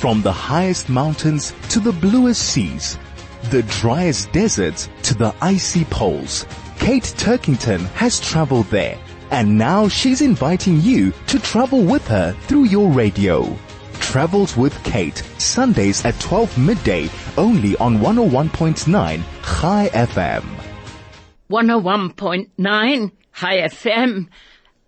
From 0.00 0.22
the 0.22 0.32
highest 0.32 0.88
mountains 0.88 1.52
to 1.68 1.78
the 1.78 1.92
bluest 1.92 2.40
seas, 2.40 2.98
the 3.50 3.62
driest 3.64 4.32
deserts 4.32 4.88
to 5.02 5.12
the 5.12 5.34
icy 5.42 5.84
poles, 5.84 6.46
Kate 6.78 7.12
Turkington 7.18 7.84
has 7.88 8.18
traveled 8.18 8.64
there 8.70 8.96
and 9.30 9.58
now 9.58 9.88
she's 9.88 10.22
inviting 10.22 10.80
you 10.80 11.12
to 11.26 11.38
travel 11.38 11.84
with 11.84 12.06
her 12.08 12.32
through 12.46 12.64
your 12.64 12.90
radio. 12.90 13.54
Travels 14.00 14.56
with 14.56 14.72
Kate, 14.84 15.22
Sundays 15.36 16.02
at 16.06 16.18
12 16.18 16.56
midday, 16.56 17.10
only 17.36 17.76
on 17.76 17.98
101.9 17.98 19.20
High 19.42 19.90
FM. 19.90 20.44
101.9 21.50 23.12
High 23.32 23.58
FM. 23.58 24.28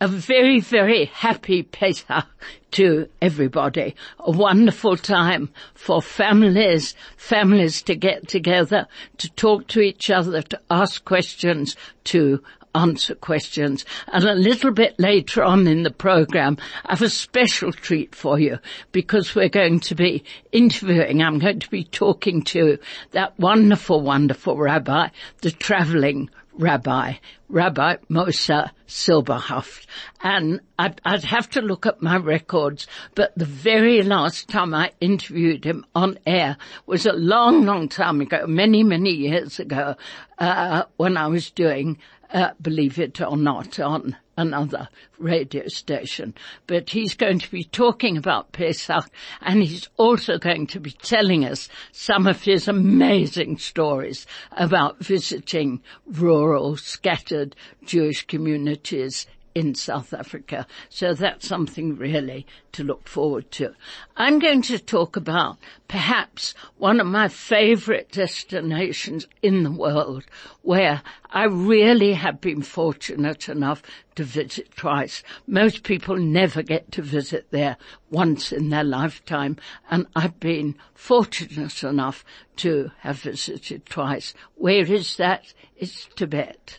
A 0.02 0.08
very, 0.08 0.58
very 0.58 1.04
happy 1.04 1.62
Pesach 1.62 2.26
to 2.72 3.06
everybody. 3.20 3.94
A 4.18 4.32
wonderful 4.32 4.96
time 4.96 5.48
for 5.74 6.02
families, 6.02 6.96
families 7.16 7.82
to 7.82 7.94
get 7.94 8.26
together, 8.26 8.88
to 9.18 9.30
talk 9.34 9.68
to 9.68 9.80
each 9.80 10.10
other, 10.10 10.42
to 10.42 10.60
ask 10.68 11.04
questions, 11.04 11.76
to 12.02 12.42
answer 12.74 13.14
questions. 13.14 13.84
And 14.08 14.24
a 14.24 14.34
little 14.34 14.72
bit 14.72 14.98
later 14.98 15.44
on 15.44 15.68
in 15.68 15.84
the 15.84 15.92
program, 15.92 16.58
I 16.84 16.94
have 16.94 17.02
a 17.02 17.08
special 17.08 17.70
treat 17.70 18.12
for 18.16 18.40
you 18.40 18.58
because 18.90 19.36
we're 19.36 19.48
going 19.48 19.78
to 19.78 19.94
be 19.94 20.24
interviewing, 20.50 21.22
I'm 21.22 21.38
going 21.38 21.60
to 21.60 21.70
be 21.70 21.84
talking 21.84 22.42
to 22.46 22.76
that 23.12 23.38
wonderful, 23.38 24.00
wonderful 24.00 24.56
rabbi, 24.56 25.10
the 25.42 25.52
traveling 25.52 26.28
rabbi, 26.56 27.14
Rabbi 27.48 27.96
Moshe 28.10 28.70
Silberhaft. 28.86 29.86
And 30.22 30.60
I'd, 30.78 31.00
I'd, 31.04 31.24
have 31.24 31.50
to 31.50 31.60
look 31.60 31.86
at 31.86 32.02
my 32.02 32.16
records, 32.16 32.86
but 33.14 33.32
the 33.36 33.44
very 33.44 34.02
last 34.02 34.48
time 34.48 34.74
I 34.74 34.92
interviewed 35.00 35.64
him 35.64 35.84
on 35.94 36.18
air 36.26 36.56
was 36.86 37.06
a 37.06 37.12
long, 37.12 37.64
long 37.64 37.88
time 37.88 38.20
ago, 38.20 38.46
many, 38.46 38.82
many 38.82 39.10
years 39.10 39.58
ago, 39.58 39.96
uh, 40.38 40.84
when 40.96 41.16
I 41.16 41.26
was 41.28 41.50
doing 41.50 41.98
uh, 42.32 42.50
believe 42.60 42.98
it 42.98 43.20
or 43.20 43.36
not, 43.36 43.78
on 43.78 44.16
another 44.36 44.88
radio 45.18 45.66
station. 45.68 46.34
But 46.66 46.90
he's 46.90 47.14
going 47.14 47.38
to 47.40 47.50
be 47.50 47.64
talking 47.64 48.16
about 48.16 48.52
Pesach 48.52 49.08
and 49.40 49.62
he's 49.62 49.88
also 49.96 50.38
going 50.38 50.66
to 50.68 50.80
be 50.80 50.92
telling 50.92 51.44
us 51.44 51.68
some 51.92 52.26
of 52.26 52.42
his 52.42 52.68
amazing 52.68 53.58
stories 53.58 54.26
about 54.52 54.98
visiting 54.98 55.82
rural, 56.06 56.76
scattered 56.76 57.54
Jewish 57.84 58.26
communities 58.26 59.26
in 59.54 59.74
South 59.74 60.12
Africa. 60.12 60.66
So 60.88 61.14
that's 61.14 61.46
something 61.46 61.96
really 61.96 62.46
to 62.72 62.84
look 62.84 63.08
forward 63.08 63.50
to. 63.52 63.74
I'm 64.16 64.38
going 64.38 64.62
to 64.62 64.78
talk 64.78 65.16
about 65.16 65.58
perhaps 65.88 66.54
one 66.78 67.00
of 67.00 67.06
my 67.06 67.28
favorite 67.28 68.10
destinations 68.10 69.26
in 69.42 69.62
the 69.62 69.70
world 69.70 70.24
where 70.62 71.02
I 71.30 71.44
really 71.44 72.14
have 72.14 72.40
been 72.40 72.62
fortunate 72.62 73.48
enough 73.48 73.82
to 74.14 74.24
visit 74.24 74.74
twice. 74.76 75.22
Most 75.46 75.82
people 75.82 76.16
never 76.16 76.62
get 76.62 76.92
to 76.92 77.02
visit 77.02 77.46
there 77.50 77.76
once 78.10 78.52
in 78.52 78.70
their 78.70 78.84
lifetime 78.84 79.56
and 79.90 80.06
I've 80.14 80.38
been 80.40 80.76
fortunate 80.94 81.82
enough 81.82 82.24
to 82.56 82.90
have 83.00 83.18
visited 83.20 83.86
twice. 83.86 84.34
Where 84.54 84.90
is 84.90 85.16
that? 85.16 85.52
It's 85.76 86.06
Tibet. 86.16 86.78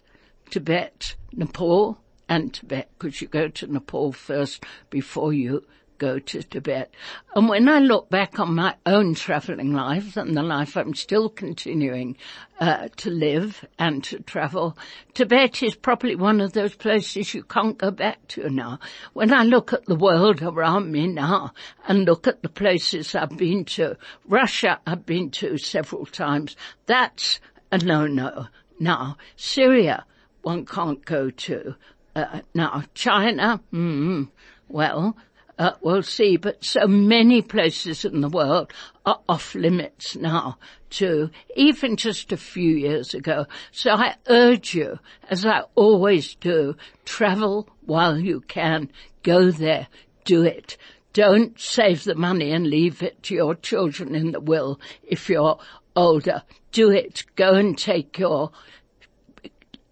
Tibet, 0.49 1.15
Nepal, 1.31 1.97
and 2.33 2.51
Tibet 2.51 2.89
because 2.97 3.21
you 3.21 3.27
go 3.27 3.47
to 3.47 3.67
Nepal 3.71 4.11
first 4.11 4.63
before 4.89 5.33
you 5.33 5.63
go 5.99 6.17
to 6.17 6.41
Tibet. 6.41 6.91
And 7.35 7.47
when 7.47 7.69
I 7.69 7.77
look 7.77 8.09
back 8.09 8.39
on 8.39 8.55
my 8.55 8.75
own 8.87 9.13
traveling 9.13 9.71
life 9.71 10.17
and 10.17 10.35
the 10.35 10.41
life 10.41 10.75
I'm 10.75 10.95
still 10.95 11.29
continuing 11.29 12.17
uh, 12.59 12.87
to 12.97 13.11
live 13.11 13.63
and 13.77 14.03
to 14.05 14.19
travel, 14.21 14.75
Tibet 15.13 15.61
is 15.61 15.75
probably 15.75 16.15
one 16.15 16.41
of 16.41 16.53
those 16.53 16.73
places 16.75 17.35
you 17.35 17.43
can't 17.43 17.77
go 17.77 17.91
back 17.91 18.27
to 18.29 18.49
now. 18.49 18.79
When 19.13 19.31
I 19.31 19.43
look 19.43 19.71
at 19.71 19.85
the 19.85 19.95
world 19.95 20.41
around 20.41 20.91
me 20.91 21.05
now 21.05 21.53
and 21.87 22.03
look 22.03 22.25
at 22.25 22.41
the 22.41 22.49
places 22.49 23.13
I've 23.13 23.37
been 23.37 23.63
to, 23.65 23.95
Russia 24.27 24.81
I've 24.87 25.05
been 25.05 25.29
to 25.31 25.59
several 25.59 26.07
times, 26.07 26.55
that's 26.87 27.39
a 27.71 27.77
no-no. 27.77 28.47
Now, 28.79 29.17
Syria, 29.35 30.05
one 30.43 30.65
can't 30.65 31.03
go 31.05 31.29
to. 31.29 31.75
Uh, 32.15 32.41
now, 32.53 32.83
China, 32.93 33.59
mm, 33.73 34.29
well, 34.67 35.17
uh, 35.57 35.71
we'll 35.81 36.03
see, 36.03 36.37
but 36.37 36.63
so 36.63 36.87
many 36.87 37.41
places 37.41 38.05
in 38.05 38.21
the 38.21 38.29
world 38.29 38.71
are 39.05 39.19
off 39.27 39.55
limits 39.55 40.15
now 40.15 40.57
to 40.91 41.29
even 41.55 41.95
just 41.95 42.31
a 42.31 42.37
few 42.37 42.75
years 42.75 43.13
ago. 43.13 43.45
So 43.71 43.93
I 43.93 44.15
urge 44.27 44.75
you, 44.75 44.99
as 45.29 45.45
I 45.45 45.63
always 45.75 46.35
do, 46.35 46.75
travel 47.05 47.67
while 47.81 48.19
you 48.19 48.41
can, 48.41 48.91
go 49.23 49.49
there, 49.49 49.87
do 50.23 50.43
it. 50.43 50.77
Don't 51.13 51.59
save 51.59 52.03
the 52.03 52.15
money 52.15 52.51
and 52.51 52.67
leave 52.67 53.01
it 53.01 53.23
to 53.23 53.35
your 53.35 53.55
children 53.55 54.15
in 54.15 54.31
the 54.31 54.39
will 54.39 54.79
if 55.03 55.29
you're 55.29 55.59
older. 55.95 56.43
Do 56.71 56.91
it. 56.91 57.25
Go 57.35 57.53
and 57.53 57.77
take 57.77 58.17
your, 58.17 58.51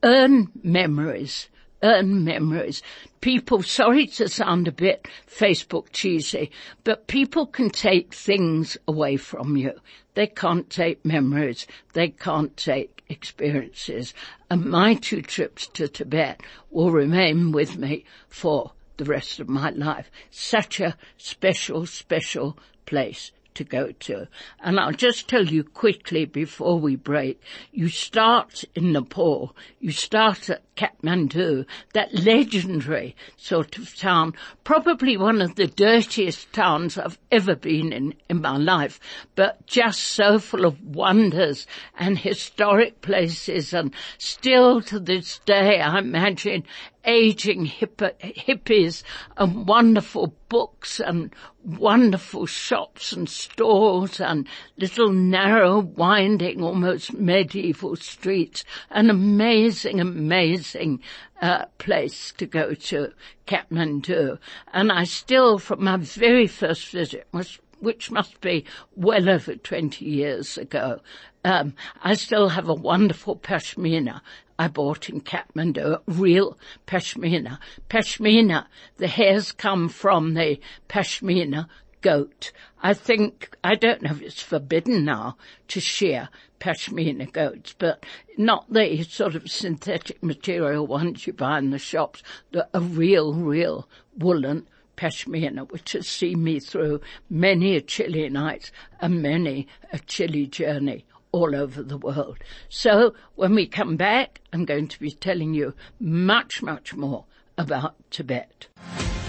earn 0.04 0.52
memories 0.64 1.50
earn 1.84 2.24
memories. 2.24 2.82
People, 3.22 3.64
sorry 3.64 4.08
to 4.08 4.28
sound 4.28 4.68
a 4.68 4.72
bit 4.72 5.08
Facebook 5.28 5.88
cheesy, 5.92 6.52
but 6.84 7.08
people 7.08 7.46
can 7.46 7.70
take 7.70 8.14
things 8.14 8.78
away 8.88 9.18
from 9.18 9.58
you. 9.58 9.74
They 10.14 10.28
can't 10.28 10.70
take 10.70 11.06
memories. 11.06 11.68
They 11.94 12.10
can't 12.10 12.56
take 12.58 13.04
experiences. 13.10 14.14
And 14.50 14.66
my 14.66 14.96
two 14.96 15.22
trips 15.22 15.68
to 15.68 15.88
Tibet 15.88 16.42
will 16.70 16.92
remain 16.92 17.52
with 17.52 17.78
me 17.78 18.06
for 18.28 18.72
the 18.98 19.06
rest 19.06 19.40
of 19.40 19.50
my 19.50 19.70
life. 19.72 20.12
Such 20.30 20.80
a 20.80 20.98
special, 21.18 21.86
special 21.86 22.58
place 22.86 23.32
to 23.56 23.64
go 23.64 23.92
to. 23.92 24.28
And 24.62 24.80
I'll 24.80 24.92
just 24.92 25.28
tell 25.28 25.46
you 25.46 25.64
quickly 25.64 26.26
before 26.26 26.80
we 26.80 26.96
break, 26.96 27.42
you 27.72 27.90
start 27.90 28.64
in 28.76 28.94
Nepal, 28.94 29.56
you 29.80 29.92
start 29.92 30.50
at 30.50 30.62
Kathmandu, 30.76 31.66
that 31.94 32.14
legendary 32.14 33.16
sort 33.38 33.78
of 33.78 33.96
town, 33.96 34.34
probably 34.64 35.18
one 35.18 35.42
of 35.42 35.56
the 35.56 35.68
dirtiest 35.68 36.52
towns 36.54 36.98
I've 36.98 37.20
ever 37.32 37.56
been 37.56 37.92
in 37.92 38.16
in 38.30 38.42
my 38.42 38.58
life, 38.58 39.00
but 39.36 39.66
just 39.68 40.02
so 40.02 40.40
full 40.40 40.66
of 40.66 40.82
wonders 40.84 41.68
and 41.98 42.18
historic 42.18 43.02
places. 43.02 43.74
And 43.74 43.94
still 44.18 44.82
to 44.84 45.00
this 45.00 45.40
day 45.46 45.82
I 45.82 46.00
imagine 46.00 46.64
aging 47.06 47.66
hippies 47.66 49.04
and 49.38 49.68
wonderful 49.68 50.36
books 50.50 51.00
and 51.00 51.34
wonderful 51.64 52.46
shops 52.46 53.14
and 53.14 53.30
stores 53.30 54.20
and 54.20 54.48
little 54.78 55.12
narrow 55.12 55.80
winding 55.80 56.62
almost 56.62 57.14
medieval 57.14 57.96
streets. 57.96 58.64
An 58.90 59.10
amazing 59.10 60.00
amazing 60.00 61.02
uh, 61.42 61.66
place 61.78 62.34
to 62.38 62.46
go 62.46 62.74
to 62.74 63.14
Kathmandu. 63.48 64.38
And 64.74 64.92
I 64.92 65.06
still 65.06 65.58
from 65.58 65.84
my 65.84 65.98
very 65.98 66.48
first 66.48 66.90
visit 66.90 67.28
was 67.32 67.60
which 67.82 68.12
must 68.12 68.40
be 68.42 68.66
well 68.96 69.30
over 69.30 69.56
20 69.56 70.06
years 70.06 70.58
ago. 70.58 71.00
Um, 71.44 71.74
I 72.04 72.14
still 72.14 72.50
have 72.50 72.70
a 72.70 72.74
wonderful 72.74 73.36
pashmina 73.36 74.22
I 74.62 74.68
bought 74.68 75.10
in 75.10 75.22
Kathmandu, 75.22 76.02
real 76.06 76.56
pashmina. 76.86 77.58
Pashmina, 77.90 78.68
the 78.98 79.08
hairs 79.08 79.52
come 79.52 79.90
from 79.90 80.36
the 80.36 80.60
pashmina 80.88 81.68
goat. 82.02 82.52
I 82.84 82.94
think, 82.94 83.58
I 83.64 83.74
don't 83.74 84.04
know 84.04 84.12
if 84.12 84.22
it's 84.22 84.44
forbidden 84.44 85.04
now 85.04 85.38
to 85.70 85.80
shear 85.80 86.30
pashmina 86.60 87.32
goats, 87.32 87.74
but 87.76 88.06
not 88.38 88.72
the 88.72 89.02
sort 89.02 89.34
of 89.34 89.50
synthetic 89.50 90.22
material 90.22 90.86
ones 90.86 91.26
you 91.26 91.34
buy 91.34 91.58
in 91.58 91.72
the 91.72 91.80
shops, 91.80 92.22
the, 92.52 92.68
a 92.72 92.82
real, 92.82 93.34
real 93.34 93.88
woolen 94.16 94.68
pashmina, 95.02 95.70
which 95.72 95.94
has 95.94 96.08
seen 96.08 96.44
me 96.44 96.60
through 96.60 97.02
many 97.30 97.76
a 97.76 97.82
chilly 97.82 98.30
night 98.30 98.72
and 99.00 99.22
many 99.22 99.68
a 99.92 99.98
chilly 100.00 100.46
journey 100.46 101.06
all 101.32 101.56
over 101.56 101.82
the 101.82 101.98
world. 101.98 102.38
So 102.70 103.16
when 103.36 103.56
we 103.56 103.66
come 103.66 103.98
back, 103.98 104.42
I'm 104.54 104.66
going 104.66 104.88
to 104.90 105.00
be 105.00 105.12
telling 105.12 105.54
you 105.56 105.74
much, 106.00 106.62
much 106.62 106.94
more 106.94 107.26
about 107.58 107.96
Tibet. 108.12 108.68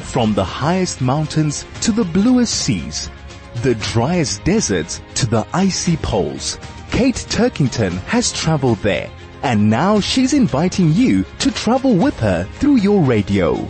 From 0.03 0.35
the 0.35 0.45
highest 0.45 1.01
mountains 1.01 1.65
to 1.81 1.93
the 1.93 2.05
bluest 2.05 2.53
seas, 2.53 3.09
the 3.63 3.75
driest 3.77 4.45
deserts 4.45 5.01
to 5.15 5.27
the 5.27 5.47
icy 5.55 5.97
poles, 5.99 6.59
Kate 6.91 7.25
Turkington 7.31 7.93
has 8.01 8.31
traveled 8.33 8.79
there 8.79 9.11
and 9.43 9.71
now 9.71 10.01
she's 10.01 10.35
inviting 10.35 10.93
you 10.93 11.25
to 11.39 11.51
travel 11.51 11.95
with 11.95 12.19
her 12.21 12.45
through 12.59 12.77
your 12.77 13.03
radio. 13.03 13.69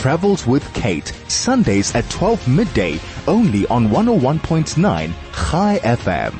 Travels 0.00 0.46
with 0.46 0.64
Kate, 0.72 1.08
Sundays 1.28 1.94
at 1.94 2.08
12 2.08 2.48
midday, 2.48 2.98
only 3.28 3.66
on 3.66 3.88
101.9 3.88 5.10
High 5.10 5.78
FM. 5.80 6.34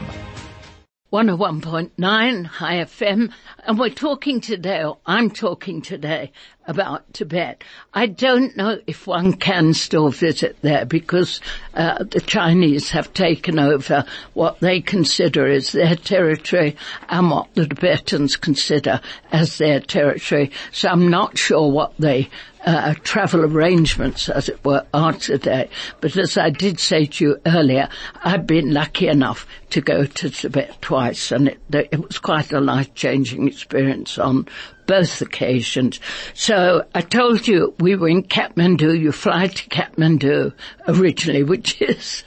101.9 1.12 2.46
High 2.46 2.76
FM, 2.76 3.30
and 3.64 3.78
we're 3.78 3.90
talking 3.90 4.40
today, 4.40 4.82
or 4.82 4.96
I'm 5.04 5.28
talking 5.28 5.82
today, 5.82 6.32
about 6.66 7.12
Tibet. 7.12 7.64
I 7.92 8.06
don't 8.06 8.56
know 8.56 8.78
if 8.86 9.08
one 9.08 9.32
can 9.34 9.74
still 9.74 10.08
visit 10.08 10.56
there 10.62 10.86
because 10.86 11.40
uh, 11.74 12.04
the 12.04 12.20
Chinese 12.20 12.90
have 12.90 13.12
taken 13.12 13.58
over 13.58 14.04
what 14.34 14.60
they 14.60 14.80
consider 14.80 15.46
as 15.48 15.72
their 15.72 15.96
territory 15.96 16.76
and 17.08 17.30
what 17.30 17.52
the 17.54 17.66
Tibetans 17.66 18.36
consider 18.36 19.00
as 19.32 19.58
their 19.58 19.80
territory. 19.80 20.52
So 20.70 20.88
I'm 20.88 21.10
not 21.10 21.36
sure 21.36 21.70
what 21.70 21.92
they 21.98 22.30
uh, 22.64 22.94
travel 23.02 23.44
arrangements, 23.44 24.28
as 24.28 24.48
it 24.48 24.64
were, 24.64 24.84
are 24.92 25.12
today. 25.12 25.68
But 26.00 26.16
as 26.16 26.36
I 26.36 26.50
did 26.50 26.78
say 26.78 27.06
to 27.06 27.24
you 27.24 27.40
earlier, 27.46 27.88
I've 28.22 28.46
been 28.46 28.72
lucky 28.72 29.08
enough 29.08 29.46
to 29.70 29.80
go 29.80 30.04
to 30.04 30.30
Tibet 30.30 30.80
twice, 30.80 31.32
and 31.32 31.48
it, 31.48 31.60
it 31.72 32.06
was 32.06 32.18
quite 32.18 32.52
a 32.52 32.60
life-changing 32.60 33.48
experience 33.48 34.18
on 34.18 34.46
both 34.86 35.22
occasions. 35.22 36.00
So 36.34 36.84
I 36.94 37.00
told 37.00 37.46
you 37.46 37.74
we 37.78 37.94
were 37.96 38.08
in 38.08 38.24
Kathmandu. 38.24 38.98
You 38.98 39.12
fly 39.12 39.46
to 39.46 39.68
Kathmandu 39.68 40.52
originally, 40.88 41.44
which 41.44 41.80
is 41.82 42.24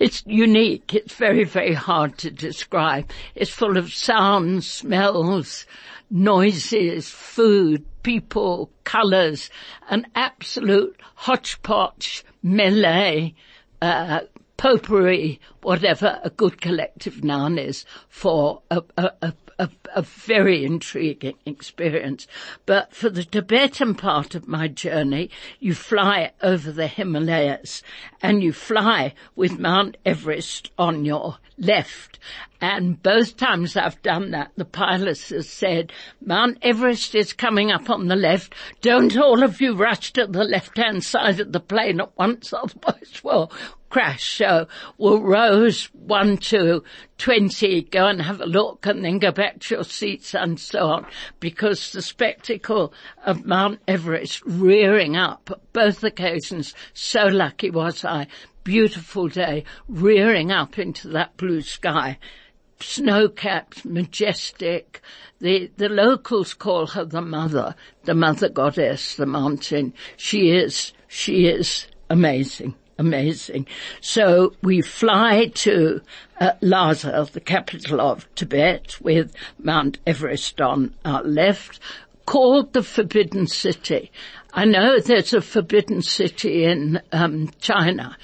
it's 0.00 0.22
unique. 0.26 0.94
It's 0.94 1.14
very, 1.14 1.44
very 1.44 1.74
hard 1.74 2.18
to 2.18 2.30
describe. 2.30 3.10
It's 3.34 3.50
full 3.50 3.76
of 3.76 3.92
sounds, 3.92 4.68
smells, 4.68 5.66
noises, 6.14 7.10
food, 7.10 7.84
people, 8.04 8.70
colours, 8.84 9.50
an 9.90 10.06
absolute 10.14 10.98
hodgepodge 11.16 12.24
melee, 12.40 13.34
uh, 13.82 14.20
potpourri, 14.56 15.40
whatever 15.62 16.20
a 16.22 16.30
good 16.30 16.60
collective 16.60 17.24
noun 17.24 17.58
is 17.58 17.84
for 18.08 18.62
a, 18.70 18.80
a, 18.96 19.10
a 19.22 19.34
a, 19.58 19.70
a, 19.94 20.02
very 20.02 20.64
intriguing 20.64 21.36
experience. 21.46 22.26
But 22.66 22.92
for 22.94 23.08
the 23.08 23.24
Tibetan 23.24 23.94
part 23.94 24.34
of 24.34 24.48
my 24.48 24.68
journey, 24.68 25.30
you 25.60 25.74
fly 25.74 26.32
over 26.42 26.72
the 26.72 26.88
Himalayas 26.88 27.82
and 28.22 28.42
you 28.42 28.52
fly 28.52 29.14
with 29.36 29.58
Mount 29.58 29.96
Everest 30.04 30.72
on 30.78 31.04
your 31.04 31.38
left. 31.56 32.18
And 32.64 33.02
both 33.02 33.36
times 33.36 33.76
I've 33.76 34.00
done 34.00 34.30
that, 34.30 34.52
the 34.56 34.64
pilots 34.64 35.28
have 35.28 35.44
said, 35.44 35.92
Mount 36.24 36.56
Everest 36.62 37.14
is 37.14 37.34
coming 37.34 37.70
up 37.70 37.90
on 37.90 38.08
the 38.08 38.16
left. 38.16 38.54
Don't 38.80 39.14
all 39.18 39.42
of 39.42 39.60
you 39.60 39.76
rush 39.76 40.14
to 40.14 40.26
the 40.26 40.44
left-hand 40.44 41.04
side 41.04 41.40
of 41.40 41.52
the 41.52 41.60
plane 41.60 42.00
at 42.00 42.16
once, 42.16 42.52
otherwise 42.54 43.20
we'll 43.22 43.52
crash. 43.90 44.38
So 44.38 44.66
we'll 44.96 45.20
rows 45.20 45.90
one 45.92 46.38
to 46.38 46.82
20, 47.18 47.82
go 47.82 48.06
and 48.06 48.22
have 48.22 48.40
a 48.40 48.46
look 48.46 48.86
and 48.86 49.04
then 49.04 49.18
go 49.18 49.30
back 49.30 49.60
to 49.60 49.74
your 49.74 49.84
seats 49.84 50.34
and 50.34 50.58
so 50.58 50.86
on 50.86 51.06
because 51.40 51.92
the 51.92 52.00
spectacle 52.00 52.94
of 53.26 53.44
Mount 53.44 53.80
Everest 53.86 54.42
rearing 54.46 55.18
up 55.18 55.60
both 55.74 56.02
occasions, 56.02 56.72
so 56.94 57.26
lucky 57.26 57.68
was 57.70 58.06
I, 58.06 58.26
beautiful 58.64 59.28
day, 59.28 59.64
rearing 59.86 60.50
up 60.50 60.78
into 60.78 61.08
that 61.08 61.36
blue 61.36 61.60
sky. 61.60 62.16
Snow-capped, 62.80 63.84
majestic. 63.84 65.00
The, 65.40 65.70
the 65.76 65.88
locals 65.88 66.54
call 66.54 66.88
her 66.88 67.04
the 67.04 67.22
mother, 67.22 67.74
the 68.04 68.14
mother 68.14 68.48
goddess, 68.48 69.16
the 69.16 69.26
mountain. 69.26 69.94
She 70.16 70.50
is, 70.50 70.92
she 71.08 71.46
is 71.46 71.86
amazing 72.10 72.74
amazing. 72.98 73.66
So 74.00 74.54
we 74.62 74.80
fly 74.80 75.46
to 75.54 76.00
uh, 76.40 76.52
Lhasa, 76.60 77.28
the 77.32 77.40
capital 77.40 78.00
of 78.00 78.32
Tibet, 78.34 79.00
with 79.00 79.34
Mount 79.58 79.98
Everest 80.06 80.60
on 80.60 80.94
our 81.04 81.22
left, 81.24 81.80
called 82.26 82.72
the 82.72 82.82
Forbidden 82.82 83.46
City. 83.46 84.10
I 84.52 84.64
know 84.64 84.98
there's 84.98 85.34
a 85.34 85.40
Forbidden 85.40 86.02
City 86.02 86.64
in 86.64 87.00
um, 87.12 87.50
China 87.60 88.16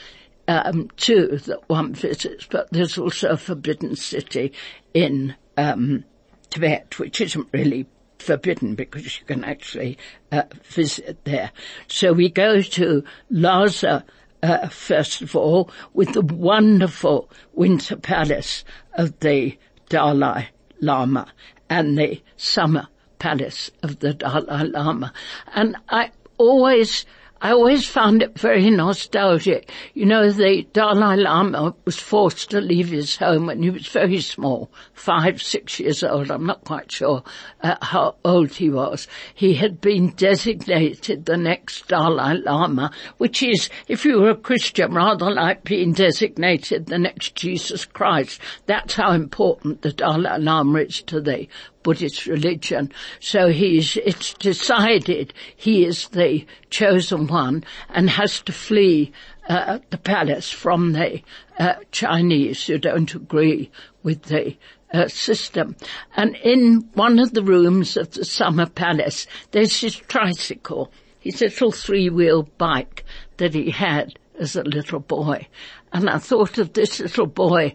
um, 0.51 0.89
that 0.97 1.61
one 1.69 1.95
visits, 1.95 2.47
but 2.51 2.69
there's 2.73 2.99
also 2.99 3.31
a 3.31 3.37
forbidden 3.37 3.95
city 3.95 4.53
in 4.93 5.35
um, 5.57 6.05
Tibet, 6.51 6.99
which 6.99 7.21
isn't 7.21 7.49
really 7.53 7.87
forbidden 8.19 8.75
because 8.75 9.19
you 9.19 9.25
can 9.27 9.45
actually 9.45 9.97
uh, 10.33 10.43
visit 10.65 11.25
there. 11.25 11.53
So 11.87 12.13
we 12.13 12.29
go 12.29 12.61
to 12.61 13.05
Lhasa 13.31 14.05
uh, 14.43 14.69
first 14.69 15.23
of 15.23 15.37
all 15.37 15.71
with 15.93 16.15
the 16.15 16.23
wonderful 16.23 17.31
winter 17.53 17.97
palace 17.97 18.65
of 18.95 19.19
the 19.21 19.57
Dalai 19.89 20.49
Lama 20.81 21.33
and 21.69 21.97
the 21.97 22.23
summer 22.37 22.89
palace 23.19 23.71
of 23.83 24.01
the 24.01 24.15
Dalai 24.15 24.65
Lama. 24.65 25.13
And 25.55 25.77
I 25.89 26.11
always 26.39 27.05
I 27.43 27.53
always 27.53 27.87
found 27.87 28.23
it 28.23 28.39
very 28.39 28.69
nostalgic. 28.69 29.71
You 29.95 30.05
know, 30.05 30.31
the 30.31 30.67
Dalai 30.75 31.17
Lama 31.17 31.75
was 31.87 31.97
forced 31.97 32.51
to 32.51 32.61
leave 32.61 32.91
his 32.91 33.17
home 33.17 33.47
when 33.47 33.63
he 33.63 33.71
was 33.71 33.87
very 33.87 34.21
small, 34.21 34.71
five, 34.93 35.41
six 35.41 35.81
years 35.81 36.05
old. 36.05 36.31
I'm 36.31 36.45
not 36.45 36.65
quite 36.65 36.93
sure 36.93 37.23
uh, 37.63 37.77
how 37.81 38.17
old 38.27 38.53
he 38.53 38.69
was. 38.69 39.09
He 39.35 39.55
had 39.55 39.81
been 39.81 40.11
designated 40.11 41.25
the 41.25 41.39
next 41.39 41.89
Dalai 41.89 42.35
Lama, 42.43 42.91
which 43.17 43.43
is, 43.43 43.71
if 43.89 44.05
you 44.05 44.21
were 44.21 44.31
a 44.31 44.37
Christian, 44.37 44.93
rather 44.93 45.31
like 45.31 45.65
being 45.65 45.95
designated 45.95 46.87
the 46.87 46.99
next 46.99 47.37
Jesus 47.37 47.87
Christ. 47.87 48.39
That's 48.67 48.93
how 48.93 49.13
important 49.13 49.81
the 49.81 49.93
Dalai 49.93 50.39
Lama 50.39 50.81
is 50.81 51.01
to 51.05 51.23
the 51.23 51.49
Buddhist 51.83 52.27
religion. 52.27 52.93
So 53.21 53.49
he's, 53.49 53.97
it's 53.97 54.35
decided 54.35 55.33
he 55.57 55.85
is 55.85 56.09
the 56.09 56.45
chosen 56.71 57.27
one 57.27 57.65
and 57.89 58.11
has 58.11 58.41
to 58.43 58.53
flee 58.53 59.13
uh, 59.49 59.79
the 59.91 59.99
palace 59.99 60.51
from 60.51 60.93
the 60.93 61.23
uh, 61.59 61.75
Chinese 61.91 62.67
who 62.67 62.79
don't 62.79 63.15
agree 63.15 63.71
with 64.03 64.23
the 64.25 64.57
uh, 64.93 65.09
system. 65.09 65.77
And 66.17 66.37
in 66.37 66.89
one 66.95 67.19
of 67.19 67.33
the 67.33 67.43
rooms 67.43 67.97
of 67.97 68.11
the 68.13 68.25
summer 68.25 68.67
palace, 68.67 69.27
there's 69.51 69.81
his 69.81 69.97
tricycle, 69.97 70.93
his 71.19 71.41
little 71.41 71.73
three-wheel 71.73 72.45
bike 72.59 73.05
that 73.39 73.55
he 73.55 73.71
had 73.71 74.19
as 74.39 74.57
a 74.57 74.63
little 74.63 75.01
boy. 75.01 75.47
And 75.93 76.09
I 76.09 76.19
thought 76.19 76.59
of 76.59 76.73
this 76.73 77.01
little 77.01 77.27
boy 77.27 77.75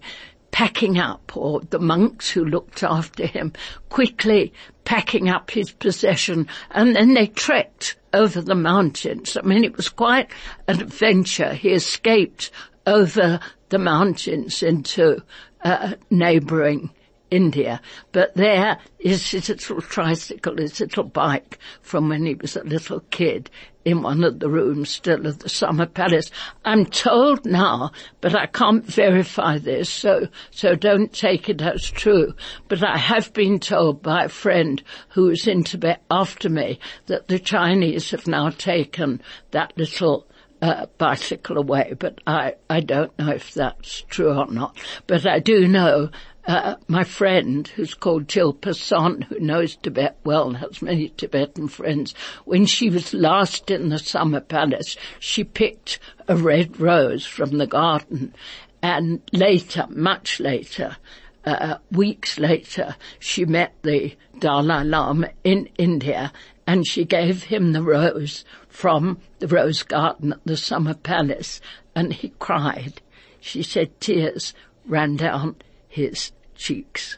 packing 0.55 0.97
up, 0.97 1.35
or 1.35 1.59
the 1.69 1.79
monks 1.79 2.29
who 2.29 2.45
looked 2.45 2.81
after 2.81 3.25
him, 3.25 3.51
quickly 3.89 4.53
packing 4.85 5.27
up 5.27 5.51
his 5.51 5.69
possession, 5.69 6.47
and 6.71 6.95
then 6.95 7.13
they 7.13 7.27
trekked 7.27 7.97
over 8.13 8.39
the 8.39 8.55
mountains. 8.55 9.35
I 9.35 9.41
mean, 9.41 9.65
it 9.65 9.75
was 9.75 9.89
quite 9.89 10.31
an 10.69 10.79
adventure. 10.79 11.53
He 11.53 11.71
escaped 11.71 12.51
over 12.87 13.41
the 13.67 13.77
mountains 13.77 14.63
into 14.63 15.21
uh, 15.65 15.95
neighboring 16.09 16.89
India. 17.31 17.81
But 18.11 18.35
there 18.35 18.79
is 18.99 19.31
his 19.31 19.49
little 19.49 19.81
tricycle, 19.81 20.57
his 20.57 20.79
little 20.79 21.03
bike 21.03 21.59
from 21.81 22.09
when 22.09 22.25
he 22.25 22.35
was 22.35 22.55
a 22.55 22.63
little 22.63 23.01
kid 23.11 23.49
in 23.83 24.01
one 24.01 24.23
of 24.23 24.39
the 24.39 24.49
rooms 24.49 24.89
still 24.89 25.27
of 25.27 25.39
the 25.39 25.49
summer 25.49 25.85
palace. 25.85 26.31
I'm 26.65 26.85
told 26.85 27.45
now, 27.45 27.91
but 28.19 28.35
I 28.35 28.47
can't 28.47 28.83
verify 28.83 29.59
this, 29.59 29.89
so, 29.89 30.27
so 30.49 30.75
don't 30.75 31.13
take 31.13 31.49
it 31.49 31.61
as 31.61 31.89
true. 31.89 32.33
But 32.67 32.83
I 32.83 32.97
have 32.97 33.31
been 33.33 33.59
told 33.59 34.01
by 34.01 34.25
a 34.25 34.29
friend 34.29 34.83
who 35.09 35.27
was 35.27 35.47
in 35.47 35.63
Tibet 35.63 36.01
after 36.09 36.49
me 36.49 36.79
that 37.05 37.27
the 37.27 37.39
Chinese 37.39 38.09
have 38.11 38.27
now 38.27 38.49
taken 38.49 39.21
that 39.51 39.77
little 39.77 40.27
uh, 40.61 40.87
bicycle 40.97 41.57
away, 41.57 41.93
but 41.99 42.19
I, 42.25 42.55
I 42.69 42.79
don't 42.79 43.17
know 43.19 43.29
if 43.29 43.53
that's 43.53 44.01
true 44.09 44.33
or 44.33 44.47
not. 44.47 44.77
But 45.05 45.27
I 45.27 45.39
do 45.39 45.67
know 45.67 46.09
uh, 46.47 46.75
my 46.87 47.03
friend, 47.03 47.67
who's 47.69 47.93
called 47.93 48.27
Jill 48.27 48.53
Passon, 48.53 49.23
who 49.23 49.39
knows 49.39 49.75
Tibet 49.75 50.17
well 50.23 50.47
and 50.47 50.57
has 50.57 50.81
many 50.81 51.09
Tibetan 51.09 51.67
friends, 51.67 52.13
when 52.45 52.65
she 52.65 52.89
was 52.89 53.13
last 53.13 53.71
in 53.71 53.89
the 53.89 53.97
summer 53.97 54.41
palace, 54.41 54.95
she 55.19 55.43
picked 55.43 55.99
a 56.27 56.35
red 56.35 56.79
rose 56.79 57.25
from 57.25 57.57
the 57.57 57.67
garden. 57.67 58.33
And 58.81 59.21
later, 59.33 59.87
much 59.89 60.39
later, 60.39 60.97
uh, 61.45 61.77
weeks 61.91 62.37
later, 62.37 62.95
she 63.19 63.45
met 63.45 63.73
the 63.81 64.15
Dalai 64.37 64.83
Lama 64.83 65.29
in 65.43 65.69
India 65.77 66.31
and 66.67 66.85
she 66.85 67.05
gave 67.05 67.43
him 67.43 67.71
the 67.71 67.83
rose 67.83 68.45
from 68.67 69.19
the 69.39 69.47
rose 69.47 69.83
garden 69.83 70.33
at 70.33 70.45
the 70.45 70.57
summer 70.57 70.93
palace 70.93 71.61
and 71.95 72.13
he 72.13 72.29
cried. 72.39 73.01
She 73.39 73.63
said 73.63 73.99
tears 73.99 74.53
ran 74.85 75.15
down 75.15 75.55
his 75.87 76.31
cheeks. 76.55 77.17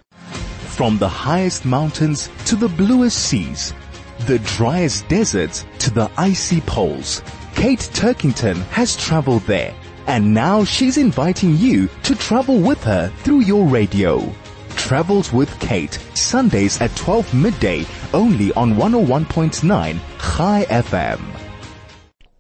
From 0.75 0.98
the 0.98 1.10
highest 1.10 1.65
mountains 1.65 2.29
to 2.46 2.56
the 2.56 2.70
bluest 2.70 3.17
seas, 3.17 3.74
the 4.25 4.39
driest 4.39 5.08
deserts 5.08 5.65
to 5.79 5.91
the 5.91 6.10
icy 6.17 6.62
poles. 6.62 7.22
Kate 7.56 7.89
Turkington 7.94 8.58
has 8.67 8.96
traveled 8.96 9.44
there 9.44 9.74
and 10.08 10.34
now 10.34 10.63
she's 10.63 10.98
inviting 10.98 11.58
you 11.58 11.89
to 12.03 12.15
travel 12.15 12.60
with 12.60 12.82
her 12.84 13.10
through 13.24 13.41
your 13.41 13.67
radio. 13.67 14.34
Travels 14.70 15.34
with 15.34 15.60
Kate, 15.60 15.94
Sundays 16.13 16.79
at 16.82 16.96
12 16.96 17.34
midday, 17.34 17.86
only 18.13 18.53
on 18.53 18.75
101.9 18.75 19.96
High 20.17 20.65
FM. 20.65 21.20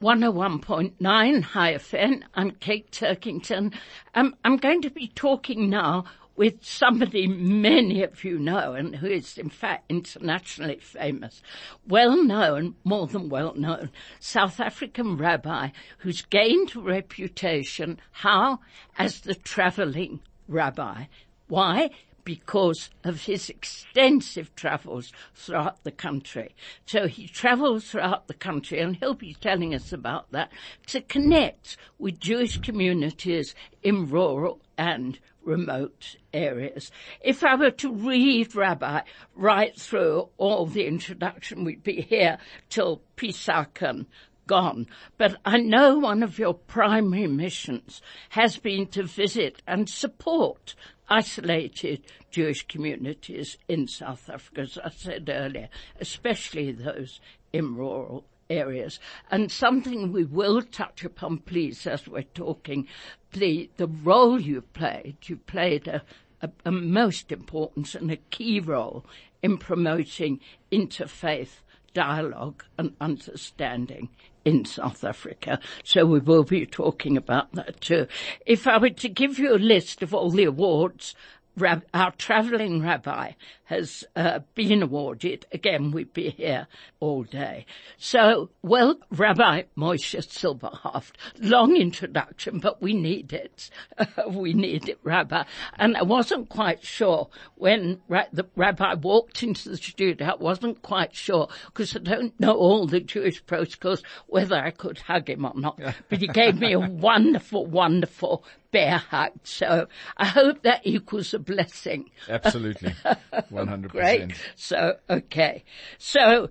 101.9 0.01 1.41
High 1.41 1.73
FM. 1.73 2.23
I'm 2.35 2.51
Kate 2.51 2.89
Turkington. 2.91 3.73
Um, 4.15 4.35
I'm 4.45 4.57
going 4.57 4.81
to 4.83 4.89
be 4.89 5.11
talking 5.15 5.69
now 5.69 6.05
with 6.37 6.63
somebody 6.63 7.27
many 7.27 8.03
of 8.03 8.23
you 8.23 8.39
know 8.39 8.73
and 8.73 8.95
who 8.95 9.07
is 9.07 9.37
in 9.37 9.49
fact 9.49 9.85
internationally 9.89 10.77
famous, 10.79 11.41
well 11.85 12.23
known, 12.23 12.75
more 12.83 13.07
than 13.07 13.27
well 13.27 13.53
known, 13.55 13.89
South 14.19 14.59
African 14.59 15.17
rabbi 15.17 15.69
who's 15.97 16.21
gained 16.21 16.75
a 16.75 16.79
reputation, 16.79 17.99
how? 18.11 18.59
As 18.97 19.21
the 19.21 19.35
traveling 19.35 20.21
rabbi. 20.47 21.05
Why? 21.47 21.89
because 22.27 22.89
of 23.05 23.21
his 23.21 23.49
extensive 23.49 24.53
travels 24.53 25.13
throughout 25.33 25.81
the 25.85 25.91
country. 25.91 26.53
So 26.85 27.07
he 27.07 27.25
travels 27.25 27.85
throughout 27.85 28.27
the 28.27 28.33
country 28.33 28.79
and 28.79 28.97
he'll 28.97 29.13
be 29.13 29.33
telling 29.33 29.73
us 29.73 29.93
about 29.93 30.29
that 30.33 30.51
to 30.87 30.99
connect 30.99 31.77
with 31.97 32.19
Jewish 32.19 32.57
communities 32.57 33.55
in 33.81 34.09
rural 34.09 34.59
and 34.77 35.17
remote 35.47 36.17
areas. 36.33 36.91
If 37.21 37.43
I 37.43 37.55
were 37.55 37.71
to 37.71 37.91
read 37.91 38.55
Rabbi 38.55 39.01
right 39.33 39.75
through 39.79 40.29
all 40.37 40.65
the 40.65 40.85
introduction, 40.85 41.63
we'd 41.63 41.83
be 41.83 42.01
here 42.01 42.37
till 42.69 43.01
Pesach 43.15 43.81
and 43.81 44.05
gone. 44.45 44.87
But 45.17 45.37
I 45.45 45.57
know 45.57 45.97
one 45.97 46.21
of 46.21 46.37
your 46.37 46.53
primary 46.53 47.27
missions 47.27 48.01
has 48.29 48.57
been 48.57 48.87
to 48.87 49.03
visit 49.03 49.61
and 49.65 49.89
support 49.89 50.75
isolated 51.09 52.03
Jewish 52.29 52.67
communities 52.67 53.57
in 53.67 53.87
South 53.87 54.29
Africa, 54.29 54.61
as 54.61 54.77
I 54.83 54.89
said 54.89 55.29
earlier, 55.31 55.69
especially 55.99 56.71
those 56.73 57.21
in 57.53 57.75
rural 57.75 58.25
areas. 58.49 58.99
And 59.31 59.51
something 59.51 60.11
we 60.11 60.25
will 60.25 60.61
touch 60.61 61.03
upon, 61.03 61.39
please, 61.39 61.85
as 61.87 62.07
we're 62.07 62.23
talking, 62.23 62.87
the, 63.33 63.69
the 63.77 63.87
role 63.87 64.39
you 64.39 64.61
played. 64.61 65.17
You 65.23 65.37
played 65.37 65.87
a, 65.87 66.03
a, 66.41 66.49
a 66.65 66.71
most 66.71 67.31
important 67.31 67.95
and 67.95 68.11
a 68.11 68.17
key 68.17 68.59
role 68.59 69.05
in 69.41 69.57
promoting 69.57 70.39
interfaith 70.71 71.61
dialogue 71.93 72.63
and 72.77 72.95
understanding 73.01 74.09
in 74.45 74.63
South 74.65 75.03
Africa. 75.03 75.59
So 75.83 76.05
we 76.05 76.19
will 76.19 76.43
be 76.43 76.65
talking 76.65 77.17
about 77.17 77.51
that 77.53 77.81
too. 77.81 78.07
If 78.45 78.67
I 78.67 78.77
were 78.77 78.91
to 78.91 79.09
give 79.09 79.39
you 79.39 79.55
a 79.55 79.57
list 79.57 80.01
of 80.01 80.13
all 80.13 80.29
the 80.29 80.45
awards 80.45 81.15
Rab- 81.57 81.85
our 81.93 82.11
travelling 82.11 82.83
rabbi 82.83 83.31
has 83.65 84.05
uh, 84.15 84.39
been 84.55 84.81
awarded. 84.83 85.45
Again, 85.51 85.91
we'd 85.91 86.13
be 86.13 86.29
here 86.29 86.67
all 86.99 87.23
day. 87.23 87.65
So, 87.97 88.49
well, 88.61 88.97
Rabbi 89.09 89.63
Moshe 89.77 90.15
Silberhaft, 90.15 91.13
long 91.41 91.75
introduction, 91.75 92.59
but 92.59 92.81
we 92.81 92.93
need 92.93 93.33
it. 93.33 93.69
we 94.29 94.53
need 94.53 94.87
it, 94.87 94.99
Rabbi. 95.03 95.43
And 95.77 95.97
I 95.97 96.03
wasn't 96.03 96.47
quite 96.47 96.83
sure 96.85 97.27
when 97.55 98.01
ra- 98.07 98.25
the 98.31 98.45
rabbi 98.55 98.93
walked 98.93 99.43
into 99.43 99.69
the 99.69 99.77
studio, 99.77 100.27
I 100.27 100.35
wasn't 100.35 100.81
quite 100.81 101.13
sure 101.15 101.49
because 101.65 101.95
I 101.95 101.99
don't 101.99 102.39
know 102.39 102.55
all 102.55 102.87
the 102.87 103.01
Jewish 103.01 103.45
protocols 103.45 104.03
whether 104.27 104.55
I 104.55 104.71
could 104.71 104.99
hug 104.99 105.29
him 105.29 105.45
or 105.45 105.53
not. 105.55 105.79
but 106.07 106.19
he 106.19 106.27
gave 106.27 106.59
me 106.59 106.73
a 106.73 106.79
wonderful, 107.07 107.65
wonderful 107.65 108.45
bear 108.77 108.97
hug. 108.97 109.31
So 109.43 109.87
I 110.17 110.25
hope 110.25 110.61
that 110.61 110.81
equals 110.83 111.33
a 111.33 111.39
blessing. 111.39 112.11
Absolutely. 112.29 112.93
100%. 113.33 113.87
Great. 113.89 114.33
So, 114.55 114.97
okay. 115.09 115.63
So 115.97 116.49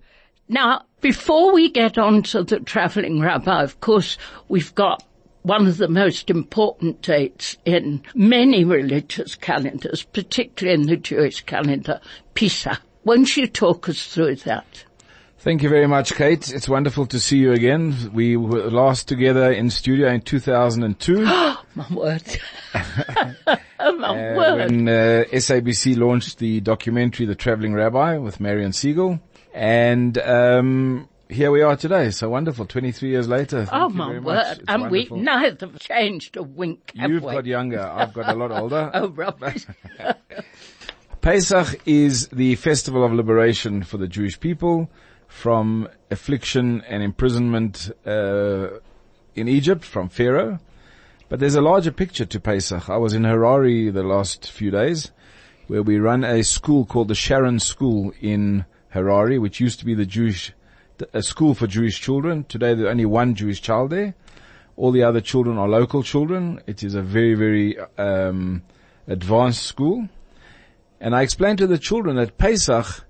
now, 0.48 0.82
before 1.00 1.52
we 1.52 1.70
get 1.70 1.98
on 1.98 2.22
to 2.24 2.42
the 2.42 2.58
traveling 2.60 3.20
rabbi, 3.20 3.62
of 3.62 3.80
course, 3.80 4.18
we've 4.48 4.74
got 4.74 5.04
one 5.42 5.68
of 5.68 5.76
the 5.76 5.88
most 5.88 6.28
important 6.28 7.02
dates 7.02 7.56
in 7.64 8.02
many 8.16 8.64
religious 8.64 9.36
calendars, 9.36 10.02
particularly 10.02 10.80
in 10.80 10.88
the 10.88 10.96
Jewish 10.96 11.42
calendar, 11.42 12.00
Pesach. 12.34 12.80
Won't 13.04 13.36
you 13.36 13.46
talk 13.46 13.88
us 13.88 14.04
through 14.08 14.36
that? 14.36 14.84
Thank 15.46 15.62
you 15.62 15.68
very 15.68 15.86
much, 15.86 16.12
Kate. 16.16 16.52
It's 16.52 16.68
wonderful 16.68 17.06
to 17.06 17.20
see 17.20 17.38
you 17.38 17.52
again. 17.52 18.10
We 18.12 18.36
were 18.36 18.68
last 18.68 19.06
together 19.06 19.52
in 19.52 19.70
studio 19.70 20.08
in 20.08 20.22
2002. 20.22 21.24
My 21.24 21.56
word. 21.88 22.24
My 22.74 23.54
uh, 23.78 24.36
word. 24.36 24.56
when 24.56 24.88
uh, 24.88 25.22
SABC 25.32 25.96
launched 25.96 26.40
the 26.40 26.58
documentary 26.62 27.26
The 27.26 27.36
Traveling 27.36 27.74
Rabbi 27.74 28.16
with 28.18 28.40
Marion 28.40 28.72
Siegel. 28.72 29.20
And 29.54 30.18
um, 30.18 31.08
here 31.28 31.52
we 31.52 31.62
are 31.62 31.76
today. 31.76 32.10
So 32.10 32.28
wonderful. 32.28 32.66
23 32.66 33.08
years 33.08 33.28
later. 33.28 33.66
Thank 33.66 33.72
Oh 33.72 33.88
you 33.88 33.94
my 33.94 34.08
very 34.08 34.18
word. 34.18 34.64
And 34.66 34.90
we 34.90 35.06
wonderful. 35.08 35.18
neither 35.18 35.66
have 35.68 35.78
changed 35.78 36.36
a 36.36 36.42
wink, 36.42 36.90
You've 36.92 37.22
we? 37.22 37.32
got 37.32 37.46
younger. 37.46 37.82
I've 37.82 38.12
got 38.12 38.34
a 38.34 38.34
lot 38.36 38.50
older. 38.50 38.90
Oh, 38.94 39.10
rubbish. 39.10 39.64
Pesach 41.20 41.80
is 41.86 42.26
the 42.28 42.56
festival 42.56 43.04
of 43.04 43.12
liberation 43.12 43.84
for 43.84 43.96
the 43.96 44.08
Jewish 44.08 44.40
people 44.40 44.90
from 45.28 45.88
affliction 46.10 46.82
and 46.88 47.02
imprisonment 47.02 47.90
uh, 48.06 48.68
in 49.34 49.48
Egypt 49.48 49.84
from 49.84 50.08
Pharaoh. 50.08 50.58
But 51.28 51.40
there's 51.40 51.56
a 51.56 51.60
larger 51.60 51.90
picture 51.90 52.24
to 52.24 52.40
Pesach. 52.40 52.88
I 52.88 52.96
was 52.96 53.12
in 53.12 53.22
Harare 53.22 53.92
the 53.92 54.02
last 54.02 54.50
few 54.50 54.70
days 54.70 55.10
where 55.66 55.82
we 55.82 55.98
run 55.98 56.22
a 56.22 56.44
school 56.44 56.84
called 56.84 57.08
the 57.08 57.14
Sharon 57.14 57.58
School 57.58 58.12
in 58.20 58.64
Harare, 58.94 59.40
which 59.40 59.60
used 59.60 59.80
to 59.80 59.84
be 59.84 59.94
the 59.94 60.06
Jewish, 60.06 60.52
a 61.12 61.22
school 61.22 61.54
for 61.54 61.66
Jewish 61.66 62.00
children. 62.00 62.44
Today 62.44 62.74
there's 62.74 62.88
only 62.88 63.06
one 63.06 63.34
Jewish 63.34 63.60
child 63.60 63.90
there. 63.90 64.14
All 64.76 64.92
the 64.92 65.02
other 65.02 65.20
children 65.20 65.58
are 65.58 65.68
local 65.68 66.02
children. 66.02 66.60
It 66.66 66.82
is 66.84 66.94
a 66.94 67.02
very, 67.02 67.34
very 67.34 67.76
um, 67.98 68.62
advanced 69.08 69.64
school. 69.64 70.08
And 71.00 71.14
I 71.14 71.22
explained 71.22 71.58
to 71.58 71.66
the 71.66 71.78
children 71.78 72.16
that 72.16 72.38
Pesach 72.38 73.04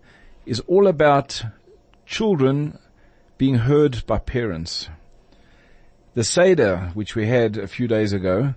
is 0.47 0.61
all 0.61 0.87
about 0.87 1.45
children 2.07 2.79
being 3.37 3.57
heard 3.57 4.07
by 4.07 4.19
parents. 4.19 4.89
The 6.15 6.25
Seder, 6.25 6.93
which 6.95 7.15
we 7.15 7.27
had 7.27 7.59
a 7.59 7.67
few 7.67 7.87
days 7.89 8.13
ago, 8.13 8.55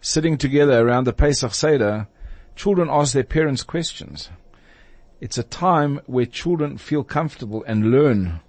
sitting 0.00 0.38
together 0.38 0.80
around 0.80 1.04
the 1.04 1.12
Pesach 1.12 1.52
Seder, 1.52 2.06
children 2.56 2.88
ask 2.90 3.12
their 3.12 3.24
parents 3.24 3.62
questions. 3.62 4.30
It's 5.20 5.36
a 5.36 5.42
time 5.42 6.00
where 6.06 6.24
children 6.24 6.78
feel 6.78 7.04
comfortable 7.04 7.62
and 7.66 7.90
learn. 7.90 8.40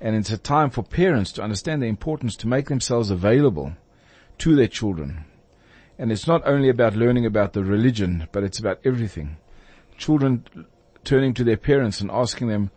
And 0.00 0.16
it's 0.16 0.30
a 0.30 0.38
time 0.38 0.70
for 0.70 0.82
parents 0.82 1.32
to 1.32 1.42
understand 1.42 1.82
the 1.82 1.86
importance 1.86 2.36
to 2.36 2.48
make 2.48 2.68
themselves 2.68 3.10
available 3.10 3.76
to 4.38 4.56
their 4.56 4.68
children. 4.68 5.24
And 5.98 6.12
it's 6.12 6.26
not 6.26 6.46
only 6.46 6.68
about 6.68 6.96
learning 6.96 7.26
about 7.26 7.52
the 7.52 7.64
religion, 7.64 8.28
but 8.30 8.44
it's 8.44 8.60
about 8.60 8.80
everything. 8.84 9.36
Children 9.96 10.44
turning 11.04 11.34
to 11.34 11.44
their 11.44 11.56
parents 11.56 12.00
and 12.00 12.10
asking 12.10 12.48
them, 12.48 12.70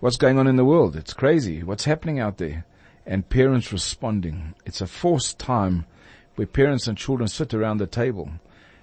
what's 0.00 0.16
going 0.16 0.38
on 0.38 0.46
in 0.46 0.56
the 0.56 0.64
world? 0.64 0.96
It's 0.96 1.14
crazy. 1.14 1.62
What's 1.62 1.84
happening 1.84 2.20
out 2.20 2.38
there? 2.38 2.64
And 3.06 3.28
parents 3.28 3.72
responding. 3.72 4.54
It's 4.64 4.80
a 4.80 4.86
forced 4.86 5.38
time 5.38 5.86
where 6.34 6.46
parents 6.46 6.86
and 6.86 6.98
children 6.98 7.28
sit 7.28 7.54
around 7.54 7.78
the 7.78 7.86
table. 7.86 8.30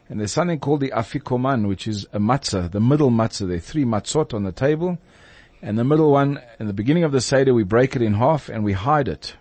And 0.10 0.20
there's 0.20 0.32
something 0.32 0.60
called 0.60 0.82
the 0.82 0.92
afikoman, 0.92 1.68
which 1.68 1.88
is 1.88 2.06
a 2.14 2.20
matzah, 2.20 2.72
the 2.72 2.80
middle 2.80 3.12
matzah. 3.12 3.48
There 3.48 3.58
are 3.58 3.60
three 3.60 3.86
matzot 3.86 4.34
on 4.34 4.44
the 4.44 4.52
table. 4.52 4.98
And 5.62 5.78
the 5.78 5.84
middle 5.84 6.12
one, 6.12 6.42
in 6.60 6.68
the 6.68 6.74
beginning 6.74 7.04
of 7.04 7.12
the 7.12 7.22
Seder, 7.22 7.54
we 7.54 7.64
break 7.64 7.96
it 7.96 8.02
in 8.02 8.16
half 8.16 8.50
and 8.50 8.64
we 8.64 8.74
hide 8.74 9.08
it. 9.08 9.36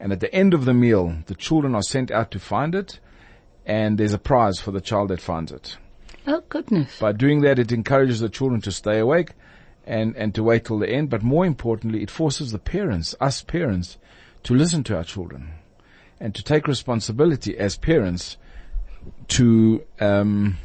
And 0.00 0.12
at 0.12 0.20
the 0.20 0.34
end 0.34 0.54
of 0.54 0.64
the 0.64 0.74
meal, 0.74 1.16
the 1.26 1.34
children 1.34 1.74
are 1.74 1.82
sent 1.82 2.10
out 2.10 2.30
to 2.32 2.38
find 2.38 2.74
it. 2.74 3.00
And 3.64 3.98
there's 3.98 4.14
a 4.14 4.18
prize 4.18 4.58
for 4.58 4.72
the 4.72 4.80
child 4.80 5.08
that 5.08 5.20
finds 5.20 5.52
it. 5.52 5.76
Oh, 6.26 6.42
goodness. 6.48 6.98
By 6.98 7.12
doing 7.12 7.42
that, 7.42 7.58
it 7.58 7.70
encourages 7.70 8.20
the 8.20 8.28
children 8.28 8.60
to 8.62 8.72
stay 8.72 8.98
awake 8.98 9.32
and, 9.84 10.16
and 10.16 10.34
to 10.34 10.42
wait 10.42 10.64
till 10.64 10.78
the 10.78 10.88
end. 10.88 11.10
But 11.10 11.22
more 11.22 11.44
importantly, 11.44 12.02
it 12.02 12.10
forces 12.10 12.52
the 12.52 12.58
parents, 12.58 13.14
us 13.20 13.42
parents, 13.42 13.98
to 14.44 14.54
listen 14.54 14.82
to 14.84 14.96
our 14.96 15.04
children 15.04 15.52
and 16.20 16.34
to 16.34 16.42
take 16.42 16.66
responsibility 16.68 17.56
as 17.58 17.76
parents 17.76 18.36
to 19.28 19.84
um, 20.00 20.56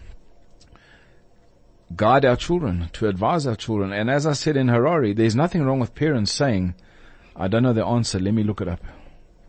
guide 1.96 2.26
our 2.26 2.36
children, 2.36 2.90
to 2.94 3.08
advise 3.08 3.48
our 3.48 3.56
children. 3.56 3.92
And 3.92 4.10
as 4.10 4.26
I 4.26 4.34
said 4.34 4.58
in 4.58 4.68
Harare, 4.68 5.16
there's 5.16 5.36
nothing 5.36 5.64
wrong 5.64 5.80
with 5.80 5.96
parents 5.96 6.32
saying, 6.32 6.76
I 7.36 7.48
don't 7.48 7.64
know 7.64 7.74
the 7.74 7.86
answer, 7.86 8.20
let 8.20 8.34
me 8.34 8.44
look 8.44 8.62
it 8.62 8.68
up. 8.68 8.84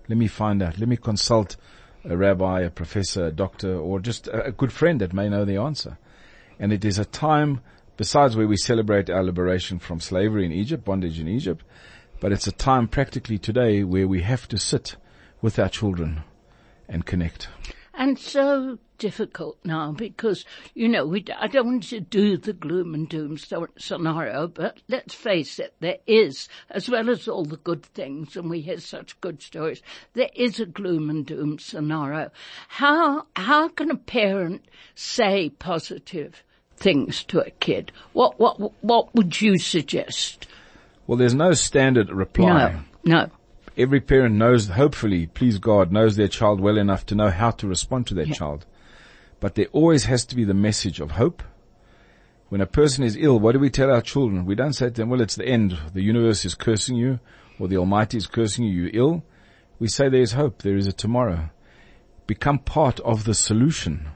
Let 0.09 0.17
me 0.17 0.27
find 0.27 0.63
out. 0.63 0.79
Let 0.79 0.89
me 0.89 0.97
consult 0.97 1.57
a 2.05 2.17
rabbi, 2.17 2.63
a 2.63 2.71
professor, 2.71 3.27
a 3.27 3.31
doctor, 3.31 3.77
or 3.77 4.01
just 4.01 4.27
a 4.29 4.47
a 4.47 4.53
good 4.53 4.73
friend 4.73 5.01
that 5.01 5.13
may 5.13 5.29
know 5.29 5.45
the 5.45 5.59
answer. 5.59 5.99
And 6.59 6.73
it 6.73 6.85
is 6.85 6.99
a 6.99 7.05
time 7.05 7.61
besides 7.99 8.37
where 8.37 8.47
we 8.47 8.57
celebrate 8.57 9.11
our 9.11 9.23
liberation 9.23 9.78
from 9.78 10.00
slavery 10.00 10.47
in 10.47 10.52
Egypt, 10.52 10.85
bondage 10.85 11.21
in 11.21 11.28
Egypt, 11.28 11.62
but 12.21 12.33
it's 12.33 12.47
a 12.47 12.52
time 12.52 12.88
practically 12.88 13.37
today 13.37 13.85
where 13.85 14.09
we 14.09 14.23
have 14.23 14.49
to 14.49 14.57
sit 14.57 14.97
with 15.43 15.59
our 15.59 15.69
children 15.69 16.23
and 16.88 17.05
connect. 17.05 17.49
And 17.93 18.17
so 18.17 18.78
difficult 18.99 19.59
now 19.64 19.90
because, 19.90 20.45
you 20.75 20.88
know, 20.88 21.05
we, 21.05 21.25
I 21.37 21.49
don't 21.49 21.67
want 21.67 21.83
to 21.85 21.99
do 21.99 22.37
the 22.37 22.52
gloom 22.52 22.95
and 22.95 23.09
doom 23.09 23.37
scenario, 23.37 24.47
but 24.47 24.81
let's 24.88 25.14
face 25.14 25.59
it, 25.59 25.75
there 25.81 25.99
is, 26.07 26.49
as 26.71 26.88
well 26.88 27.11
as 27.11 27.26
all 27.26 27.45
the 27.45 27.57
good 27.57 27.85
things, 27.85 28.37
and 28.37 28.49
we 28.49 28.61
hear 28.61 28.78
such 28.78 29.21
good 29.21 29.43
stories, 29.43 29.83
there 30.14 30.31
is 30.35 30.61
a 30.61 30.67
gloom 30.67 31.11
and 31.11 31.26
doom 31.26 31.59
scenario. 31.59 32.31
How, 32.69 33.26
how 33.35 33.69
can 33.69 33.90
a 33.90 33.97
parent 33.97 34.67
say 34.95 35.50
positive 35.50 36.45
things 36.79 37.25
to 37.25 37.41
a 37.41 37.51
kid? 37.51 37.93
What, 38.13 38.39
what, 38.39 38.59
what 38.83 39.15
would 39.15 39.41
you 39.41 39.59
suggest? 39.59 40.47
Well, 41.07 41.19
there's 41.19 41.35
no 41.35 41.53
standard 41.53 42.11
reply. 42.11 42.83
No, 43.05 43.21
no 43.21 43.31
every 43.79 44.01
parent 44.01 44.35
knows, 44.35 44.69
hopefully, 44.69 45.27
please 45.27 45.59
God, 45.59 45.93
knows 45.93 46.17
their 46.17 46.29
child 46.29 46.61
well 46.61 46.77
enough 46.77 47.07
to 47.07 47.15
know 47.15 47.31
how 47.31 47.53
to 47.53 47.69
respond 47.69 48.09
to 48.09 48.15
their 48.15 48.27
yeah. 48.27 48.35
child. 48.35 48.67
But 49.41 49.55
there 49.55 49.69
always 49.73 50.05
has 50.05 50.27
to 50.27 50.37
be 50.37 50.45
the 50.45 50.53
message 50.53 51.01
of 51.01 51.13
hope. 51.13 51.43
When 52.49 52.61
a 52.61 52.67
person 52.67 53.05
is 53.05 53.17
ill, 53.17 53.39
what 53.39 53.53
do 53.53 53.61
we 53.61 53.71
tell 53.71 53.91
our 53.91 54.01
children? 54.01 54.45
We 54.45 54.57
don't 54.57 54.73
say 54.73 54.87
to 54.87 54.93
them, 54.93 55.11
well, 55.11 55.21
it's 55.21 55.37
the 55.37 55.47
end. 55.47 55.79
The 55.95 56.03
universe 56.03 56.45
is 56.45 56.55
cursing 56.55 56.97
you 56.97 57.21
or 57.59 57.69
the 57.69 57.77
Almighty 57.77 58.17
is 58.17 58.27
cursing 58.27 58.65
you. 58.65 58.83
You're 58.83 58.91
ill. 58.95 59.25
We 59.79 59.89
say 59.89 60.09
there 60.09 60.23
is 60.23 60.33
hope. 60.33 60.63
There 60.63 60.77
is 60.77 60.87
a 60.87 60.93
tomorrow. 60.93 61.51
Become 62.27 62.61
part 62.61 63.01
of 63.01 63.25
the 63.25 63.35
solution. 63.35 64.09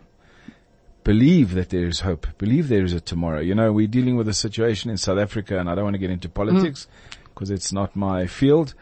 Believe 1.05 1.55
that 1.55 1.71
there 1.71 1.87
is 1.87 2.01
hope. 2.01 2.27
Believe 2.39 2.69
there 2.69 2.85
is 2.85 2.93
a 2.93 3.01
tomorrow. 3.01 3.41
You 3.41 3.55
know, 3.55 3.73
we're 3.73 3.89
dealing 3.89 4.17
with 4.17 4.29
a 4.29 4.35
situation 4.35 4.91
in 4.91 4.97
South 4.97 5.19
Africa 5.19 5.59
and 5.59 5.69
I 5.69 5.75
don't 5.75 5.85
want 5.85 5.95
to 5.95 5.99
get 5.99 6.11
into 6.11 6.29
politics 6.29 6.87
because 7.25 7.51
mm. 7.51 7.55
it's 7.55 7.73
not 7.73 7.97
my 7.97 8.27
field. 8.27 8.75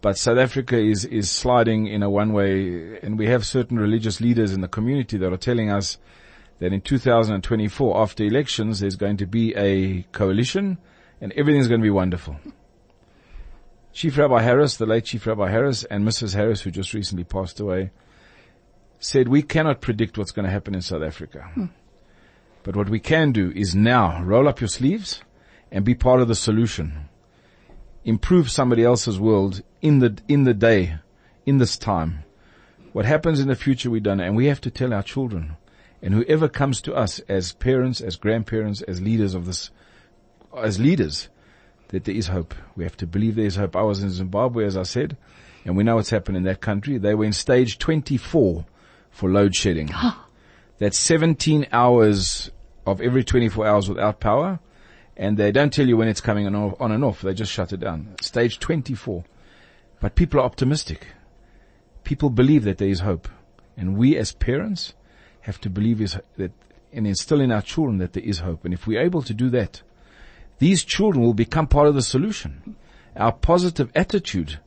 But 0.00 0.16
South 0.16 0.38
Africa 0.38 0.78
is, 0.78 1.04
is 1.04 1.28
sliding 1.28 1.88
in 1.88 2.04
a 2.04 2.10
one 2.10 2.32
way 2.32 3.00
and 3.00 3.18
we 3.18 3.26
have 3.26 3.44
certain 3.44 3.78
religious 3.78 4.20
leaders 4.20 4.52
in 4.52 4.60
the 4.60 4.68
community 4.68 5.18
that 5.18 5.32
are 5.32 5.38
telling 5.38 5.70
us 5.70 5.98
that 6.60 6.72
in 6.72 6.80
2024 6.80 8.00
after 8.00 8.24
elections 8.24 8.78
there's 8.78 8.96
going 8.96 9.16
to 9.16 9.26
be 9.26 9.54
a 9.56 10.02
coalition 10.12 10.78
and 11.20 11.32
everything's 11.32 11.66
going 11.66 11.80
to 11.80 11.84
be 11.84 11.90
wonderful. 11.90 12.36
Chief 13.92 14.16
Rabbi 14.16 14.40
Harris, 14.40 14.76
the 14.76 14.86
late 14.86 15.06
Chief 15.06 15.26
Rabbi 15.26 15.50
Harris 15.50 15.82
and 15.82 16.06
Mrs. 16.06 16.34
Harris 16.34 16.60
who 16.60 16.70
just 16.70 16.94
recently 16.94 17.24
passed 17.24 17.58
away 17.58 17.90
said 18.98 19.28
we 19.28 19.42
cannot 19.42 19.80
predict 19.80 20.18
what's 20.18 20.32
going 20.32 20.44
to 20.44 20.50
happen 20.50 20.74
in 20.74 20.82
South 20.82 21.02
Africa. 21.02 21.50
Hmm. 21.54 21.66
But 22.62 22.76
what 22.76 22.88
we 22.88 23.00
can 23.00 23.32
do 23.32 23.52
is 23.54 23.74
now 23.74 24.22
roll 24.22 24.48
up 24.48 24.60
your 24.60 24.68
sleeves 24.68 25.22
and 25.70 25.84
be 25.84 25.94
part 25.94 26.20
of 26.20 26.28
the 26.28 26.34
solution 26.34 27.08
improve 28.08 28.50
somebody 28.50 28.82
else's 28.82 29.20
world 29.20 29.62
in 29.82 29.98
the, 29.98 30.16
in 30.28 30.44
the 30.44 30.54
day, 30.54 30.96
in 31.44 31.58
this 31.58 31.76
time. 31.76 32.24
What 32.92 33.04
happens 33.04 33.38
in 33.38 33.48
the 33.48 33.54
future 33.54 33.90
we 33.90 34.00
don't 34.00 34.16
know, 34.16 34.24
and 34.24 34.34
we 34.34 34.46
have 34.46 34.62
to 34.62 34.70
tell 34.70 34.94
our 34.94 35.02
children. 35.02 35.56
And 36.00 36.14
whoever 36.14 36.48
comes 36.48 36.80
to 36.82 36.94
us 36.94 37.18
as 37.28 37.52
parents, 37.52 38.00
as 38.00 38.16
grandparents, 38.16 38.80
as 38.82 39.02
leaders 39.02 39.34
of 39.34 39.44
this, 39.44 39.70
as 40.56 40.80
leaders, 40.80 41.28
that 41.88 42.04
there 42.04 42.14
is 42.14 42.28
hope. 42.28 42.54
We 42.76 42.84
have 42.84 42.96
to 42.98 43.06
believe 43.06 43.34
there 43.34 43.44
is 43.44 43.56
hope. 43.56 43.76
I 43.76 43.82
was 43.82 44.02
in 44.02 44.10
Zimbabwe, 44.10 44.64
as 44.64 44.76
I 44.76 44.84
said, 44.84 45.18
and 45.66 45.76
we 45.76 45.84
know 45.84 45.96
what's 45.96 46.10
happened 46.10 46.38
in 46.38 46.44
that 46.44 46.62
country. 46.62 46.96
They 46.96 47.14
were 47.14 47.26
in 47.26 47.34
stage 47.34 47.78
24 47.78 48.64
for 49.10 49.30
load 49.30 49.54
shedding. 49.54 49.90
That's 50.78 50.98
17 50.98 51.66
hours 51.72 52.50
of 52.86 53.00
every 53.00 53.24
24 53.24 53.66
hours 53.66 53.88
without 53.88 54.20
power 54.20 54.60
and 55.18 55.36
they 55.36 55.50
don't 55.50 55.72
tell 55.72 55.86
you 55.86 55.96
when 55.96 56.06
it's 56.06 56.20
coming 56.20 56.46
on, 56.46 56.54
on 56.78 56.92
and 56.92 57.04
off. 57.04 57.22
They 57.22 57.34
just 57.34 57.50
shut 57.50 57.72
it 57.72 57.80
down. 57.80 58.14
Stage 58.22 58.60
24. 58.60 59.24
But 60.00 60.14
people 60.14 60.38
are 60.38 60.44
optimistic. 60.44 61.08
People 62.04 62.30
believe 62.30 62.62
that 62.64 62.78
there 62.78 62.88
is 62.88 63.00
hope. 63.00 63.28
And 63.76 63.96
we 63.96 64.16
as 64.16 64.32
parents 64.32 64.94
have 65.40 65.60
to 65.62 65.70
believe 65.70 66.00
is 66.00 66.16
that 66.36 66.52
and 66.90 67.06
instill 67.06 67.40
in 67.40 67.52
our 67.52 67.60
children 67.60 67.98
that 67.98 68.12
there 68.12 68.22
is 68.22 68.38
hope. 68.38 68.64
And 68.64 68.72
if 68.72 68.86
we're 68.86 69.02
able 69.02 69.22
to 69.22 69.34
do 69.34 69.50
that, 69.50 69.82
these 70.58 70.84
children 70.84 71.22
will 71.22 71.34
become 71.34 71.66
part 71.66 71.88
of 71.88 71.94
the 71.94 72.02
solution. 72.02 72.76
Our 73.16 73.32
positive 73.32 73.90
attitude 73.94 74.60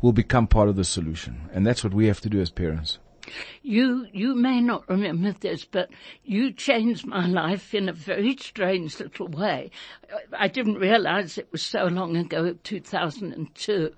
will 0.00 0.12
become 0.12 0.46
part 0.46 0.68
of 0.68 0.76
the 0.76 0.84
solution. 0.84 1.50
And 1.52 1.66
that's 1.66 1.84
what 1.84 1.92
we 1.92 2.06
have 2.06 2.20
to 2.22 2.30
do 2.30 2.40
as 2.40 2.50
parents. 2.50 2.98
You, 3.62 4.06
you 4.12 4.34
may 4.34 4.60
not 4.60 4.88
remember 4.88 5.32
this, 5.32 5.64
but 5.64 5.90
you 6.24 6.52
changed 6.52 7.06
my 7.06 7.26
life 7.26 7.74
in 7.74 7.88
a 7.88 7.92
very 7.92 8.36
strange 8.36 8.98
little 9.00 9.28
way. 9.28 9.70
I 10.36 10.48
didn't 10.48 10.76
realize 10.76 11.38
it 11.38 11.50
was 11.52 11.62
so 11.62 11.84
long 11.84 12.16
ago, 12.16 12.54
2002. 12.62 13.90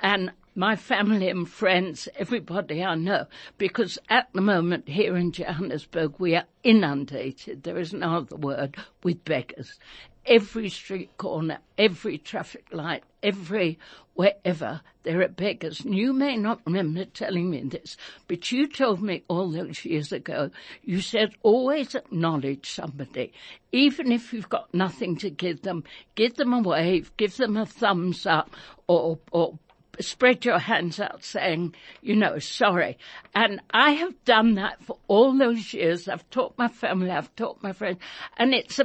And 0.00 0.32
my 0.54 0.76
family 0.76 1.28
and 1.28 1.48
friends, 1.48 2.08
everybody 2.16 2.82
I 2.82 2.94
know, 2.94 3.26
because 3.56 3.98
at 4.08 4.28
the 4.32 4.40
moment 4.40 4.88
here 4.88 5.16
in 5.16 5.32
Johannesburg 5.32 6.14
we 6.18 6.34
are 6.34 6.46
inundated, 6.64 7.62
there 7.62 7.78
is 7.78 7.92
no 7.92 8.16
other 8.16 8.36
word, 8.36 8.76
with 9.02 9.24
beggars 9.24 9.78
every 10.26 10.68
street 10.68 11.16
corner, 11.16 11.58
every 11.78 12.18
traffic 12.18 12.64
light, 12.72 13.02
every 13.22 13.78
wherever 14.14 14.80
there 15.02 15.22
are 15.22 15.28
beggars. 15.28 15.80
And 15.80 15.94
you 15.94 16.12
may 16.12 16.36
not 16.36 16.60
remember 16.66 17.06
telling 17.06 17.50
me 17.50 17.62
this, 17.62 17.96
but 18.28 18.52
you 18.52 18.68
told 18.68 19.02
me 19.02 19.24
all 19.28 19.50
those 19.50 19.84
years 19.84 20.12
ago, 20.12 20.50
you 20.82 21.00
said 21.00 21.34
always 21.42 21.94
acknowledge 21.94 22.70
somebody. 22.70 23.32
Even 23.72 24.12
if 24.12 24.32
you've 24.32 24.48
got 24.48 24.72
nothing 24.74 25.16
to 25.16 25.30
give 25.30 25.62
them, 25.62 25.84
give 26.14 26.34
them 26.34 26.52
a 26.52 26.60
wave, 26.60 27.10
give 27.16 27.36
them 27.36 27.56
a 27.56 27.64
thumbs 27.64 28.26
up 28.26 28.50
or, 28.86 29.18
or 29.32 29.58
spread 29.98 30.44
your 30.44 30.58
hands 30.58 31.00
out 31.00 31.24
saying, 31.24 31.74
you 32.00 32.14
know, 32.14 32.38
sorry. 32.38 32.96
And 33.34 33.60
I 33.70 33.92
have 33.92 34.24
done 34.24 34.54
that 34.54 34.82
for 34.82 34.98
all 35.08 35.36
those 35.36 35.74
years. 35.74 36.08
I've 36.08 36.28
taught 36.30 36.56
my 36.56 36.68
family, 36.68 37.10
I've 37.10 37.34
taught 37.36 37.62
my 37.62 37.72
friends, 37.72 37.98
and 38.36 38.54
it's 38.54 38.80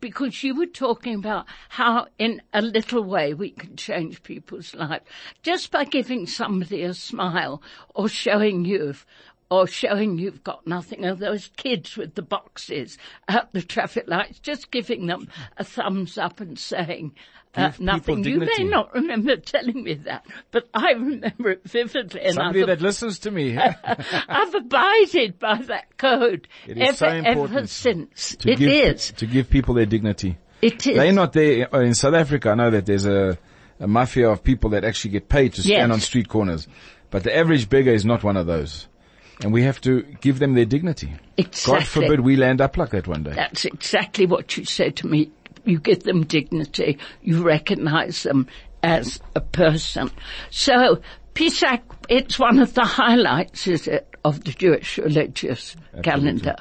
because 0.00 0.42
you 0.42 0.54
were 0.54 0.66
talking 0.66 1.14
about 1.14 1.46
how 1.68 2.06
in 2.18 2.42
a 2.52 2.62
little 2.62 3.04
way 3.04 3.34
we 3.34 3.50
can 3.50 3.76
change 3.76 4.22
people's 4.22 4.74
lives 4.74 5.04
just 5.42 5.70
by 5.70 5.84
giving 5.84 6.26
somebody 6.26 6.82
a 6.82 6.94
smile 6.94 7.62
or 7.94 8.08
showing 8.08 8.64
you've 8.64 9.06
or 9.52 9.66
showing 9.66 10.16
you've 10.16 10.42
got 10.42 10.66
nothing, 10.66 11.04
or 11.04 11.14
those 11.14 11.50
kids 11.58 11.94
with 11.94 12.14
the 12.14 12.22
boxes 12.22 12.96
at 13.28 13.52
the 13.52 13.60
traffic 13.60 14.04
lights, 14.08 14.38
just 14.38 14.70
giving 14.70 15.06
them 15.06 15.28
a 15.58 15.64
thumbs 15.64 16.16
up 16.16 16.40
and 16.40 16.58
saying, 16.58 17.12
uh, 17.54 17.70
nothing. 17.78 18.24
You 18.24 18.38
may 18.38 18.64
not 18.64 18.94
remember 18.94 19.36
telling 19.36 19.84
me 19.84 19.92
that, 19.92 20.24
but 20.52 20.70
I 20.72 20.92
remember 20.92 21.50
it 21.50 21.64
vividly. 21.64 22.32
Somebody 22.32 22.64
that 22.64 22.80
listens 22.80 23.18
to 23.20 23.30
me. 23.30 23.58
I've 23.84 24.54
abided 24.54 25.38
by 25.38 25.60
that 25.66 25.98
code 25.98 26.48
ever, 26.66 26.94
so 26.94 27.06
ever 27.06 27.66
since. 27.66 28.36
To 28.36 28.52
it 28.52 28.58
give, 28.58 28.94
is. 28.94 29.12
To 29.18 29.26
give 29.26 29.50
people 29.50 29.74
their 29.74 29.84
dignity. 29.84 30.38
It 30.62 30.86
is. 30.86 30.96
They're 30.96 31.12
not 31.12 31.34
there. 31.34 31.68
In 31.74 31.92
South 31.92 32.14
Africa, 32.14 32.52
I 32.52 32.54
know 32.54 32.70
that 32.70 32.86
there's 32.86 33.04
a, 33.04 33.36
a 33.78 33.86
mafia 33.86 34.30
of 34.30 34.42
people 34.42 34.70
that 34.70 34.82
actually 34.82 35.10
get 35.10 35.28
paid 35.28 35.52
to 35.54 35.60
stand 35.60 35.90
yes. 35.90 35.90
on 35.90 36.00
street 36.00 36.30
corners. 36.30 36.66
But 37.10 37.24
the 37.24 37.36
average 37.36 37.68
beggar 37.68 37.92
is 37.92 38.06
not 38.06 38.24
one 38.24 38.38
of 38.38 38.46
those. 38.46 38.88
And 39.42 39.52
we 39.52 39.62
have 39.64 39.80
to 39.82 40.02
give 40.20 40.38
them 40.38 40.54
their 40.54 40.64
dignity. 40.64 41.12
Exactly. 41.36 41.80
God 41.80 41.86
forbid 41.86 42.20
we 42.20 42.36
land 42.36 42.60
up 42.60 42.76
like 42.76 42.90
that 42.90 43.08
one 43.08 43.24
day. 43.24 43.32
That's 43.32 43.64
exactly 43.64 44.26
what 44.26 44.56
you 44.56 44.64
said 44.64 44.96
to 44.96 45.06
me 45.06 45.30
you 45.64 45.78
give 45.78 46.02
them 46.02 46.24
dignity, 46.24 46.98
you 47.22 47.42
recognize 47.42 48.22
them 48.22 48.46
as 48.82 49.20
a 49.34 49.40
person. 49.40 50.10
So, 50.50 51.00
Pesach, 51.34 51.80
it's 52.08 52.38
one 52.38 52.58
of 52.58 52.74
the 52.74 52.84
highlights, 52.84 53.66
is 53.66 53.86
it, 53.86 54.08
of 54.24 54.44
the 54.44 54.52
Jewish 54.52 54.98
religious 54.98 55.76
Absolutely. 55.76 56.02
calendar. 56.02 56.56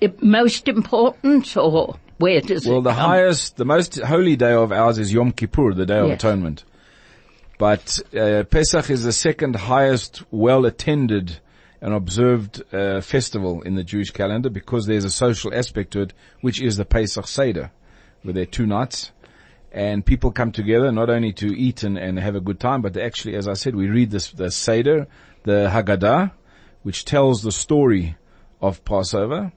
It, 0.00 0.22
most 0.22 0.68
important 0.68 1.56
or 1.56 1.98
where 2.18 2.40
does 2.40 2.66
well, 2.66 2.78
it 2.78 2.82
the 2.82 2.90
come? 2.90 2.98
highest, 2.98 3.56
the 3.56 3.64
most 3.64 3.98
holy 4.00 4.36
day 4.36 4.52
of 4.52 4.72
ours 4.72 4.98
is 4.98 5.12
Yom 5.12 5.32
Kippur, 5.32 5.74
the 5.74 5.86
Day 5.86 5.98
of 5.98 6.08
yes. 6.08 6.16
Atonement. 6.16 6.64
But 7.58 7.98
uh, 8.16 8.44
Pesach 8.44 8.90
is 8.90 9.04
the 9.04 9.12
second 9.12 9.54
highest 9.54 10.22
well 10.30 10.64
attended 10.64 11.40
and 11.80 11.94
observed 11.94 12.62
uh, 12.74 13.00
festival 13.00 13.62
in 13.62 13.74
the 13.74 13.84
Jewish 13.84 14.10
calendar 14.10 14.50
because 14.50 14.86
there's 14.86 15.04
a 15.04 15.10
social 15.10 15.54
aspect 15.54 15.92
to 15.92 16.02
it, 16.02 16.12
which 16.40 16.60
is 16.60 16.76
the 16.76 16.84
Pesach 16.84 17.26
Seder 17.26 17.70
where 18.22 18.34
there 18.34 18.42
are 18.42 18.46
two 18.46 18.66
nights 18.66 19.12
and 19.72 20.04
people 20.04 20.32
come 20.32 20.52
together 20.52 20.90
not 20.90 21.10
only 21.10 21.32
to 21.32 21.46
eat 21.46 21.82
and, 21.82 21.96
and 21.96 22.18
have 22.18 22.34
a 22.34 22.40
good 22.40 22.58
time, 22.58 22.82
but 22.82 22.96
actually, 22.96 23.36
as 23.36 23.46
I 23.46 23.54
said, 23.54 23.76
we 23.76 23.88
read 23.88 24.10
this, 24.10 24.30
the 24.32 24.50
Seder, 24.50 25.06
the 25.44 25.70
Haggadah, 25.72 26.32
which 26.82 27.04
tells 27.04 27.42
the 27.42 27.52
story 27.52 28.16
of 28.60 28.84
Passover. 28.84 29.52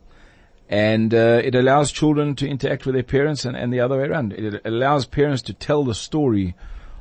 And 0.69 1.13
uh, 1.13 1.41
it 1.43 1.55
allows 1.55 1.91
children 1.91 2.35
to 2.35 2.47
interact 2.47 2.85
with 2.85 2.95
their 2.95 3.03
parents 3.03 3.45
and, 3.45 3.55
and 3.57 3.73
the 3.73 3.79
other 3.79 3.97
way 3.97 4.05
around. 4.05 4.33
It 4.33 4.61
allows 4.65 5.05
parents 5.05 5.41
to 5.43 5.53
tell 5.53 5.83
the 5.83 5.95
story 5.95 6.55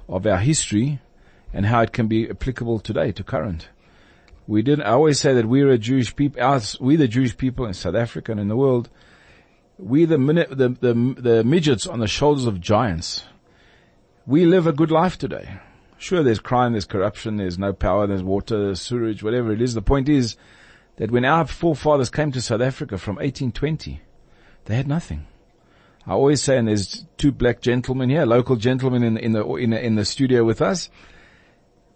of 0.08 0.26
our 0.26 0.38
history 0.38 1.00
and 1.52 1.66
how 1.66 1.82
it 1.82 1.92
can 1.92 2.06
be 2.06 2.28
applicable 2.28 2.80
today 2.80 3.12
to 3.12 3.22
current. 3.22 3.68
We 4.46 4.62
did. 4.62 4.80
I 4.80 4.90
always 4.90 5.20
say 5.20 5.34
that 5.34 5.46
we're 5.46 5.70
a 5.70 5.78
Jewish 5.78 6.14
people. 6.16 6.60
we 6.80 6.96
the 6.96 7.08
Jewish 7.08 7.36
people 7.36 7.66
in 7.66 7.74
South 7.74 7.94
Africa 7.94 8.32
and 8.32 8.40
in 8.40 8.48
the 8.48 8.56
world 8.56 8.90
We 9.78 10.04
the, 10.04 10.18
the, 10.18 10.68
the, 10.68 10.94
the 11.20 11.44
midgets 11.44 11.86
on 11.86 12.00
the 12.00 12.08
shoulders 12.08 12.46
of 12.46 12.60
giants. 12.60 13.24
We 14.26 14.44
live 14.44 14.66
a 14.66 14.72
good 14.72 14.90
life 14.90 15.18
today. 15.18 15.60
Sure, 15.98 16.22
there's 16.22 16.40
crime, 16.40 16.72
there's 16.72 16.84
corruption, 16.84 17.36
there's 17.36 17.58
no 17.58 17.72
power, 17.72 18.06
there's 18.06 18.24
water, 18.24 18.58
there's 18.58 18.80
sewage, 18.80 19.22
whatever 19.22 19.52
it 19.52 19.62
is. 19.62 19.74
The 19.74 19.82
point 19.82 20.08
is 20.08 20.36
that 20.96 21.12
when 21.12 21.24
our 21.24 21.46
forefathers 21.46 22.10
came 22.10 22.32
to 22.32 22.42
South 22.42 22.60
Africa 22.60 22.98
from 22.98 23.16
1820, 23.16 24.00
they 24.64 24.76
had 24.76 24.88
nothing. 24.88 25.26
I 26.06 26.12
always 26.12 26.42
say, 26.42 26.58
and 26.58 26.66
there's 26.66 27.06
two 27.16 27.30
black 27.30 27.60
gentlemen 27.60 28.10
here, 28.10 28.26
local 28.26 28.56
gentlemen 28.56 29.04
in, 29.04 29.16
in 29.16 29.32
the, 29.32 29.46
in 29.54 29.70
the, 29.70 29.84
in 29.84 29.94
the 29.94 30.04
studio 30.04 30.44
with 30.44 30.60
us. 30.60 30.90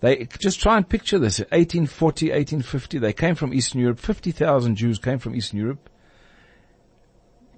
They 0.00 0.26
just 0.38 0.60
try 0.60 0.76
and 0.76 0.88
picture 0.88 1.18
this. 1.18 1.38
1840, 1.38 2.26
1850, 2.26 2.98
they 2.98 3.12
came 3.12 3.34
from 3.34 3.54
Eastern 3.54 3.80
Europe. 3.80 3.98
50,000 3.98 4.76
Jews 4.76 4.98
came 4.98 5.18
from 5.18 5.34
Eastern 5.34 5.58
Europe. 5.58 5.88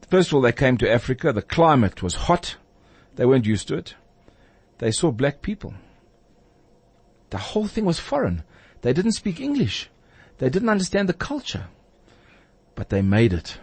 First 0.08 0.28
of 0.28 0.34
all, 0.34 0.40
they 0.40 0.52
came 0.52 0.78
to 0.78 0.90
Africa. 0.90 1.32
The 1.32 1.42
climate 1.42 2.02
was 2.02 2.14
hot. 2.14 2.56
They 3.16 3.26
weren't 3.26 3.46
used 3.46 3.68
to 3.68 3.76
it. 3.76 3.94
They 4.78 4.92
saw 4.92 5.10
black 5.10 5.42
people. 5.42 5.74
The 7.30 7.38
whole 7.38 7.66
thing 7.66 7.84
was 7.84 7.98
foreign. 7.98 8.44
They 8.82 8.92
didn't 8.92 9.12
speak 9.12 9.40
English. 9.40 9.90
They 10.38 10.48
didn't 10.48 10.68
understand 10.68 11.08
the 11.08 11.14
culture. 11.14 11.66
But 12.74 12.88
they 12.88 13.02
made 13.02 13.32
it. 13.32 13.58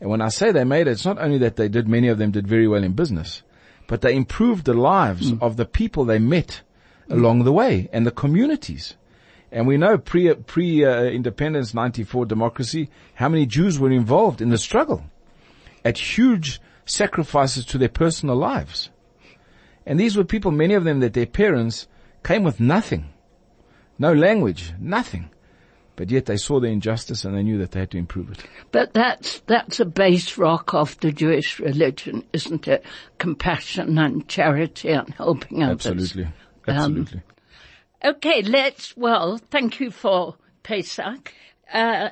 And 0.00 0.10
when 0.10 0.20
I 0.20 0.28
say 0.28 0.52
they 0.52 0.64
made 0.64 0.86
it, 0.86 0.92
it's 0.92 1.06
not 1.06 1.18
only 1.18 1.38
that 1.38 1.56
they 1.56 1.68
did, 1.68 1.88
many 1.88 2.08
of 2.08 2.18
them 2.18 2.30
did 2.30 2.46
very 2.46 2.68
well 2.68 2.84
in 2.84 2.92
business, 2.92 3.42
but 3.86 4.02
they 4.02 4.14
improved 4.14 4.66
the 4.66 4.74
lives 4.74 5.32
mm. 5.32 5.40
of 5.40 5.56
the 5.56 5.64
people 5.64 6.04
they 6.04 6.18
met 6.18 6.62
along 7.12 7.44
the 7.44 7.52
way 7.52 7.88
and 7.92 8.06
the 8.06 8.10
communities. 8.10 8.96
And 9.50 9.66
we 9.66 9.76
know 9.76 9.98
pre, 9.98 10.34
pre 10.34 10.84
uh, 10.84 11.04
independence 11.04 11.74
94 11.74 12.26
democracy, 12.26 12.88
how 13.14 13.28
many 13.28 13.44
Jews 13.44 13.78
were 13.78 13.90
involved 13.90 14.40
in 14.40 14.48
the 14.48 14.58
struggle 14.58 15.04
at 15.84 15.98
huge 15.98 16.60
sacrifices 16.86 17.64
to 17.66 17.78
their 17.78 17.88
personal 17.88 18.36
lives. 18.36 18.90
And 19.84 20.00
these 20.00 20.16
were 20.16 20.24
people, 20.24 20.50
many 20.50 20.74
of 20.74 20.84
them 20.84 21.00
that 21.00 21.12
their 21.12 21.26
parents 21.26 21.86
came 22.24 22.44
with 22.44 22.60
nothing. 22.60 23.10
No 23.98 24.12
language, 24.12 24.72
nothing. 24.78 25.28
But 25.96 26.10
yet 26.10 26.24
they 26.24 26.38
saw 26.38 26.58
the 26.58 26.68
injustice 26.68 27.24
and 27.24 27.36
they 27.36 27.42
knew 27.42 27.58
that 27.58 27.72
they 27.72 27.80
had 27.80 27.90
to 27.90 27.98
improve 27.98 28.30
it. 28.30 28.44
But 28.70 28.94
that's, 28.94 29.40
that's 29.40 29.80
a 29.80 29.84
base 29.84 30.38
rock 30.38 30.72
of 30.72 30.98
the 31.00 31.12
Jewish 31.12 31.58
religion, 31.58 32.24
isn't 32.32 32.66
it? 32.66 32.84
Compassion 33.18 33.98
and 33.98 34.26
charity 34.26 34.90
and 34.90 35.12
helping 35.14 35.62
others. 35.62 35.86
Absolutely. 35.86 36.28
Absolutely. 36.66 37.22
Um, 38.02 38.14
okay, 38.16 38.42
let's, 38.42 38.96
well, 38.96 39.38
thank 39.50 39.80
you 39.80 39.90
for 39.90 40.36
Pesach. 40.62 41.32
Uh, 41.72 42.10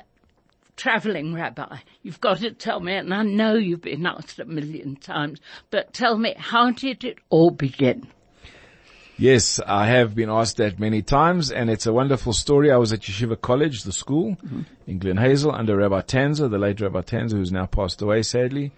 traveling 0.75 1.33
rabbi, 1.33 1.77
you've 2.01 2.21
got 2.21 2.39
to 2.39 2.51
tell 2.51 2.79
me, 2.79 2.95
and 2.95 3.13
I 3.13 3.23
know 3.23 3.53
you've 3.53 3.81
been 3.81 4.05
asked 4.05 4.39
a 4.39 4.45
million 4.45 4.95
times, 4.95 5.39
but 5.69 5.93
tell 5.93 6.17
me, 6.17 6.33
how 6.37 6.71
did 6.71 7.03
it 7.03 7.19
all 7.29 7.51
begin? 7.51 8.07
Yes, 9.17 9.59
I 9.67 9.85
have 9.85 10.15
been 10.15 10.31
asked 10.31 10.57
that 10.57 10.79
many 10.79 11.03
times, 11.03 11.51
and 11.51 11.69
it's 11.69 11.85
a 11.85 11.93
wonderful 11.93 12.33
story. 12.33 12.71
I 12.71 12.77
was 12.77 12.91
at 12.91 13.01
Yeshiva 13.01 13.39
College, 13.39 13.83
the 13.83 13.91
school, 13.91 14.31
mm-hmm. 14.31 14.61
in 14.87 14.97
Glen 14.97 15.17
Hazel, 15.17 15.51
under 15.51 15.77
Rabbi 15.77 16.01
Tanzer, 16.01 16.49
the 16.49 16.57
late 16.57 16.81
Rabbi 16.81 17.01
Tanzer, 17.01 17.33
who's 17.33 17.51
now 17.51 17.67
passed 17.67 18.01
away, 18.01 18.23
sadly. 18.23 18.71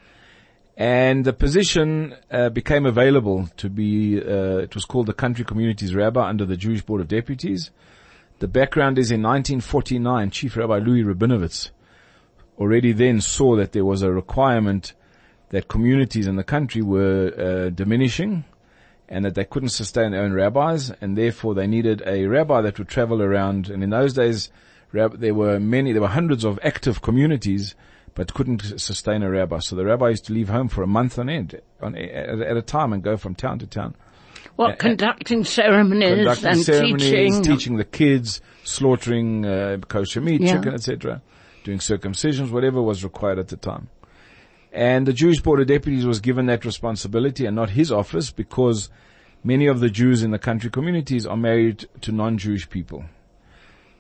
And 0.76 1.24
the 1.24 1.34
position 1.34 2.16
uh, 2.32 2.50
became 2.50 2.86
available 2.86 3.48
to 3.58 3.70
be, 3.70 4.20
uh, 4.20 4.58
it 4.58 4.74
was 4.74 4.86
called 4.86 5.06
the 5.06 5.14
Country 5.14 5.46
Communities 5.46 5.94
Rabbi 5.94 6.28
under 6.28 6.46
the 6.46 6.58
Jewish 6.58 6.82
Board 6.82 7.02
of 7.02 7.08
Deputies. 7.08 7.70
The 8.40 8.48
background 8.48 8.98
is 8.98 9.12
in 9.12 9.22
1949, 9.22 10.32
Chief 10.32 10.58
Rabbi 10.58 10.80
Louis 10.80 11.04
Rabinowitz 11.04 11.70
already 12.58 12.92
then 12.92 13.22
saw 13.22 13.56
that 13.56 13.72
there 13.72 13.86
was 13.86 14.02
a 14.02 14.12
requirement 14.12 14.94
that 15.50 15.68
communities 15.68 16.28
in 16.28 16.36
the 16.36 16.44
country 16.44 16.82
were 16.82 17.32
uh, 17.38 17.70
diminishing 17.70 18.44
and 19.10 19.26
that 19.26 19.36
they 19.36 19.46
couldn't 19.46 19.70
sustain 19.70 20.12
their 20.12 20.24
own 20.24 20.34
rabbis, 20.34 20.92
and 21.02 21.18
therefore 21.18 21.54
they 21.54 21.68
needed 21.68 22.02
a 22.06 22.26
rabbi 22.26 22.62
that 22.62 22.80
would 22.80 22.88
travel 22.88 23.22
around. 23.22 23.70
And 23.70 23.84
in 23.84 23.92
those 23.92 24.14
days, 24.14 24.50
there 24.92 25.34
were 25.34 25.60
many, 25.60 25.92
there 25.92 26.02
were 26.02 26.08
hundreds 26.08 26.44
of 26.44 26.58
active 26.64 27.02
communities, 27.02 27.76
but 28.16 28.34
couldn't 28.34 28.80
sustain 28.80 29.24
a 29.24 29.30
rabbi. 29.30 29.60
So 29.60 29.76
the 29.76 29.86
rabbi 29.86 30.10
used 30.10 30.26
to 30.26 30.34
leave 30.34 30.50
home 30.50 30.68
for 30.68 30.84
a 30.84 30.88
month 30.88 31.18
on 31.18 31.30
end, 31.30 31.60
on, 31.82 31.96
at, 31.96 32.42
at 32.42 32.58
a 32.58 32.62
time, 32.62 32.94
and 32.94 33.02
go 33.04 33.18
from 33.18 33.36
town 33.36 33.60
to 33.60 33.68
town. 33.68 33.96
Well, 34.58 34.76
conducting 34.76 35.44
ceremonies 35.46 36.18
conducting 36.18 36.48
and 36.48 36.60
ceremonies, 36.62 37.02
teaching. 37.04 37.42
teaching 37.44 37.78
the 37.78 37.86
kids, 37.86 38.42
slaughtering 38.64 39.46
uh, 39.46 39.78
kosher 39.88 40.22
meat, 40.22 40.42
Yeah. 40.42 40.54
chicken, 40.58 40.74
etc., 40.74 41.22
doing 41.64 41.80
circumcisions, 41.80 42.52
whatever 42.52 42.82
was 42.82 43.04
required 43.04 43.40
at 43.40 43.48
the 43.48 43.58
time. 43.58 43.90
And 44.72 45.08
the 45.08 45.14
Jewish 45.14 45.40
Board 45.42 45.62
of 45.62 45.68
Deputies 45.68 46.06
was 46.06 46.20
given 46.20 46.48
that 46.48 46.66
responsibility 46.66 47.46
and 47.46 47.56
not 47.56 47.72
his 47.72 47.92
office 47.92 48.32
because 48.32 48.90
many 49.44 49.68
of 49.68 49.80
the 49.80 49.90
Jews 49.90 50.24
in 50.24 50.32
the 50.32 50.40
country 50.40 50.70
communities 50.70 51.26
are 51.26 51.38
married 51.38 51.86
to 52.02 52.12
non-Jewish 52.12 52.70
people. 52.70 53.06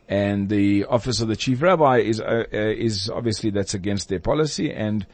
And 0.10 0.50
the 0.50 0.86
office 0.86 1.22
of 1.22 1.28
the 1.28 1.36
chief 1.36 1.62
rabbi 1.62 2.00
is, 2.00 2.20
uh, 2.20 2.44
uh, 2.54 2.58
is 2.58 3.10
obviously 3.10 3.50
that's 3.50 3.74
against 3.74 4.10
their 4.10 4.20
policy 4.20 4.72
and 4.72 5.06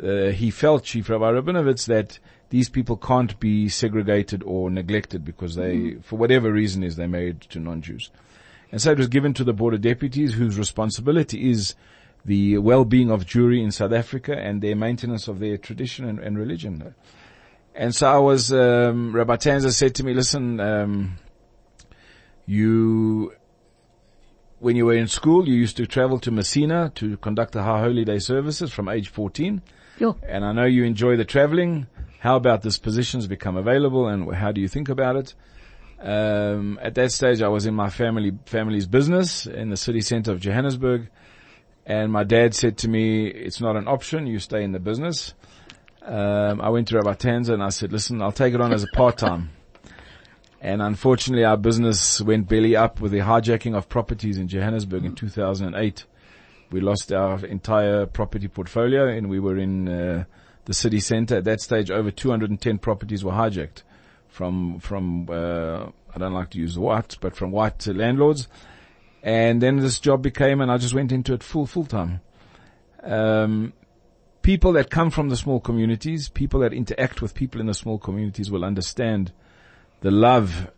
uh, 0.00 0.30
he 0.30 0.50
felt, 0.50 0.84
Chief 0.84 1.08
Rabbi 1.08 1.32
Rabinowitz, 1.32 1.86
that 1.86 2.18
these 2.50 2.68
people 2.68 2.96
can't 2.96 3.38
be 3.40 3.68
segregated 3.68 4.42
or 4.42 4.70
neglected 4.70 5.24
because 5.24 5.54
they, 5.54 5.96
for 6.02 6.16
whatever 6.16 6.52
reason 6.52 6.82
is, 6.82 6.96
they're 6.96 7.08
married 7.08 7.42
to 7.42 7.60
non-Jews. 7.60 8.10
And 8.70 8.80
so 8.80 8.90
it 8.90 8.98
was 8.98 9.08
given 9.08 9.34
to 9.34 9.44
the 9.44 9.52
Board 9.52 9.74
of 9.74 9.82
Deputies 9.82 10.34
whose 10.34 10.58
responsibility 10.58 11.50
is 11.50 11.74
the 12.24 12.58
well-being 12.58 13.10
of 13.10 13.26
Jewry 13.26 13.62
in 13.62 13.70
South 13.70 13.92
Africa 13.92 14.34
and 14.36 14.62
their 14.62 14.76
maintenance 14.76 15.28
of 15.28 15.40
their 15.40 15.58
tradition 15.58 16.08
and, 16.08 16.18
and 16.18 16.38
religion. 16.38 16.94
And 17.74 17.94
so 17.94 18.06
I 18.10 18.18
was, 18.18 18.52
um, 18.52 19.14
Rabbi 19.14 19.36
Tanzer 19.36 19.72
said 19.72 19.94
to 19.96 20.04
me, 20.04 20.14
listen, 20.14 20.60
um, 20.60 21.18
you, 22.46 23.34
when 24.62 24.76
you 24.76 24.86
were 24.86 24.94
in 24.94 25.08
school, 25.08 25.48
you 25.48 25.54
used 25.54 25.76
to 25.76 25.86
travel 25.86 26.20
to 26.20 26.30
Messina 26.30 26.92
to 26.94 27.16
conduct 27.16 27.52
the 27.52 27.64
High 27.64 27.80
Holy 27.80 28.04
Day 28.04 28.20
services 28.20 28.72
from 28.72 28.88
age 28.88 29.08
14. 29.08 29.60
Sure. 29.98 30.16
And 30.22 30.44
I 30.44 30.52
know 30.52 30.66
you 30.66 30.84
enjoy 30.84 31.16
the 31.16 31.24
traveling. 31.24 31.88
How 32.20 32.36
about 32.36 32.62
this 32.62 32.78
position's 32.78 33.26
become 33.26 33.56
available 33.56 34.06
and 34.06 34.32
how 34.32 34.52
do 34.52 34.60
you 34.60 34.68
think 34.68 34.88
about 34.88 35.16
it? 35.16 35.34
Um, 36.00 36.78
at 36.80 36.94
that 36.94 37.10
stage, 37.10 37.42
I 37.42 37.48
was 37.48 37.66
in 37.66 37.74
my 37.74 37.90
family, 37.90 38.38
family's 38.46 38.86
business 38.86 39.46
in 39.46 39.70
the 39.70 39.76
city 39.76 40.00
center 40.00 40.30
of 40.30 40.38
Johannesburg. 40.38 41.10
And 41.84 42.12
my 42.12 42.22
dad 42.22 42.54
said 42.54 42.78
to 42.78 42.88
me, 42.88 43.26
it's 43.26 43.60
not 43.60 43.74
an 43.74 43.88
option. 43.88 44.28
You 44.28 44.38
stay 44.38 44.62
in 44.62 44.70
the 44.70 44.78
business. 44.78 45.34
Um, 46.02 46.60
I 46.60 46.68
went 46.68 46.86
to 46.88 46.96
Rabbi 46.96 47.14
Tanzer 47.14 47.54
and 47.54 47.64
I 47.64 47.70
said, 47.70 47.92
listen, 47.92 48.22
I'll 48.22 48.30
take 48.30 48.54
it 48.54 48.60
on 48.60 48.72
as 48.72 48.84
a 48.84 48.88
part-time. 48.94 49.50
And 50.62 50.80
unfortunately, 50.80 51.44
our 51.44 51.56
business 51.56 52.20
went 52.20 52.48
belly 52.48 52.76
up 52.76 53.00
with 53.00 53.10
the 53.10 53.18
hijacking 53.18 53.76
of 53.76 53.88
properties 53.88 54.38
in 54.38 54.46
Johannesburg 54.46 55.04
in 55.04 55.16
2008. 55.16 56.04
We 56.70 56.80
lost 56.80 57.12
our 57.12 57.44
entire 57.44 58.06
property 58.06 58.46
portfolio 58.46 59.08
and 59.08 59.28
we 59.28 59.40
were 59.40 59.58
in 59.58 59.88
uh, 59.88 60.24
the 60.66 60.72
city 60.72 61.00
center. 61.00 61.38
At 61.38 61.44
that 61.44 61.60
stage, 61.60 61.90
over 61.90 62.12
210 62.12 62.78
properties 62.78 63.24
were 63.24 63.32
hijacked 63.32 63.82
from, 64.28 64.78
from, 64.78 65.28
uh, 65.28 65.86
I 66.14 66.18
don't 66.18 66.32
like 66.32 66.50
to 66.50 66.58
use 66.58 66.78
white, 66.78 67.16
but 67.20 67.34
from 67.34 67.50
white 67.50 67.84
landlords. 67.88 68.46
And 69.20 69.60
then 69.60 69.78
this 69.78 69.98
job 69.98 70.22
became, 70.22 70.60
and 70.60 70.70
I 70.70 70.78
just 70.78 70.94
went 70.94 71.10
into 71.10 71.34
it 71.34 71.42
full, 71.42 71.66
full 71.66 71.86
time. 71.86 72.20
Um, 73.02 73.72
people 74.42 74.72
that 74.74 74.90
come 74.90 75.10
from 75.10 75.28
the 75.28 75.36
small 75.36 75.58
communities, 75.58 76.28
people 76.28 76.60
that 76.60 76.72
interact 76.72 77.20
with 77.20 77.34
people 77.34 77.60
in 77.60 77.66
the 77.66 77.74
small 77.74 77.98
communities 77.98 78.48
will 78.48 78.64
understand 78.64 79.32
the 80.02 80.10
love 80.10 80.70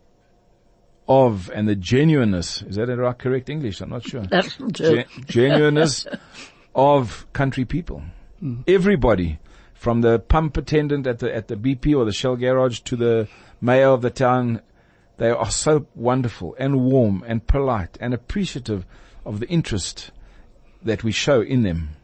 of 1.07 1.51
and 1.53 1.67
the 1.67 1.75
genuineness. 1.75 2.61
Is 2.63 2.77
that 2.77 2.87
right, 2.87 3.17
correct 3.17 3.49
English? 3.49 3.81
I'm 3.81 3.89
not 3.89 4.03
sure. 4.03 4.21
That's 4.31 4.57
Gen- 4.71 5.05
genuineness 5.25 6.07
of 6.75 7.25
country 7.33 7.65
people. 7.65 8.03
Mm. 8.41 8.63
Everybody, 8.67 9.39
from 9.73 10.01
the 10.01 10.19
pump 10.19 10.57
attendant 10.57 11.05
at 11.05 11.19
the 11.19 11.33
at 11.33 11.47
the 11.47 11.55
BP 11.55 11.95
or 11.95 12.05
the 12.05 12.13
Shell 12.13 12.37
garage 12.37 12.79
to 12.81 12.95
the 12.95 13.27
mayor 13.61 13.89
of 13.89 14.01
the 14.01 14.09
town, 14.09 14.61
they 15.17 15.29
are 15.29 15.51
so 15.51 15.87
wonderful 15.95 16.55
and 16.57 16.81
warm 16.81 17.23
and 17.27 17.45
polite 17.45 17.97
and 17.99 18.13
appreciative 18.13 18.85
of 19.25 19.39
the 19.39 19.47
interest 19.47 20.11
that 20.83 21.03
we 21.03 21.11
show 21.11 21.41
in 21.41 21.63
them. 21.63 21.94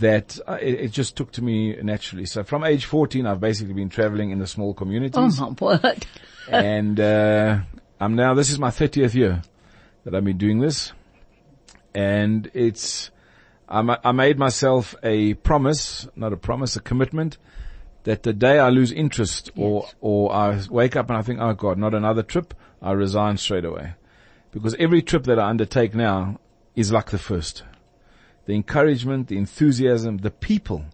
That 0.00 0.38
uh, 0.46 0.58
it, 0.60 0.80
it 0.80 0.92
just 0.92 1.16
took 1.16 1.32
to 1.32 1.42
me 1.42 1.76
naturally. 1.82 2.26
So 2.26 2.44
from 2.44 2.64
age 2.64 2.84
14, 2.84 3.26
I've 3.26 3.40
basically 3.40 3.74
been 3.74 3.88
traveling 3.88 4.30
in 4.30 4.38
the 4.38 4.46
small 4.46 4.74
communities. 4.74 5.40
oh 5.40 5.56
my 5.60 5.66
word. 5.66 6.06
and 6.50 7.00
uh, 7.00 7.60
I'm 8.00 8.14
now. 8.14 8.34
This 8.34 8.50
is 8.50 8.58
my 8.58 8.70
thirtieth 8.70 9.14
year 9.14 9.42
that 10.04 10.14
I've 10.14 10.24
been 10.24 10.38
doing 10.38 10.60
this, 10.60 10.92
and 11.94 12.50
it's. 12.52 13.10
I 13.68 13.82
ma- 13.82 13.98
I 14.04 14.12
made 14.12 14.38
myself 14.38 14.94
a 15.02 15.34
promise, 15.34 16.06
not 16.14 16.32
a 16.32 16.36
promise, 16.36 16.76
a 16.76 16.80
commitment, 16.80 17.38
that 18.04 18.22
the 18.22 18.32
day 18.32 18.58
I 18.58 18.68
lose 18.68 18.92
interest 18.92 19.50
or 19.56 19.88
or 20.00 20.32
I 20.32 20.60
wake 20.70 20.94
up 20.94 21.08
and 21.10 21.18
I 21.18 21.22
think, 21.22 21.40
oh 21.40 21.54
God, 21.54 21.78
not 21.78 21.94
another 21.94 22.22
trip, 22.22 22.54
I 22.80 22.92
resign 22.92 23.38
straight 23.38 23.64
away, 23.64 23.94
because 24.52 24.74
every 24.78 25.02
trip 25.02 25.24
that 25.24 25.38
I 25.38 25.48
undertake 25.48 25.94
now 25.94 26.38
is 26.76 26.92
like 26.92 27.10
the 27.10 27.18
first. 27.18 27.64
The 28.46 28.54
encouragement, 28.54 29.28
the 29.28 29.36
enthusiasm, 29.38 30.18
the 30.18 30.30
people 30.30 30.84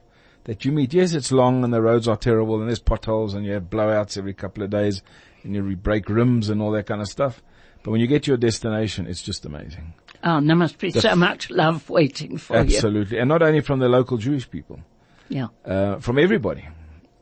that 0.45 0.65
you 0.65 0.73
meet. 0.73 0.93
Yes, 0.93 1.15
it's 1.15 1.31
long 1.31 1.62
and 1.65 1.73
the 1.73 1.81
roads 1.83 2.09
are 2.09 2.17
terrible 2.17 2.59
and 2.61 2.69
there's 2.69 2.81
potholes 2.81 3.35
and 3.35 3.45
you 3.47 3.53
have 3.53 3.65
blowouts 3.71 4.19
every 4.19 4.35
couple 4.35 4.62
of 4.65 4.71
days 4.71 5.03
and 5.45 5.55
you 5.55 5.77
break 5.77 6.09
rims 6.09 6.49
and 6.49 6.61
all 6.61 6.71
that 6.73 6.87
kind 6.87 7.01
of 7.01 7.09
stuff. 7.09 7.43
But 7.83 7.91
when 7.91 8.01
you 8.01 8.07
get 8.07 8.25
to 8.25 8.31
your 8.31 8.38
destination, 8.38 9.07
it's 9.07 9.23
just 9.23 9.45
amazing. 9.45 9.93
Oh, 10.25 10.41
there 10.41 10.57
must 10.57 10.79
be 10.79 10.91
so 10.91 11.15
much 11.17 11.51
love 11.51 11.88
waiting 11.91 12.38
for 12.38 12.55
you. 12.55 12.61
Absolutely. 12.77 13.19
And 13.19 13.29
not 13.29 13.43
only 13.43 13.61
from 13.61 13.81
the 13.81 13.88
local 13.88 14.17
Jewish 14.19 14.49
people, 14.49 14.81
Yeah. 15.29 15.49
uh, 15.65 15.97
from 15.97 16.19
everybody. 16.19 16.67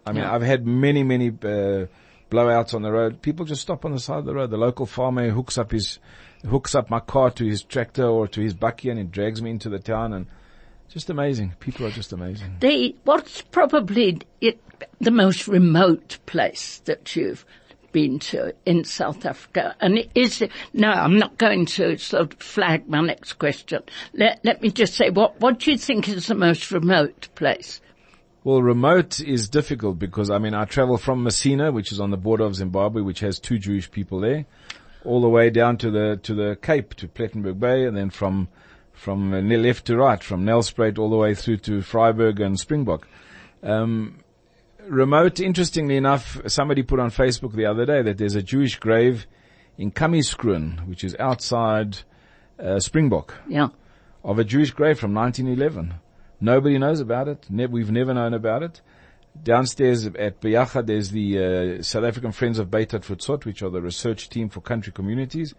I 0.07 0.13
mean, 0.13 0.23
Yeah. 0.23 0.35
I've 0.35 0.43
had 0.43 0.67
many, 0.67 1.03
many, 1.03 1.29
uh, 1.29 1.87
blowouts 2.31 2.75
on 2.75 2.83
the 2.83 2.93
road. 2.93 3.23
People 3.23 3.45
just 3.47 3.63
stop 3.63 3.85
on 3.85 3.93
the 3.93 3.99
side 3.99 4.19
of 4.19 4.25
the 4.27 4.35
road. 4.35 4.51
The 4.51 4.57
local 4.59 4.87
farmer 4.87 5.31
hooks 5.31 5.59
up 5.59 5.73
his, 5.73 5.99
hooks 6.49 6.75
up 6.75 6.91
my 6.91 7.01
car 7.01 7.31
to 7.31 7.45
his 7.45 7.63
tractor 7.63 8.07
or 8.07 8.27
to 8.29 8.41
his 8.41 8.55
bakkie 8.55 8.91
and 8.91 8.99
he 8.99 9.05
drags 9.05 9.43
me 9.43 9.51
into 9.51 9.69
the 9.69 9.79
town 9.79 10.13
and 10.13 10.27
just 10.89 11.11
amazing. 11.11 11.55
People 11.61 11.87
are 11.87 11.91
just 11.91 12.13
amazing. 12.13 12.57
The, 12.61 12.97
what's 13.05 13.43
probably 13.43 14.21
it, 14.41 14.61
the 15.01 15.11
most 15.11 15.47
remote 15.47 16.19
place 16.27 16.81
that 16.87 17.15
you've 17.15 17.45
been 17.93 18.19
to 18.19 18.55
in 18.67 18.85
South 18.85 19.25
Africa? 19.25 19.77
And 19.81 20.09
is 20.15 20.43
it, 20.43 20.51
no, 20.73 20.91
I'm 20.91 21.19
not 21.19 21.39
going 21.39 21.67
to 21.67 21.97
sort 21.99 22.33
of 22.33 22.41
flag 22.41 22.89
my 22.89 23.01
next 23.01 23.35
question. 23.35 23.83
Let, 24.15 24.41
let 24.45 24.63
me 24.63 24.71
just 24.71 24.95
say, 24.95 25.11
what, 25.11 25.41
what 25.41 25.61
do 25.61 25.71
you 25.71 25.79
think 25.79 26.09
is 26.09 26.27
the 26.27 26.35
most 26.35 26.71
remote 26.73 27.29
place? 27.35 27.81
Well, 28.43 28.63
remote 28.63 29.21
is 29.21 29.51
difficult 29.51 29.99
because 29.99 30.31
I 30.31 30.39
mean 30.39 30.55
I 30.55 30.65
travel 30.65 30.97
from 30.97 31.23
Messina, 31.23 31.71
which 31.73 31.93
is 31.93 32.01
on 32.01 32.11
the 32.11 32.17
border 32.17 32.45
of 32.45 32.55
Zimbabwe, 32.55 33.03
which 33.03 33.21
has 33.21 33.39
two 33.39 33.59
Jewish 33.59 33.91
people 33.91 34.21
there, 34.21 34.47
all 35.05 35.21
the 35.21 35.29
way 35.29 35.51
down 35.51 35.77
to 35.79 35.91
the 35.91 36.19
to 36.23 36.35
the 36.35 36.57
Cape 36.61 36.95
to 36.95 37.09
Plettenberg 37.09 37.59
Bay, 37.59 37.85
and 37.85 37.97
then 37.97 38.11
from 38.11 38.49
from 38.93 39.33
uh, 39.33 39.41
left 39.41 39.87
to 39.87 39.97
right, 39.97 40.23
from 40.23 40.45
Nelspruit 40.45 40.99
all 40.99 41.09
the 41.11 41.17
way 41.17 41.35
through 41.35 41.57
to 41.59 41.79
Vryburg 41.79 42.39
and 42.45 42.59
Springbok. 42.59 43.09
Um, 43.63 44.19
remote, 44.87 45.41
interestingly 45.41 45.97
enough, 45.97 46.41
somebody 46.47 46.83
put 46.83 47.01
on 47.01 47.11
Facebook 47.11 47.55
the 47.55 47.67
other 47.67 47.87
day 47.87 48.03
that 48.03 48.19
there's 48.19 48.35
a 48.35 48.43
Jewish 48.43 48.79
grave 48.79 49.27
in 49.79 49.91
Kamieskroon, 49.91 50.87
which 50.87 51.03
is 51.05 51.17
outside 51.19 51.99
uh, 52.59 52.79
Springbok 52.79 53.35
Yeah. 53.49 53.69
of 54.23 54.39
a 54.39 54.45
Jewish 54.45 54.71
grave 54.73 54.99
from 54.99 55.15
1911. 55.15 55.95
Nobody 56.41 56.77
knows 56.79 57.01
about 57.01 57.29
it. 57.29 57.47
Ne- 57.49 57.67
we've 57.67 57.91
never 57.91 58.13
known 58.13 58.35
about 58.35 58.63
it. 58.63 58.81
Downstairs 59.43 60.07
at 60.07 60.41
Beyachad, 60.41 60.87
there's 60.87 61.11
the 61.11 61.79
uh, 61.79 61.83
South 61.83 62.05
African 62.05 62.33
Friends 62.33 62.59
of 62.59 62.71
Beit 62.71 62.91
Hatfutsot, 62.91 63.45
which 63.45 63.63
are 63.63 63.71
the 63.71 63.81
research 63.81 64.29
team 64.29 64.49
for 64.49 64.61
country 64.61 64.93
communities. 64.93 65.55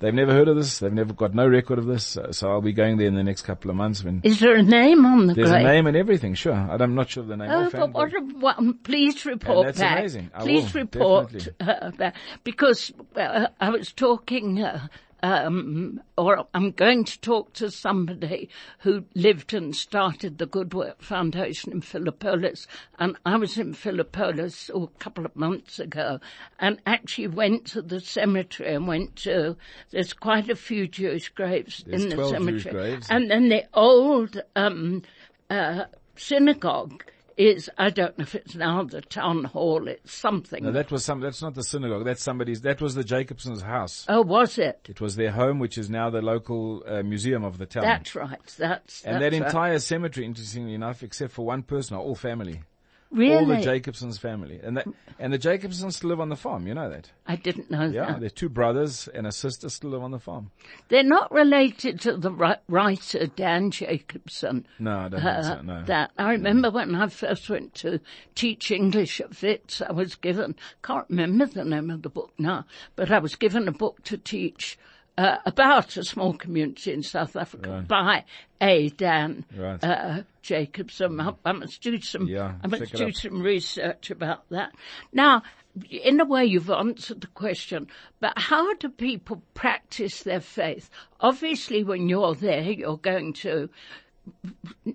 They've 0.00 0.14
never 0.14 0.32
heard 0.32 0.48
of 0.48 0.56
this. 0.56 0.78
They've 0.78 0.92
never 0.92 1.12
got 1.12 1.34
no 1.34 1.46
record 1.46 1.78
of 1.78 1.84
this. 1.86 2.16
Uh, 2.16 2.32
So 2.32 2.50
I'll 2.50 2.62
be 2.62 2.72
going 2.72 2.96
there 2.96 3.06
in 3.06 3.14
the 3.14 3.22
next 3.22 3.42
couple 3.42 3.70
of 3.70 3.76
months. 3.76 4.02
When 4.02 4.20
Is 4.24 4.40
there 4.40 4.54
a 4.56 4.62
name 4.62 5.04
on 5.04 5.26
the 5.26 5.34
there's 5.34 5.50
grave? 5.50 5.66
a 5.66 5.68
name 5.68 5.86
and 5.86 5.96
everything, 5.96 6.34
sure. 6.34 6.54
I'm 6.54 6.94
not 6.94 7.10
sure 7.10 7.22
of 7.22 7.28
the 7.28 7.36
name. 7.36 7.50
Oh, 7.50 7.68
but 7.70 7.92
what, 7.92 8.14
a, 8.14 8.20
what 8.20 8.82
please 8.82 9.26
report 9.26 9.66
that's 9.66 9.78
back. 9.78 9.98
amazing. 9.98 10.30
I 10.32 10.40
please 10.42 10.72
will, 10.72 10.80
report 10.82 11.48
uh, 11.60 11.90
back 11.90 12.14
because 12.44 12.92
uh, 13.14 13.48
I 13.60 13.68
was 13.70 13.92
talking, 13.92 14.62
uh, 14.62 14.86
um, 15.22 16.00
or 16.16 16.46
I'm 16.54 16.70
going 16.72 17.04
to 17.04 17.20
talk 17.20 17.52
to 17.54 17.70
somebody 17.70 18.48
who 18.80 19.04
lived 19.14 19.54
and 19.54 19.74
started 19.74 20.38
the 20.38 20.46
Good 20.46 20.74
Work 20.74 21.02
Foundation 21.02 21.72
in 21.72 21.80
Philippolis, 21.80 22.66
and 22.98 23.16
I 23.26 23.36
was 23.36 23.58
in 23.58 23.74
Philippolis 23.74 24.70
oh, 24.72 24.84
a 24.84 24.98
couple 24.98 25.24
of 25.24 25.36
months 25.36 25.78
ago, 25.78 26.20
and 26.58 26.80
actually 26.86 27.28
went 27.28 27.66
to 27.66 27.82
the 27.82 28.00
cemetery 28.00 28.74
and 28.74 28.86
went 28.86 29.16
to. 29.16 29.56
There's 29.90 30.12
quite 30.12 30.48
a 30.48 30.56
few 30.56 30.86
Jewish 30.86 31.28
graves 31.30 31.84
There's 31.86 32.04
in 32.04 32.16
the 32.16 32.28
cemetery, 32.28 32.98
and 33.08 33.30
then 33.30 33.48
the 33.48 33.64
old 33.74 34.40
um, 34.56 35.02
uh, 35.48 35.84
synagogue 36.16 37.04
is, 37.36 37.70
I 37.78 37.90
don't 37.90 38.16
know 38.18 38.22
if 38.22 38.34
it's 38.34 38.54
now 38.54 38.82
the 38.82 39.00
town 39.00 39.44
hall, 39.44 39.88
it's 39.88 40.12
something. 40.12 40.64
No, 40.64 40.72
that 40.72 40.90
was 40.90 41.04
some. 41.04 41.20
That's 41.20 41.42
not 41.42 41.54
the 41.54 41.64
synagogue. 41.64 42.04
That's 42.04 42.22
somebody's. 42.22 42.62
That 42.62 42.80
was 42.80 42.94
the 42.94 43.04
Jacobsons' 43.04 43.62
house. 43.62 44.06
oh, 44.08 44.22
was 44.22 44.58
it? 44.58 44.86
It 44.88 45.00
was 45.00 45.16
their 45.16 45.30
home, 45.30 45.58
which 45.58 45.78
is 45.78 45.90
now 45.90 46.10
the 46.10 46.22
local 46.22 46.82
uh, 46.86 47.02
museum 47.02 47.44
of 47.44 47.58
the 47.58 47.66
town. 47.66 47.82
That's 47.82 48.14
right. 48.14 48.38
That's, 48.58 49.02
and 49.04 49.22
that's 49.22 49.32
that 49.34 49.40
right. 49.40 49.46
entire 49.46 49.78
cemetery, 49.78 50.26
interestingly 50.26 50.74
enough, 50.74 51.02
except 51.02 51.32
for 51.32 51.44
one 51.44 51.62
person, 51.62 51.96
are 51.96 52.00
all 52.00 52.14
family. 52.14 52.62
Really? 53.10 53.34
All 53.34 53.46
the 53.46 53.56
Jacobsons 53.56 54.18
family. 54.18 54.60
And 54.62 54.76
that, 54.76 54.86
and 55.18 55.32
the 55.32 55.38
Jacobsons 55.38 55.94
still 55.94 56.10
live 56.10 56.20
on 56.20 56.28
the 56.28 56.36
farm, 56.36 56.66
you 56.66 56.74
know 56.74 56.88
that? 56.90 57.10
I 57.26 57.36
didn't 57.36 57.70
know 57.70 57.88
that. 57.88 57.94
Yeah, 57.94 58.06
that. 58.12 58.20
their 58.20 58.30
two 58.30 58.48
brothers 58.48 59.08
and 59.14 59.26
a 59.26 59.32
sister 59.32 59.68
still 59.68 59.90
live 59.90 60.02
on 60.02 60.10
the 60.10 60.18
farm. 60.18 60.50
They're 60.88 61.02
not 61.02 61.30
related 61.32 62.00
to 62.02 62.16
the 62.16 62.32
writer 62.68 63.26
Dan 63.26 63.70
Jacobson. 63.70 64.66
No, 64.78 64.98
I 64.98 65.08
don't 65.08 65.24
uh, 65.24 65.42
think 65.42 65.44
so, 65.44 65.62
no. 65.62 65.84
That 65.84 66.10
I 66.18 66.30
remember 66.30 66.70
when 66.70 66.94
I 66.94 67.08
first 67.08 67.48
went 67.50 67.74
to 67.76 68.00
teach 68.34 68.70
English 68.70 69.20
at 69.20 69.40
Wits, 69.42 69.82
I 69.82 69.92
was 69.92 70.14
given 70.14 70.56
can't 70.82 71.06
remember 71.08 71.46
the 71.46 71.64
name 71.64 71.90
of 71.90 72.02
the 72.02 72.08
book 72.08 72.32
now, 72.38 72.64
but 72.96 73.10
I 73.10 73.18
was 73.18 73.36
given 73.36 73.68
a 73.68 73.72
book 73.72 74.02
to 74.04 74.16
teach 74.16 74.78
uh, 75.18 75.36
about 75.44 75.96
a 75.96 76.04
small 76.04 76.32
community 76.34 76.92
in 76.92 77.02
South 77.02 77.36
Africa 77.36 77.84
by 77.86 78.24
a 78.60 78.88
Dan 78.90 79.44
Right. 79.56 79.82
uh, 79.82 80.22
Jacobson. 80.42 81.20
I, 81.20 81.32
I 81.44 81.52
must 81.52 81.82
do 81.82 82.00
some. 82.00 82.26
Yeah, 82.26 82.54
I 82.62 82.66
must 82.66 82.92
do 82.94 83.12
some 83.12 83.42
research 83.42 84.10
about 84.10 84.48
that. 84.50 84.72
Now, 85.12 85.42
in 85.88 86.20
a 86.20 86.24
way, 86.24 86.44
you've 86.44 86.70
answered 86.70 87.20
the 87.20 87.26
question, 87.28 87.86
but 88.18 88.32
how 88.36 88.74
do 88.74 88.88
people 88.88 89.42
practice 89.54 90.22
their 90.22 90.40
faith? 90.40 90.90
Obviously, 91.20 91.84
when 91.84 92.08
you're 92.08 92.34
there, 92.34 92.62
you're 92.62 92.96
going 92.98 93.32
to 93.34 93.68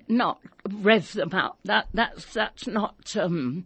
not 0.08 0.40
rev 0.70 1.12
them 1.14 1.34
up. 1.34 1.58
That 1.66 1.88
that's 1.94 2.34
that's 2.34 2.68
not 2.68 3.16
um, 3.16 3.66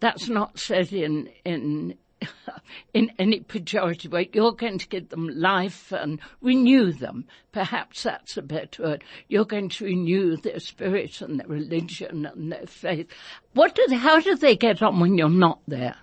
that's 0.00 0.28
not 0.28 0.58
said 0.58 0.92
in 0.92 1.28
in 1.44 1.96
in 2.94 3.10
any 3.18 3.40
pejorative 3.40 4.10
way. 4.10 4.28
You're 4.32 4.52
going 4.52 4.78
to 4.78 4.88
give 4.88 5.08
them 5.08 5.28
life 5.28 5.92
and 5.92 6.20
renew 6.40 6.92
them. 6.92 7.26
Perhaps 7.52 8.02
that's 8.02 8.36
a 8.36 8.42
better 8.42 8.82
word. 8.82 9.04
You're 9.28 9.44
going 9.44 9.68
to 9.70 9.84
renew 9.84 10.36
their 10.36 10.60
spirit 10.60 11.20
and 11.20 11.40
their 11.40 11.46
religion 11.46 12.26
and 12.26 12.52
their 12.52 12.66
faith. 12.66 13.08
What 13.54 13.74
do 13.74 13.86
they, 13.88 13.96
how 13.96 14.20
do 14.20 14.36
they 14.36 14.56
get 14.56 14.82
on 14.82 15.00
when 15.00 15.18
you're 15.18 15.28
not 15.28 15.60
there? 15.66 15.96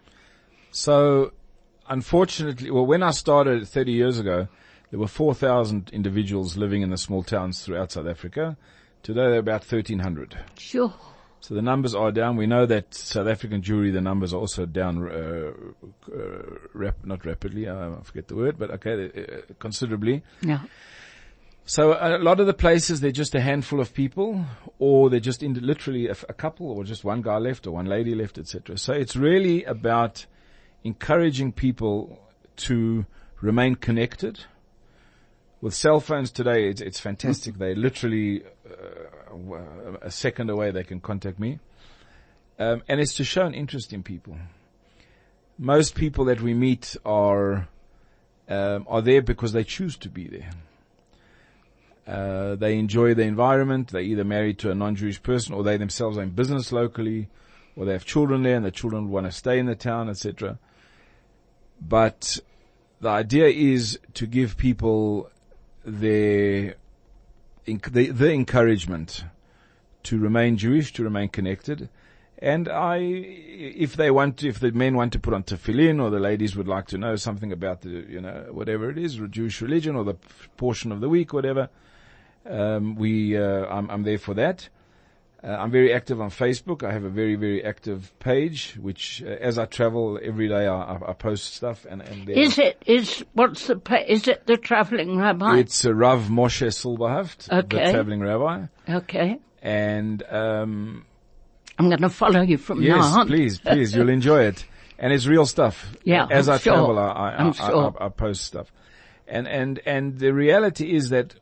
So, 0.71 1.31
unfortunately, 1.87 2.71
well, 2.71 2.85
when 2.85 3.03
I 3.03 3.11
started 3.11 3.67
30 3.67 3.91
years 3.91 4.19
ago, 4.19 4.47
there 4.91 4.99
were 4.99 5.07
4,000 5.07 5.89
individuals 5.91 6.57
living 6.57 6.81
in 6.81 6.89
the 6.89 6.97
small 6.97 7.23
towns 7.23 7.63
throughout 7.63 7.91
South 7.91 8.07
Africa. 8.07 8.57
Today, 9.03 9.21
there 9.21 9.35
are 9.35 9.39
about 9.39 9.61
1,300. 9.61 10.37
Sure. 10.57 10.93
So 11.45 11.53
the 11.53 11.61
numbers 11.61 11.93
are 11.93 12.11
down. 12.11 12.37
We 12.37 12.47
know 12.47 12.65
that 12.65 12.95
South 12.95 13.27
African 13.27 13.61
Jewry, 13.61 13.93
the 13.93 14.01
numbers 14.01 14.33
are 14.33 14.37
also 14.37 14.65
down, 14.65 15.07
uh, 15.07 15.51
uh, 16.11 16.19
rap, 16.73 16.95
not 17.03 17.23
rapidly, 17.23 17.67
uh, 17.67 17.91
I 17.91 18.01
forget 18.01 18.29
the 18.29 18.35
word, 18.35 18.57
but 18.57 18.71
okay, 18.71 19.11
uh, 19.15 19.53
considerably. 19.59 20.23
Yeah. 20.41 20.61
So 21.63 21.93
a 21.93 22.17
lot 22.17 22.39
of 22.39 22.47
the 22.47 22.55
places, 22.55 22.99
they're 22.99 23.11
just 23.11 23.35
a 23.35 23.41
handful 23.41 23.79
of 23.79 23.93
people, 23.93 24.43
or 24.79 25.11
they're 25.11 25.19
just 25.19 25.43
in 25.43 25.53
literally 25.53 26.07
a, 26.07 26.15
a 26.27 26.33
couple, 26.33 26.71
or 26.71 26.83
just 26.83 27.03
one 27.03 27.21
guy 27.21 27.37
left, 27.37 27.67
or 27.67 27.73
one 27.73 27.85
lady 27.85 28.15
left, 28.15 28.39
etc. 28.39 28.79
So 28.79 28.93
it's 28.93 29.15
really 29.15 29.63
about 29.65 30.25
encouraging 30.83 31.51
people 31.51 32.19
to 32.55 33.05
remain 33.39 33.75
connected. 33.75 34.45
With 35.61 35.73
cell 35.73 35.99
phones 35.99 36.31
today, 36.31 36.69
it's, 36.69 36.81
it's 36.81 36.99
fantastic. 36.99 37.57
They 37.57 37.75
literally 37.75 38.43
uh, 38.69 39.57
a 40.01 40.11
second 40.11 40.49
away, 40.49 40.71
they 40.71 40.83
can 40.83 40.99
contact 40.99 41.39
me, 41.39 41.59
um, 42.59 42.83
and 42.87 42.99
it's 42.99 43.15
to 43.15 43.23
show 43.23 43.45
an 43.45 43.53
interest 43.53 43.93
in 43.93 44.03
people. 44.03 44.37
Most 45.57 45.95
people 45.95 46.25
that 46.25 46.41
we 46.41 46.53
meet 46.53 46.97
are 47.05 47.67
um, 48.47 48.85
are 48.87 49.01
there 49.01 49.21
because 49.21 49.53
they 49.53 49.63
choose 49.63 49.97
to 49.97 50.09
be 50.09 50.27
there. 50.27 50.49
Uh, 52.07 52.55
they 52.55 52.77
enjoy 52.77 53.13
the 53.13 53.23
environment. 53.23 53.89
They're 53.89 54.01
either 54.01 54.23
married 54.23 54.59
to 54.59 54.71
a 54.71 54.75
non-Jewish 54.75 55.23
person 55.23 55.55
or 55.55 55.63
they 55.63 55.77
themselves 55.77 56.17
are 56.17 56.23
in 56.23 56.29
business 56.29 56.71
locally 56.71 57.29
or 57.75 57.85
they 57.85 57.93
have 57.93 58.05
children 58.05 58.43
there 58.43 58.55
and 58.55 58.65
the 58.65 58.71
children 58.71 59.09
want 59.09 59.25
to 59.25 59.31
stay 59.31 59.57
in 59.57 59.65
the 59.65 59.75
town, 59.75 60.09
etc. 60.09 60.59
But 61.81 62.39
the 63.01 63.09
idea 63.09 63.47
is 63.47 63.99
to 64.13 64.27
give 64.27 64.55
people 64.57 65.31
the, 65.85 66.73
the 67.65 68.31
encouragement 68.31 69.25
to 70.03 70.19
remain 70.19 70.57
Jewish, 70.57 70.93
to 70.93 71.03
remain 71.03 71.29
connected. 71.29 71.89
And 72.39 72.67
I, 72.67 72.97
if 72.97 73.95
they 73.95 74.11
want 74.11 74.43
if 74.43 74.59
the 74.59 74.71
men 74.71 74.95
want 74.95 75.13
to 75.13 75.19
put 75.19 75.33
on 75.33 75.43
tefillin 75.43 76.01
or 76.01 76.09
the 76.09 76.19
ladies 76.19 76.55
would 76.55 76.67
like 76.67 76.87
to 76.87 76.97
know 76.97 77.15
something 77.15 77.51
about 77.51 77.81
the, 77.81 78.05
you 78.09 78.19
know, 78.19 78.47
whatever 78.51 78.89
it 78.89 78.97
is, 78.97 79.19
Jewish 79.29 79.61
religion 79.61 79.95
or 79.95 80.03
the 80.03 80.15
portion 80.57 80.91
of 80.91 80.99
the 80.99 81.07
week, 81.07 81.31
whatever, 81.31 81.69
um, 82.45 82.95
we, 82.95 83.37
uh, 83.37 83.65
I'm, 83.67 83.89
I'm 83.89 84.03
there 84.03 84.17
for 84.17 84.33
that. 84.33 84.69
Uh, 85.45 85.49
I'm 85.49 85.69
very 85.69 85.93
active 85.93 86.19
on 86.21 86.31
Facebook. 86.31 86.81
I 86.83 86.91
have 86.91 87.03
a 87.03 87.09
very, 87.09 87.35
very 87.35 87.63
active 87.63 88.11
page, 88.19 88.75
which 88.81 89.21
uh, 89.23 89.27
as 89.29 89.59
I 89.59 89.65
travel 89.65 90.19
every 90.21 90.47
day, 90.47 90.65
I, 90.65 90.95
I, 90.95 91.13
post 91.13 91.53
stuff. 91.53 91.85
And, 91.87 92.01
and 92.01 92.27
Is 92.29 92.57
it, 92.57 92.81
is, 92.87 93.23
what's 93.33 93.67
the, 93.67 93.75
pa- 93.75 94.03
is 94.07 94.27
it 94.27 94.47
the 94.47 94.57
traveling 94.57 95.17
rabbi? 95.17 95.57
it's 95.59 95.85
uh, 95.85 95.93
Rav 95.93 96.29
Moshe 96.29 96.65
Silberhaft, 96.67 97.47
the 97.69 97.91
traveling 97.91 98.21
rabbi. 98.21 98.63
okay. 98.89 99.37
And 99.61 100.23
um, 100.31 101.05
I'm 101.77 101.89
going 101.89 102.01
to 102.01 102.09
follow 102.09 102.41
you 102.41 102.57
from 102.57 102.81
Yes, 102.81 102.97
now 102.97 103.21
on. 103.21 103.27
please, 103.27 103.59
please. 103.65 103.95
You'll 103.95 104.09
enjoy 104.09 104.43
it. 104.45 104.65
And 104.97 105.11
it's 105.13 105.27
real 105.27 105.45
stuff. 105.45 105.93
Yeah, 106.03 106.25
As 106.31 106.47
I'm 106.47 106.55
I 106.55 106.57
sure. 106.57 106.73
travel, 106.73 106.97
I, 106.97 107.07
I, 107.09 107.35
I'm 107.37 107.47
I, 107.49 107.51
sure. 107.51 107.95
I, 107.99 108.05
I 108.05 108.09
post 108.09 108.45
stuff. 108.45 108.71
And, 109.27 109.47
and, 109.47 109.79
and 109.85 110.17
the 110.17 110.33
reality 110.33 110.95
is 110.95 111.09
that 111.09 111.35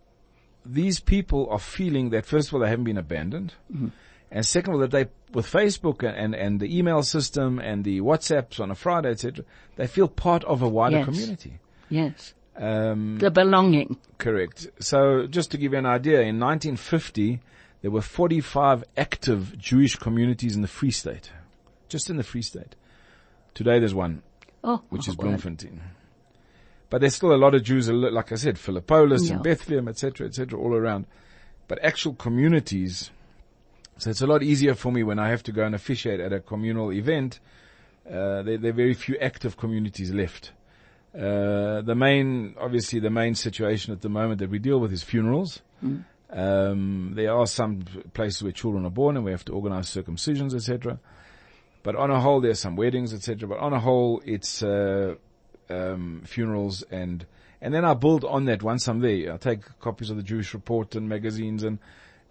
these 0.66 1.00
people 1.00 1.48
are 1.50 1.60
feeling 1.60 2.10
that 2.12 2.26
first 2.26 2.48
of 2.50 2.54
all, 2.54 2.60
they 2.60 2.70
haven't 2.70 2.86
been 2.86 2.98
abandoned. 2.98 3.54
Mm-hmm. 3.74 3.88
And 4.32 4.46
second 4.46 4.74
of 4.74 4.76
all, 4.76 4.82
that 4.88 4.92
they, 4.92 5.06
with 5.32 5.46
Facebook 5.46 6.02
and, 6.02 6.34
and, 6.34 6.60
the 6.60 6.76
email 6.78 7.04
system 7.04 7.60
and 7.60 7.84
the 7.84 8.02
WhatsApps 8.02 8.60
on 8.60 8.72
a 8.72 8.76
Friday, 8.76 9.10
etc., 9.12 9.46
they 9.76 9.86
feel 9.86 10.08
part 10.08 10.44
of 10.46 10.62
a 10.62 10.68
wider 10.68 10.98
Yes. 10.98 11.06
community. 11.06 11.60
Yes. 11.90 12.34
Um, 12.56 13.20
The 13.20 13.30
belonging. 13.30 13.98
Correct. 14.18 14.68
So 14.80 15.28
just 15.28 15.52
to 15.52 15.58
give 15.58 15.74
you 15.74 15.78
an 15.80 15.86
idea, 15.86 16.22
in 16.22 16.40
1950, 16.40 17.42
there 17.82 17.92
were 17.92 18.02
45 18.02 18.84
active 18.98 19.58
Jewish 19.58 19.96
communities 19.98 20.56
in 20.56 20.62
the 20.64 20.68
Free 20.68 20.92
State. 20.92 21.32
Just 21.90 22.10
in 22.10 22.18
the 22.18 22.24
Free 22.24 22.42
State. 22.42 22.76
Today 23.54 23.78
there's 23.80 23.94
one, 23.94 24.24
Oh, 24.64 24.82
which 24.90 25.08
my 25.08 25.12
is. 25.12 25.16
Bloemfontein. 25.16 25.80
But 26.94 27.02
there's 27.02 27.16
still 27.16 27.34
a 27.34 27.42
lot 27.42 27.56
of 27.56 27.64
Jews, 27.64 27.90
like 27.90 28.32
I 28.32 28.36
said, 28.36 28.60
Philippolis 28.60 29.28
Yeah. 29.28 29.34
and 29.34 29.44
Bethlehem, 29.44 29.88
etc., 29.88 30.28
etc., 30.28 30.60
all 30.60 30.76
around. 30.76 31.08
But 31.68 31.84
actual 31.84 32.14
communities, 32.14 33.10
so 33.98 34.12
it's 34.12 34.22
a 34.22 34.28
lot 34.28 34.44
easier 34.44 34.76
for 34.76 34.92
me 34.92 35.02
when 35.02 35.18
I 35.18 35.30
have 35.30 35.42
to 35.46 35.52
go 35.52 35.64
and 35.66 35.74
officiate 35.74 36.20
at 36.20 36.32
a 36.32 36.40
communal 36.40 36.94
event. 36.94 37.40
Uh, 38.08 38.44
there, 38.44 38.60
there 38.60 38.70
are 38.70 38.76
very 38.76 38.94
few 38.94 39.18
active 39.18 39.58
communities 39.58 40.12
left. 40.14 40.52
Uh, 41.16 41.82
the 41.82 41.96
main, 41.96 42.54
obviously, 42.60 43.00
the 43.00 43.10
main 43.10 43.34
situation 43.34 43.92
at 43.92 44.02
the 44.02 44.10
moment 44.10 44.38
that 44.42 44.52
we 44.52 44.60
deal 44.60 44.80
with 44.80 44.94
is 44.94 45.02
funerals. 45.02 45.64
Um, 46.30 47.14
there 47.16 47.34
are 47.34 47.48
some 47.48 47.86
places 48.14 48.44
where 48.44 48.52
children 48.52 48.86
are 48.86 48.92
born 48.92 49.16
and 49.18 49.26
we 49.26 49.32
have 49.32 49.46
to 49.46 49.54
organize 49.54 49.90
circumcisions, 49.90 50.54
etc. 50.54 51.00
But 51.82 51.96
on 51.96 52.12
a 52.12 52.22
whole, 52.22 52.40
there 52.40 52.52
are 52.52 52.54
some 52.54 52.76
weddings, 52.76 53.16
etc. 53.16 53.50
But 53.50 53.58
on 53.58 53.74
a 53.74 53.80
whole, 53.80 54.22
it's 54.28 54.62
uh, 54.62 55.16
um, 55.70 56.22
funerals 56.26 56.84
and 56.84 57.26
and 57.62 57.74
then 57.74 57.86
I 57.86 57.94
build 57.94 58.26
on 58.26 58.46
that 58.46 58.62
once 58.62 58.88
I'm 58.90 59.00
there. 59.00 59.34
I 59.34 59.38
take 59.38 59.62
copies 59.80 60.10
of 60.10 60.18
the 60.18 60.24
Jewish 60.24 60.54
Report 60.54 60.96
and 60.96 61.08
magazines 61.08 61.64
and. 61.64 61.80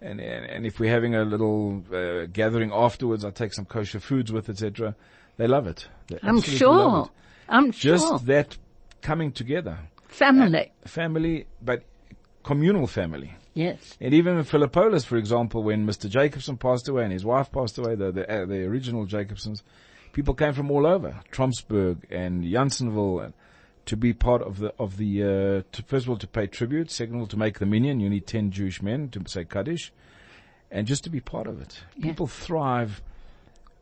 And, 0.01 0.19
and, 0.19 0.65
if 0.65 0.81
we're 0.81 0.91
having 0.91 1.15
a 1.15 1.23
little 1.23 1.81
uh, 1.93 2.25
gathering 2.25 2.73
afterwards, 2.73 3.23
I 3.23 3.31
take 3.31 3.53
some 3.53 3.63
kosher 3.63 4.01
foods 4.01 4.33
with, 4.33 4.49
etc. 4.49 4.97
They 5.37 5.47
love 5.47 5.65
it. 5.65 5.87
They 6.07 6.19
I'm 6.21 6.41
sure. 6.41 7.05
it. 7.05 7.11
I'm 7.47 7.71
sure 7.71 7.93
Just 7.93 8.07
sure. 8.09 8.19
that 8.19 8.57
coming 9.01 9.31
together, 9.31 9.77
Family. 10.09 10.73
family, 10.83 11.47
but 11.61 11.83
communal 12.43 12.85
family. 12.85 13.33
Yes. 13.53 13.97
And 14.01 14.13
even 14.13 14.37
in 14.37 14.43
Philippolis, 14.43 15.05
for 15.05 15.17
example, 15.17 15.63
when 15.63 15.85
Mr. 15.85 16.09
Jacobson 16.09 16.57
passed 16.57 16.87
away 16.87 17.03
and 17.03 17.13
his 17.13 17.23
wife 17.23 17.51
passed 17.51 17.77
away, 17.77 17.95
the, 17.95 18.11
the, 18.11 18.29
uh, 18.29 18.45
the 18.45 18.65
original 18.65 19.05
Jacobsons, 19.05 19.61
people 20.13 20.33
came 20.33 20.53
from 20.53 20.71
all 20.71 20.85
over, 20.87 21.19
Trompsburg 21.31 21.97
and 22.09 22.43
Jansenville, 22.43 23.25
and 23.25 23.33
to 23.85 23.97
be 23.97 24.13
part 24.13 24.41
of 24.41 24.59
the, 24.59 24.73
of 24.79 24.95
the, 24.95 25.21
uh, 25.23 25.61
to, 25.73 25.83
first 25.83 26.05
of 26.05 26.09
all, 26.11 26.17
to 26.17 26.27
pay 26.27 26.47
tribute, 26.47 26.89
second 26.89 27.15
of 27.15 27.21
all, 27.21 27.27
to 27.27 27.37
make 27.37 27.59
the 27.59 27.65
minyan. 27.65 27.99
You 27.99 28.09
need 28.09 28.25
10 28.25 28.51
Jewish 28.51 28.81
men 28.81 29.09
to 29.09 29.21
say 29.27 29.43
Kaddish, 29.43 29.91
and 30.71 30.87
just 30.87 31.03
to 31.03 31.09
be 31.09 31.19
part 31.19 31.47
of 31.47 31.61
it. 31.61 31.81
Yeah. 31.97 32.03
People 32.05 32.27
thrive 32.27 33.01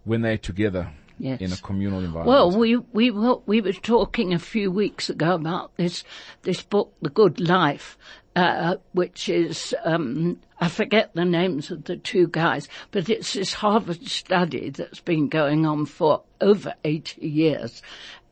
when 0.03 0.21
they're 0.21 0.37
together 0.39 0.91
Yes. 1.19 1.39
in 1.39 1.51
a 1.53 1.57
communal 1.57 1.99
environment. 1.99 2.27
Well, 2.27 2.57
we 2.57 2.77
we 2.77 3.11
were 3.11 3.35
we 3.45 3.61
were 3.61 3.73
talking 3.73 4.33
a 4.33 4.39
few 4.39 4.71
weeks 4.71 5.07
ago 5.07 5.35
about 5.35 5.71
this 5.77 6.03
this 6.41 6.63
book, 6.63 6.93
The 7.03 7.11
Good 7.11 7.39
Life, 7.39 7.95
uh, 8.35 8.75
which 8.93 9.29
is 9.29 9.75
um, 9.83 10.39
I 10.59 10.69
forget 10.69 11.13
the 11.13 11.25
names 11.25 11.71
of 11.71 11.85
the 11.85 11.97
two 11.97 12.27
guys, 12.27 12.67
but 12.91 13.09
it's 13.09 13.33
this 13.33 13.53
Harvard 13.53 14.07
study 14.07 14.69
that's 14.69 15.01
been 15.01 15.27
going 15.27 15.65
on 15.65 15.85
for 15.85 16.23
over 16.39 16.73
eighty 16.83 17.27
years. 17.27 17.81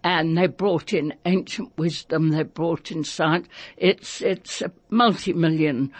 And 0.01 0.37
they 0.37 0.47
brought 0.47 0.93
in 0.93 1.13
ancient 1.25 1.77
wisdom. 1.77 2.29
They 2.29 2.43
brought 2.43 2.89
in 2.89 3.03
science. 3.03 3.49
It's 3.75 4.21
it's 4.21 4.61
a 4.61 4.71
multi-million 4.89 5.91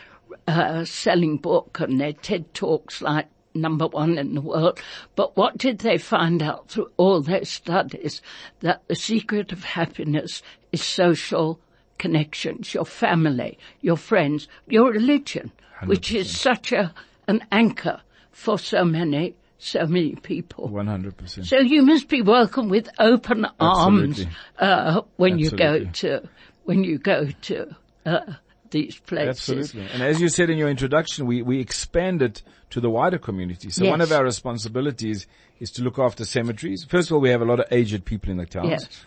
uh, 0.48 0.86
selling 0.86 1.36
book, 1.38 1.82
and 1.82 2.00
their 2.00 2.14
TED 2.14 2.54
talks 2.54 3.02
like 3.02 3.28
number 3.54 3.88
one 3.88 4.18
in 4.18 4.36
the 4.36 4.42
world. 4.42 4.80
But 5.18 5.36
what 5.36 5.58
did 5.58 5.80
they 5.80 5.98
find 5.98 6.42
out 6.42 6.70
through 6.70 6.92
all 6.96 7.22
their 7.22 7.44
studies? 7.44 8.22
That 8.62 8.82
the 8.88 8.96
secret 8.96 9.52
of 9.52 9.64
happiness 9.66 10.42
is 10.72 10.82
social 10.82 11.60
connections, 12.00 12.74
your 12.74 12.86
family, 12.86 13.60
your 13.82 13.98
friends, 13.98 14.48
your 14.68 14.92
religion, 14.92 15.52
which 15.86 16.12
is 16.12 16.36
such 16.36 16.72
a, 16.72 16.94
an 17.28 17.46
anchor 17.52 18.02
for 18.32 18.58
so 18.58 18.84
many, 18.84 19.36
so 19.60 19.86
many 19.86 20.16
people. 20.16 20.70
100%. 20.70 21.46
So 21.46 21.60
you 21.60 21.84
must 21.84 22.08
be 22.08 22.24
welcome 22.24 22.70
with 22.70 22.90
open 22.98 23.46
arms 23.60 24.22
Absolutely. 24.22 24.36
uh, 24.58 25.02
when 25.18 25.38
you 25.38 25.52
go 25.52 25.84
to 25.86 26.28
when 26.64 26.84
you 26.84 27.00
go 27.00 27.28
to 27.42 27.76
uh, 28.06 28.34
these 28.70 29.00
places. 29.00 29.50
Absolutely. 29.50 29.94
And 29.94 30.04
as 30.04 30.22
you 30.22 30.30
said 30.30 30.50
in 30.50 30.58
your 30.58 30.70
introduction, 30.70 31.26
we, 31.26 31.42
we 31.42 31.60
expand 31.60 32.22
it 32.22 32.44
to 32.70 32.80
the 32.80 32.90
wider 32.90 33.18
community. 33.18 33.72
So 33.72 33.90
one 33.90 34.02
of 34.02 34.12
our 34.12 34.24
responsibilities 34.24 35.26
is 35.60 35.72
to 35.72 35.84
look 35.84 35.98
after 35.98 36.26
cemeteries. 36.26 36.86
First 36.88 37.10
of 37.10 37.16
all, 37.16 37.22
we 37.22 37.30
have 37.30 37.42
a 37.42 37.46
lot 37.46 37.60
of 37.60 37.66
aged 37.72 38.06
people 38.06 38.30
in 38.30 38.38
the 38.38 38.46
towns. 38.46 38.70
Yes. 38.70 39.06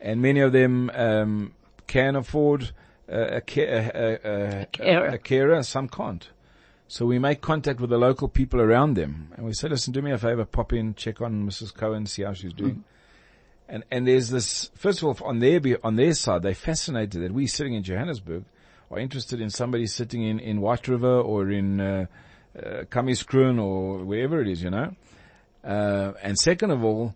And 0.00 0.20
many 0.20 0.40
of 0.40 0.52
them, 0.52 0.90
um, 0.94 1.54
can 1.88 2.14
afford 2.14 2.70
uh, 3.10 3.40
a, 3.40 3.42
a, 3.56 4.18
a, 4.24 5.14
a, 5.14 5.18
carer. 5.18 5.62
Some 5.64 5.88
can't. 5.88 6.28
So 6.86 7.04
we 7.04 7.18
make 7.18 7.40
contact 7.40 7.80
with 7.80 7.90
the 7.90 7.98
local 7.98 8.28
people 8.28 8.60
around 8.60 8.94
them 8.94 9.32
and 9.36 9.44
we 9.44 9.52
say, 9.52 9.68
listen, 9.68 9.92
do 9.92 10.00
me 10.00 10.12
a 10.12 10.18
favor, 10.18 10.44
pop 10.44 10.72
in, 10.72 10.94
check 10.94 11.20
on 11.20 11.46
Mrs. 11.46 11.74
Cohen, 11.74 12.06
see 12.06 12.22
how 12.22 12.32
she's 12.32 12.54
doing. 12.54 12.84
And, 13.68 13.84
and 13.90 14.08
there's 14.08 14.30
this, 14.30 14.70
first 14.74 15.02
of 15.02 15.04
all, 15.04 15.28
on 15.28 15.40
their, 15.40 15.60
on 15.84 15.96
their 15.96 16.14
side, 16.14 16.42
they're 16.42 16.54
fascinated 16.54 17.22
that 17.22 17.32
we 17.32 17.46
sitting 17.46 17.74
in 17.74 17.82
Johannesburg 17.82 18.44
are 18.90 18.98
interested 18.98 19.40
in 19.40 19.50
somebody 19.50 19.86
sitting 19.86 20.22
in, 20.22 20.40
in 20.40 20.62
White 20.62 20.88
River 20.88 21.20
or 21.20 21.50
in, 21.50 21.80
uh, 21.80 22.06
uh, 22.58 22.84
or 23.58 23.98
wherever 24.04 24.40
it 24.40 24.48
is, 24.48 24.62
you 24.62 24.70
know. 24.70 24.94
Uh, 25.62 26.12
and 26.22 26.38
second 26.38 26.70
of 26.70 26.82
all, 26.82 27.14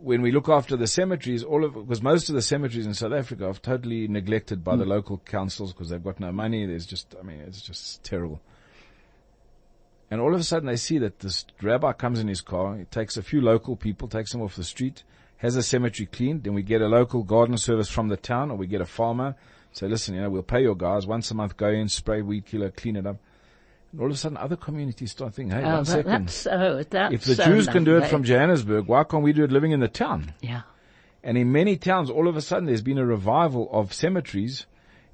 when 0.00 0.22
we 0.22 0.32
look 0.32 0.48
after 0.48 0.76
the 0.76 0.86
cemeteries, 0.86 1.42
all 1.42 1.64
of, 1.64 1.74
because 1.74 2.02
most 2.02 2.28
of 2.28 2.34
the 2.34 2.42
cemeteries 2.42 2.86
in 2.86 2.94
South 2.94 3.12
Africa 3.12 3.48
are 3.48 3.54
totally 3.54 4.08
neglected 4.08 4.62
by 4.62 4.76
the 4.76 4.84
mm. 4.84 4.88
local 4.88 5.18
councils 5.18 5.72
because 5.72 5.88
they've 5.88 6.02
got 6.02 6.20
no 6.20 6.32
money. 6.32 6.66
There's 6.66 6.86
just, 6.86 7.14
I 7.18 7.22
mean, 7.22 7.40
it's 7.40 7.62
just 7.62 8.02
terrible. 8.02 8.40
And 10.10 10.20
all 10.20 10.34
of 10.34 10.40
a 10.40 10.44
sudden 10.44 10.66
they 10.66 10.76
see 10.76 10.98
that 10.98 11.20
this 11.20 11.44
rabbi 11.60 11.92
comes 11.92 12.20
in 12.20 12.28
his 12.28 12.40
car, 12.40 12.76
he 12.76 12.84
takes 12.84 13.16
a 13.16 13.22
few 13.22 13.40
local 13.40 13.74
people, 13.76 14.06
takes 14.06 14.32
them 14.32 14.42
off 14.42 14.54
the 14.54 14.64
street, 14.64 15.02
has 15.38 15.56
a 15.56 15.62
cemetery 15.62 16.06
cleaned, 16.06 16.44
then 16.44 16.54
we 16.54 16.62
get 16.62 16.80
a 16.80 16.86
local 16.86 17.22
garden 17.22 17.58
service 17.58 17.88
from 17.88 18.08
the 18.08 18.16
town 18.16 18.50
or 18.50 18.56
we 18.56 18.66
get 18.66 18.80
a 18.80 18.86
farmer, 18.86 19.34
say, 19.72 19.88
listen, 19.88 20.14
you 20.14 20.20
know, 20.20 20.30
we'll 20.30 20.42
pay 20.42 20.62
your 20.62 20.76
guys 20.76 21.06
once 21.06 21.30
a 21.30 21.34
month, 21.34 21.56
go 21.56 21.68
in, 21.68 21.88
spray 21.88 22.22
weed 22.22 22.46
killer, 22.46 22.70
clean 22.70 22.96
it 22.96 23.06
up. 23.06 23.16
And 23.96 24.02
all 24.02 24.08
of 24.10 24.14
a 24.14 24.18
sudden 24.18 24.36
other 24.36 24.56
communities 24.56 25.12
start 25.12 25.32
thinking, 25.34 25.56
hey, 25.56 25.64
Oh, 25.64 25.68
one 25.76 25.84
that- 25.84 25.86
second. 25.86 26.26
that's 26.26 26.34
so, 26.34 26.84
that's 26.90 27.14
If 27.14 27.24
the 27.24 27.34
so 27.36 27.44
Jews 27.46 27.66
can 27.66 27.82
do 27.82 27.96
it 27.96 28.08
from 28.08 28.24
Johannesburg, 28.24 28.86
why 28.88 29.04
can't 29.04 29.22
we 29.22 29.32
do 29.32 29.42
it 29.42 29.50
living 29.50 29.72
in 29.72 29.80
the 29.80 29.88
town? 29.88 30.34
Yeah. 30.42 30.62
And 31.24 31.38
in 31.38 31.50
many 31.50 31.78
towns, 31.78 32.10
all 32.10 32.28
of 32.28 32.36
a 32.36 32.42
sudden, 32.42 32.66
there's 32.66 32.82
been 32.82 32.98
a 32.98 33.06
revival 33.06 33.70
of 33.72 33.94
cemeteries 33.94 34.66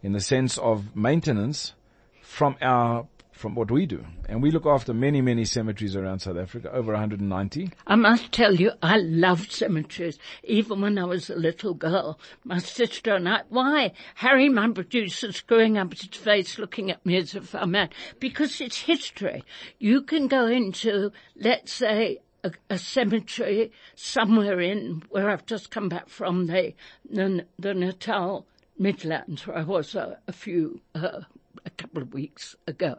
in 0.02 0.12
the 0.12 0.20
sense 0.20 0.58
of 0.58 0.96
maintenance 0.96 1.74
from 2.22 2.56
our, 2.60 3.06
from 3.42 3.56
what 3.56 3.72
we 3.72 3.86
do. 3.86 4.06
And 4.28 4.40
we 4.40 4.52
look 4.52 4.66
after 4.66 4.94
many, 4.94 5.20
many 5.20 5.44
cemeteries 5.44 5.96
around 5.96 6.20
South 6.20 6.36
Africa, 6.36 6.70
over 6.72 6.92
190. 6.92 7.70
I 7.88 7.96
must 7.96 8.30
tell 8.30 8.54
you, 8.54 8.70
I 8.80 8.98
loved 8.98 9.50
cemeteries. 9.50 10.16
Even 10.44 10.80
when 10.80 10.96
I 10.96 11.04
was 11.04 11.28
a 11.28 11.34
little 11.34 11.74
girl, 11.74 12.20
my 12.44 12.58
sister 12.58 13.16
and 13.16 13.28
I, 13.28 13.42
why? 13.48 13.94
Harry, 14.14 14.48
my 14.48 14.70
producer, 14.70 15.32
screwing 15.32 15.76
up 15.76 15.92
his 15.92 16.06
face 16.06 16.56
looking 16.56 16.92
at 16.92 17.04
me 17.04 17.16
as 17.16 17.34
if 17.34 17.52
I'm 17.52 17.72
mad. 17.72 17.92
Because 18.20 18.60
it's 18.60 18.78
history. 18.78 19.42
You 19.80 20.02
can 20.02 20.28
go 20.28 20.46
into, 20.46 21.10
let's 21.34 21.72
say, 21.72 22.20
a, 22.44 22.52
a 22.70 22.78
cemetery 22.78 23.72
somewhere 23.96 24.60
in 24.60 25.02
where 25.10 25.28
I've 25.28 25.46
just 25.46 25.72
come 25.72 25.88
back 25.88 26.08
from 26.08 26.46
the, 26.46 26.74
the, 27.10 27.44
the 27.58 27.74
Natal 27.74 28.46
Midlands 28.78 29.48
where 29.48 29.58
I 29.58 29.62
was 29.62 29.96
a, 29.96 30.18
a 30.28 30.32
few, 30.32 30.80
uh, 30.94 31.22
a 31.64 31.70
couple 31.70 32.02
of 32.02 32.14
weeks 32.14 32.56
ago. 32.66 32.96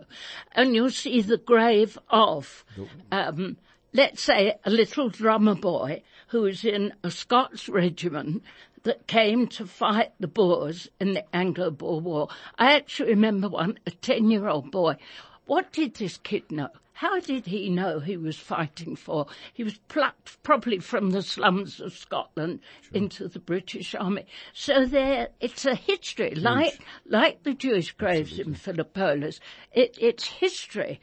And 0.54 0.76
you'll 0.76 0.90
see 0.90 1.22
the 1.22 1.38
grave 1.38 1.98
of, 2.10 2.66
um, 3.12 3.58
let's 3.94 4.22
say 4.22 4.56
a 4.66 4.70
little 4.70 5.10
drummer 5.10 5.56
boy 5.56 6.04
who 6.28 6.42
was 6.42 6.64
in 6.66 6.94
a 7.04 7.12
Scots 7.12 7.70
regiment 7.70 8.44
that 8.84 9.08
came 9.08 9.48
to 9.48 9.66
fight 9.66 10.12
the 10.20 10.28
Boers 10.28 10.90
in 11.00 11.14
the 11.14 11.24
Anglo-Boer 11.36 12.02
War. 12.02 12.28
I 12.58 12.74
actually 12.74 13.10
remember 13.10 13.50
one, 13.50 13.80
a 13.86 13.92
10 13.92 14.30
year 14.30 14.48
old 14.48 14.72
boy. 14.72 14.96
What 15.46 15.72
did 15.72 15.96
this 15.96 16.18
kid 16.18 16.52
know? 16.52 16.70
How 16.94 17.20
did 17.20 17.48
he 17.48 17.70
know 17.70 18.00
he 18.00 18.18
was 18.18 18.38
fighting 18.38 18.96
for? 18.96 19.26
He 19.54 19.64
was 19.64 19.78
plucked 19.88 20.42
probably 20.44 20.80
from 20.80 21.10
the 21.10 21.24
slums 21.24 21.80
of 21.80 21.94
Scotland 21.94 22.60
into 22.94 23.28
the 23.28 23.40
British 23.40 23.96
Army. 23.96 24.26
So 24.54 24.86
there, 24.86 25.30
it's 25.42 25.66
a 25.66 25.76
history, 25.76 26.36
like, 26.36 26.80
like 27.06 27.44
the 27.44 27.56
Jewish 27.56 27.92
graves 27.94 28.40
in 28.40 28.54
Philippolis. 28.54 29.40
It, 29.74 29.98
it's 30.00 30.28
history 30.28 31.00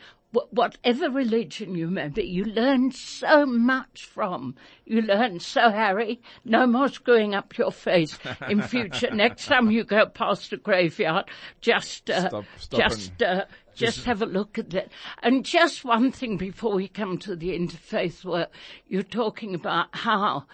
whatever 0.51 1.11
religion 1.11 1.75
you 1.75 1.89
may 1.89 2.09
be, 2.09 2.23
you 2.23 2.45
learn 2.45 2.93
so 2.93 3.45
much 3.45 4.05
from. 4.05 4.55
You 4.85 5.03
learn, 5.03 5.41
so 5.41 5.71
Harry, 5.71 6.21
no 6.45 6.67
more 6.67 6.89
screwing 6.89 7.35
up 7.35 7.57
your 7.59 7.73
face 7.73 8.19
in 8.49 8.63
future. 8.63 9.11
Next 9.15 9.47
time 9.47 9.71
you 9.71 9.85
go 9.85 10.07
past 10.07 10.53
a 10.53 10.57
graveyard, 10.57 11.27
just, 11.61 12.11
uh, 12.11 12.29
Stop- 12.29 12.45
stop 12.59 12.81
just, 12.81 13.23
uh, 13.23 13.45
just 13.81 14.05
have 14.05 14.23
a 14.23 14.27
look 14.27 14.59
at 14.59 14.71
that. 14.71 14.89
And 15.23 15.45
just 15.45 15.85
one 15.85 16.13
thing 16.13 16.37
before 16.37 16.75
we 16.75 16.89
come 16.89 17.19
to 17.19 17.35
the 17.35 17.59
interfaith 17.59 18.25
work, 18.25 18.51
you're 18.89 19.03
talking 19.03 19.55
about 19.55 19.89
how 19.93 20.45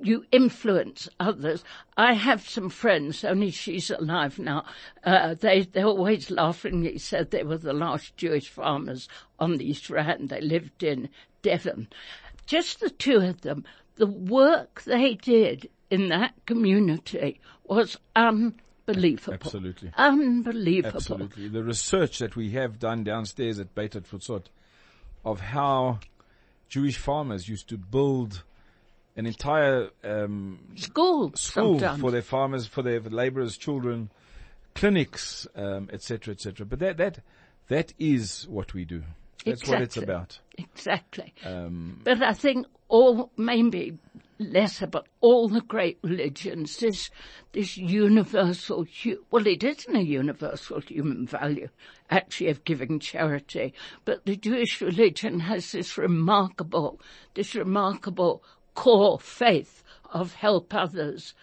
you 0.00 0.24
influence 0.32 1.08
others. 1.20 1.62
I 1.96 2.14
have 2.14 2.48
some 2.48 2.70
friends, 2.70 3.24
only 3.24 3.50
she's 3.50 3.90
alive 3.90 4.38
now. 4.38 4.64
Uh, 5.04 5.34
they, 5.34 5.62
they 5.62 5.82
always 5.82 6.30
laughingly 6.30 6.98
said 6.98 7.30
they 7.30 7.44
were 7.44 7.58
the 7.58 7.72
last 7.72 8.16
Jewish 8.16 8.48
farmers 8.48 9.08
on 9.38 9.58
the 9.58 9.68
East 9.68 9.90
Rand. 9.90 10.28
They 10.28 10.40
lived 10.40 10.82
in 10.82 11.08
Devon. 11.42 11.88
Just 12.46 12.80
the 12.80 12.90
two 12.90 13.18
of 13.18 13.42
them. 13.42 13.64
The 13.96 14.06
work 14.06 14.82
they 14.82 15.14
did 15.14 15.68
in 15.90 16.08
that 16.08 16.34
community 16.46 17.40
was 17.64 17.96
unbelievable. 18.16 18.58
Absolutely. 18.86 19.90
Unbelievable. 19.96 20.96
Absolutely. 20.96 21.48
The 21.48 21.62
research 21.62 22.18
that 22.18 22.36
we 22.36 22.50
have 22.50 22.78
done 22.78 23.04
downstairs 23.04 23.58
at 23.58 23.74
Beit 23.74 23.92
Hatfutsot 23.92 24.46
of 25.24 25.40
how 25.40 26.00
Jewish 26.68 26.96
farmers 26.98 27.48
used 27.48 27.68
to 27.68 27.76
build 27.76 28.42
an 29.16 29.26
entire 29.26 29.90
um, 30.02 30.58
School, 30.76 31.32
school 31.34 31.78
sometimes. 31.78 32.00
for 32.00 32.10
their 32.10 32.22
farmers, 32.22 32.66
for 32.66 32.82
their 32.82 33.00
laborers' 33.00 33.56
children, 33.56 34.10
clinics, 34.74 35.46
um, 35.54 35.88
etc., 35.92 36.32
etc. 36.32 36.64
But 36.64 36.78
that 36.78 36.96
that 36.96 37.18
that 37.68 37.92
is 37.98 38.46
what 38.48 38.72
we 38.74 38.84
do. 38.84 39.02
That's 39.44 39.66
what 39.68 39.82
it's 39.82 39.96
about. 39.96 40.38
Exactly. 40.56 41.34
Um, 41.44 42.00
But 42.04 42.22
I 42.22 42.32
think 42.32 42.66
all, 42.88 43.30
maybe 43.36 43.98
lesser, 44.38 44.86
but 44.86 45.06
all 45.20 45.48
the 45.48 45.60
great 45.60 45.98
religions, 46.02 46.76
this, 46.78 47.10
this 47.52 47.76
universal, 47.76 48.86
well, 49.30 49.46
it 49.46 49.62
isn't 49.62 49.96
a 49.96 50.02
universal 50.02 50.80
human 50.80 51.26
value, 51.26 51.68
actually, 52.10 52.48
of 52.48 52.64
giving 52.64 52.98
charity, 52.98 53.74
but 54.04 54.24
the 54.26 54.36
Jewish 54.36 54.80
religion 54.80 55.40
has 55.40 55.72
this 55.72 55.96
remarkable, 55.96 57.00
this 57.34 57.54
remarkable 57.54 58.42
core 58.74 59.18
faith 59.18 59.82
of 60.12 60.34
help 60.34 60.74
others, 60.74 61.34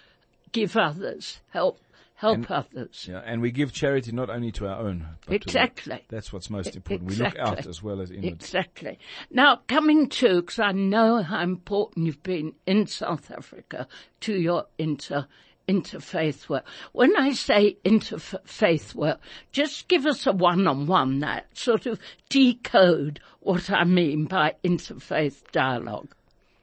give 0.52 0.76
others, 0.76 1.40
help, 1.50 1.80
help 2.20 2.52
others. 2.52 3.08
yeah, 3.10 3.22
and 3.26 3.42
we 3.42 3.50
give 3.50 3.72
charity 3.72 4.12
not 4.12 4.30
only 4.30 4.52
to 4.52 4.68
our 4.68 4.78
own. 4.80 5.08
To 5.22 5.30
the- 5.30 5.36
Exactly. 5.36 6.04
that's 6.10 6.34
what's 6.34 6.50
most 6.50 6.76
important. 6.76 7.10
We 7.10 7.16
look 7.16 7.38
out 7.40 7.66
as 7.66 7.82
well 7.82 8.02
as 8.02 8.12
inward. 8.12 8.26
Exactly. 8.26 9.00
Now, 9.32 9.62
coming 9.68 10.10
to, 10.10 10.42
because 10.42 10.60
I 10.60 10.74
know 10.74 11.24
how 11.24 11.42
important 11.42 12.06
you've 12.08 12.22
been 12.22 12.54
in 12.66 12.88
South 12.88 13.32
Africa 13.32 13.88
to 14.22 14.34
your 14.34 14.66
inter 14.78 15.28
interfaith 15.70 16.50
work. 16.50 16.66
When 16.94 17.16
I 17.16 17.32
say 17.34 17.78
interfaith 17.86 18.96
work, 18.96 19.20
just 19.52 19.88
give 19.88 20.06
us 20.08 20.26
a 20.26 20.32
one-on-one 20.32 21.20
that 21.20 21.56
sort 21.56 21.86
of 21.86 22.00
decode 22.28 23.20
what 23.42 23.70
I 23.70 23.84
mean 23.84 24.26
by 24.26 24.56
interfaith 24.64 25.44
dialogue. 25.52 26.16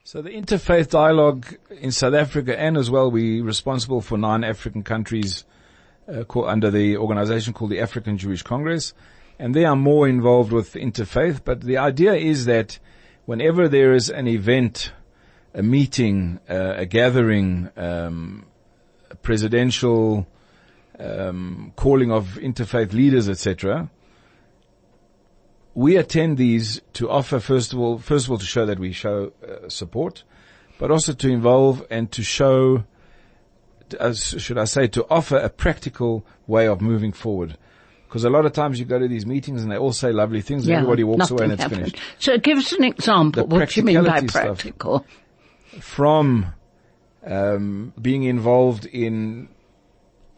So 0.07 0.23
the 0.23 0.31
interfaith 0.31 0.91
dialogue 0.91 1.47
in 1.69 1.91
South 1.91 2.15
Africa 2.15 2.57
and 2.57 2.77
as 2.77 2.89
well, 2.89 3.11
we're 3.11 3.43
responsible 3.43 4.01
for 4.01 4.17
nine 4.17 4.45
African 4.45 4.85
countries 4.85 5.45
uh, 6.07 6.23
under 6.45 6.71
the 6.71 6.97
organization 6.97 7.53
called 7.53 7.73
the 7.73 7.81
African 7.81 8.17
Jewish 8.17 8.45
Congress. 8.45 8.95
And 9.37 9.53
they 9.53 9.65
are 9.65 9.75
more 9.75 10.07
involved 10.07 10.53
with 10.53 10.75
interfaith, 10.75 11.41
but 11.45 11.63
the 11.63 11.79
idea 11.79 12.15
is 12.15 12.45
that 12.45 12.79
whenever 13.25 13.67
there 13.67 13.95
is 13.95 14.09
an 14.09 14.29
event, 14.29 14.93
a 15.53 15.65
meeting, 15.65 16.39
uh, 16.49 16.75
a 16.77 16.87
gathering, 16.87 17.71
um, 17.77 18.47
a 19.11 19.17
presidential 19.17 20.25
um, 21.01 21.73
calling 21.75 22.13
of 22.13 22.39
interfaith 22.41 22.93
leaders, 22.93 23.29
etc., 23.29 23.91
we 25.77 25.97
attend 25.99 26.39
these 26.39 26.81
to 26.95 27.09
offer, 27.11 27.39
first 27.39 27.75
of 27.75 27.79
all, 27.79 27.99
first 27.99 28.25
of 28.25 28.31
all, 28.31 28.39
to 28.39 28.47
show 28.47 28.65
that 28.65 28.79
we 28.79 28.93
show 28.93 29.31
uh, 29.47 29.69
support, 29.69 30.25
but 30.79 30.91
also 30.91 31.13
to 31.13 31.29
involve 31.29 31.85
and 31.91 32.11
to 32.13 32.23
show, 32.23 32.85
as 34.01 34.35
should 34.39 34.57
I 34.57 34.65
say, 34.65 34.87
to 34.89 35.07
offer 35.11 35.37
a 35.37 35.51
practical 35.51 36.25
way 36.47 36.67
of 36.67 36.81
moving 36.81 37.13
forward. 37.13 37.59
Because 38.09 38.25
a 38.25 38.31
lot 38.31 38.47
of 38.47 38.55
times 38.55 38.81
you 38.81 38.87
go 38.87 38.99
to 38.99 39.07
these 39.07 39.27
meetings 39.27 39.63
and 39.63 39.71
they 39.71 39.77
all 39.77 39.93
say 39.93 40.13
lovely 40.13 40.41
things 40.41 40.67
and 40.67 40.75
everybody 40.75 41.05
walks 41.05 41.31
away 41.31 41.45
and 41.45 41.53
it's 41.53 41.63
happened. 41.63 41.81
finished. 41.93 41.99
So 42.21 42.39
give 42.39 42.57
us 42.57 42.73
an 42.73 42.83
example. 42.85 43.47
The 43.47 43.55
What 43.55 43.69
do 43.69 43.79
you 43.81 43.85
mean 43.85 44.03
by 44.03 44.23
practical? 44.23 45.05
From 45.81 46.55
um, 47.23 47.93
being 48.01 48.23
involved 48.23 48.87
in, 48.87 49.51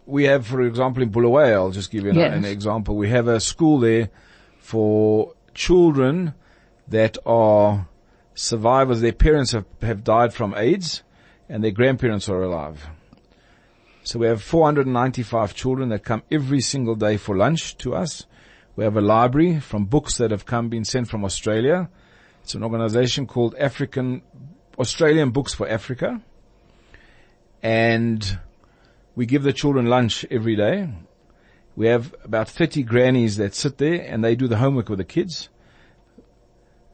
we 0.05 0.25
have, 0.25 0.49
for 0.49 0.63
example, 0.63 1.01
in 1.05 1.11
Bulawayo, 1.11 1.55
I'll 1.55 1.71
just 1.71 1.93
give 1.93 2.03
you 2.03 2.11
an, 2.11 2.17
Yes. 2.17 2.35
an 2.35 2.45
example. 2.45 2.97
We 2.97 3.09
have 3.11 3.29
a 3.29 3.39
school 3.39 3.79
there 3.79 4.11
for 4.69 5.33
children 5.55 6.35
that 6.87 7.17
are 7.25 7.89
survivors. 8.35 9.01
Their 9.01 9.15
parents 9.15 9.53
have, 9.53 9.65
have 9.81 10.05
died 10.05 10.35
from 10.35 10.53
AIDS 10.55 11.03
and 11.49 11.65
their 11.65 11.71
grandparents 11.71 12.29
are 12.29 12.43
alive. 12.43 12.87
So 14.03 14.19
we 14.19 14.27
have 14.27 14.43
495 14.43 15.55
children 15.55 15.89
that 15.89 16.05
come 16.05 16.23
every 16.31 16.61
single 16.61 16.97
day 16.97 17.17
for 17.17 17.35
lunch 17.35 17.79
to 17.79 17.95
us. 17.95 18.27
We 18.77 18.85
have 18.85 18.99
a 18.99 19.01
library 19.01 19.59
from 19.59 19.87
books 19.87 20.19
that 20.19 20.33
have 20.33 20.45
come, 20.45 20.69
been 20.69 20.85
sent 20.85 21.09
from 21.09 21.25
Australia. 21.25 21.89
It's 22.43 22.55
an 22.55 22.63
organization 22.63 23.27
called 23.27 23.55
African, 23.59 24.21
Australian 24.79 25.31
Books 25.31 25.55
for 25.55 25.67
Africa. 25.67 26.21
And 27.63 28.39
we 29.17 29.25
give 29.25 29.45
the 29.45 29.55
children 29.55 29.87
lunch 29.87 30.27
every 30.31 30.57
day. 30.57 30.91
We 31.79 31.87
have 31.87 32.13
about 32.25 32.49
30 32.49 32.83
grannies 32.83 33.37
that 33.37 33.55
sit 33.55 33.79
there 33.79 34.01
and 34.01 34.25
they 34.25 34.35
do 34.35 34.49
the 34.49 34.57
homework 34.57 34.89
with 34.89 34.99
the 34.99 35.05
kids. 35.05 35.49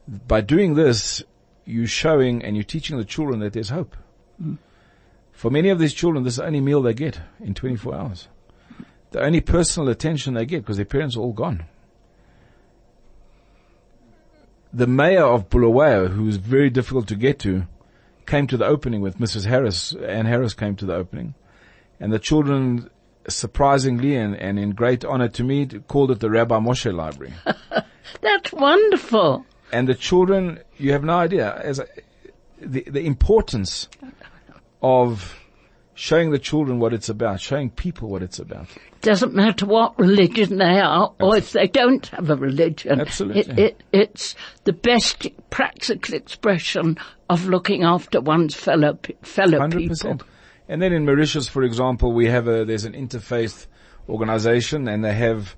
By 0.07 0.41
doing 0.41 0.75
this, 0.75 1.23
you're 1.65 1.87
showing 1.87 2.45
and 2.45 2.55
you're 2.55 2.63
teaching 2.63 2.95
the 2.99 3.03
children 3.03 3.39
that 3.39 3.53
there's 3.53 3.69
hope. 3.69 3.97
Mm. 4.39 4.59
For 5.31 5.49
many 5.49 5.69
of 5.69 5.79
these 5.79 5.95
children, 5.95 6.23
this 6.23 6.33
is 6.33 6.37
the 6.37 6.45
only 6.45 6.61
meal 6.61 6.83
they 6.83 6.93
get 6.93 7.19
in 7.39 7.55
24 7.55 7.95
hours. 7.95 8.27
The 9.09 9.23
only 9.23 9.41
personal 9.41 9.89
attention 9.89 10.35
they 10.35 10.45
get 10.45 10.61
because 10.61 10.77
their 10.77 10.85
parents 10.85 11.15
are 11.15 11.21
all 11.21 11.33
gone. 11.33 11.65
The 14.71 14.85
mayor 14.85 15.25
of 15.25 15.49
Bulawayo, 15.49 16.09
who 16.09 16.25
was 16.25 16.37
very 16.37 16.69
difficult 16.69 17.07
to 17.07 17.15
get 17.15 17.39
to, 17.39 17.65
came 18.27 18.45
to 18.45 18.55
the 18.55 18.67
opening 18.67 19.01
with 19.01 19.17
Mrs. 19.17 19.45
Harris. 19.45 19.95
Anne 19.95 20.27
Harris 20.27 20.53
came 20.53 20.75
to 20.75 20.85
the 20.85 20.93
opening. 20.93 21.33
And 21.99 22.13
the 22.13 22.19
children, 22.19 22.91
surprisingly 23.27 24.15
and, 24.15 24.35
and 24.35 24.59
in 24.59 24.71
great 24.71 25.03
honor 25.05 25.29
to 25.29 25.43
me, 25.43 25.65
called 25.87 26.11
it 26.11 26.19
the 26.19 26.29
Rabbi 26.29 26.59
Moshe 26.59 26.93
Library. 26.93 27.33
That's 28.21 28.51
wonderful. 28.53 29.45
and 29.71 29.87
the 29.87 29.95
children, 29.95 30.59
you 30.77 30.91
have 30.91 31.03
no 31.03 31.13
idea, 31.13 31.53
as 31.63 31.79
a, 31.79 31.87
the, 32.59 32.83
the 32.87 33.05
importance 33.05 33.89
of 34.81 35.39
showing 35.95 36.31
the 36.31 36.39
children 36.39 36.79
what 36.79 36.93
it's 36.93 37.09
about, 37.09 37.39
showing 37.41 37.69
people 37.69 38.09
what 38.09 38.21
it's 38.21 38.37
about. 38.39 38.67
Doesn't 39.01 39.33
matter 39.33 39.65
what 39.65 39.97
religion 39.97 40.57
they 40.57 40.79
are, 40.79 41.13
or 41.19 41.37
if 41.37 41.51
they 41.51 41.67
don't 41.67 42.05
have 42.07 42.29
a 42.29 42.35
religion. 42.35 42.99
Absolutely. 43.01 43.41
It, 43.41 43.59
it, 43.59 43.83
it's 43.91 44.35
the 44.65 44.73
best 44.73 45.27
practical 45.49 46.15
expression 46.15 46.97
of 47.29 47.47
looking 47.47 47.83
after 47.83 48.19
one's 48.21 48.55
fellow 48.55 48.97
fellow 49.21 49.59
Hundred 49.59 49.77
people. 49.89 50.19
And 50.67 50.81
then 50.81 50.93
in 50.93 51.05
Mauritius, 51.05 51.47
for 51.47 51.63
example, 51.63 52.11
we 52.11 52.27
have 52.27 52.47
a 52.47 52.65
there's 52.65 52.85
an 52.85 52.93
interfaith 52.93 53.67
organization, 54.09 54.87
and 54.87 55.03
they 55.03 55.13
have 55.13 55.55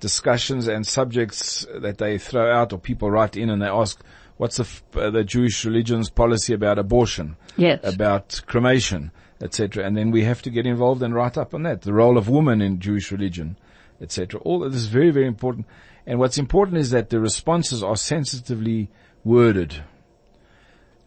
discussions 0.00 0.68
and 0.68 0.86
subjects 0.86 1.66
that 1.74 1.98
they 1.98 2.18
throw 2.18 2.52
out, 2.52 2.72
or 2.72 2.78
people 2.78 3.10
write 3.10 3.36
in 3.36 3.48
and 3.50 3.62
they 3.62 3.66
ask, 3.68 4.02
"What's 4.36 4.56
the 4.56 4.64
f- 4.64 4.82
uh, 4.96 5.10
the 5.10 5.24
Jewish 5.24 5.64
religion's 5.64 6.10
policy 6.10 6.52
about 6.52 6.78
abortion, 6.78 7.36
Yes. 7.56 7.80
about 7.82 8.42
cremation, 8.46 9.10
etc.?" 9.40 9.84
And 9.86 9.96
then 9.96 10.10
we 10.10 10.24
have 10.24 10.42
to 10.42 10.50
get 10.50 10.66
involved 10.66 11.02
and 11.02 11.14
write 11.14 11.38
up 11.38 11.54
on 11.54 11.62
that. 11.62 11.82
The 11.82 11.92
role 11.94 12.18
of 12.18 12.28
women 12.28 12.60
in 12.60 12.78
Jewish 12.80 13.10
religion, 13.12 13.56
etc. 14.00 14.40
All 14.40 14.64
of 14.64 14.72
this 14.72 14.82
is 14.82 14.88
very 14.88 15.10
very 15.10 15.26
important. 15.26 15.66
And 16.06 16.18
what's 16.18 16.36
important 16.38 16.78
is 16.78 16.90
that 16.90 17.10
the 17.10 17.20
responses 17.20 17.82
are 17.82 17.96
sensitively 17.96 18.90
worded. 19.24 19.82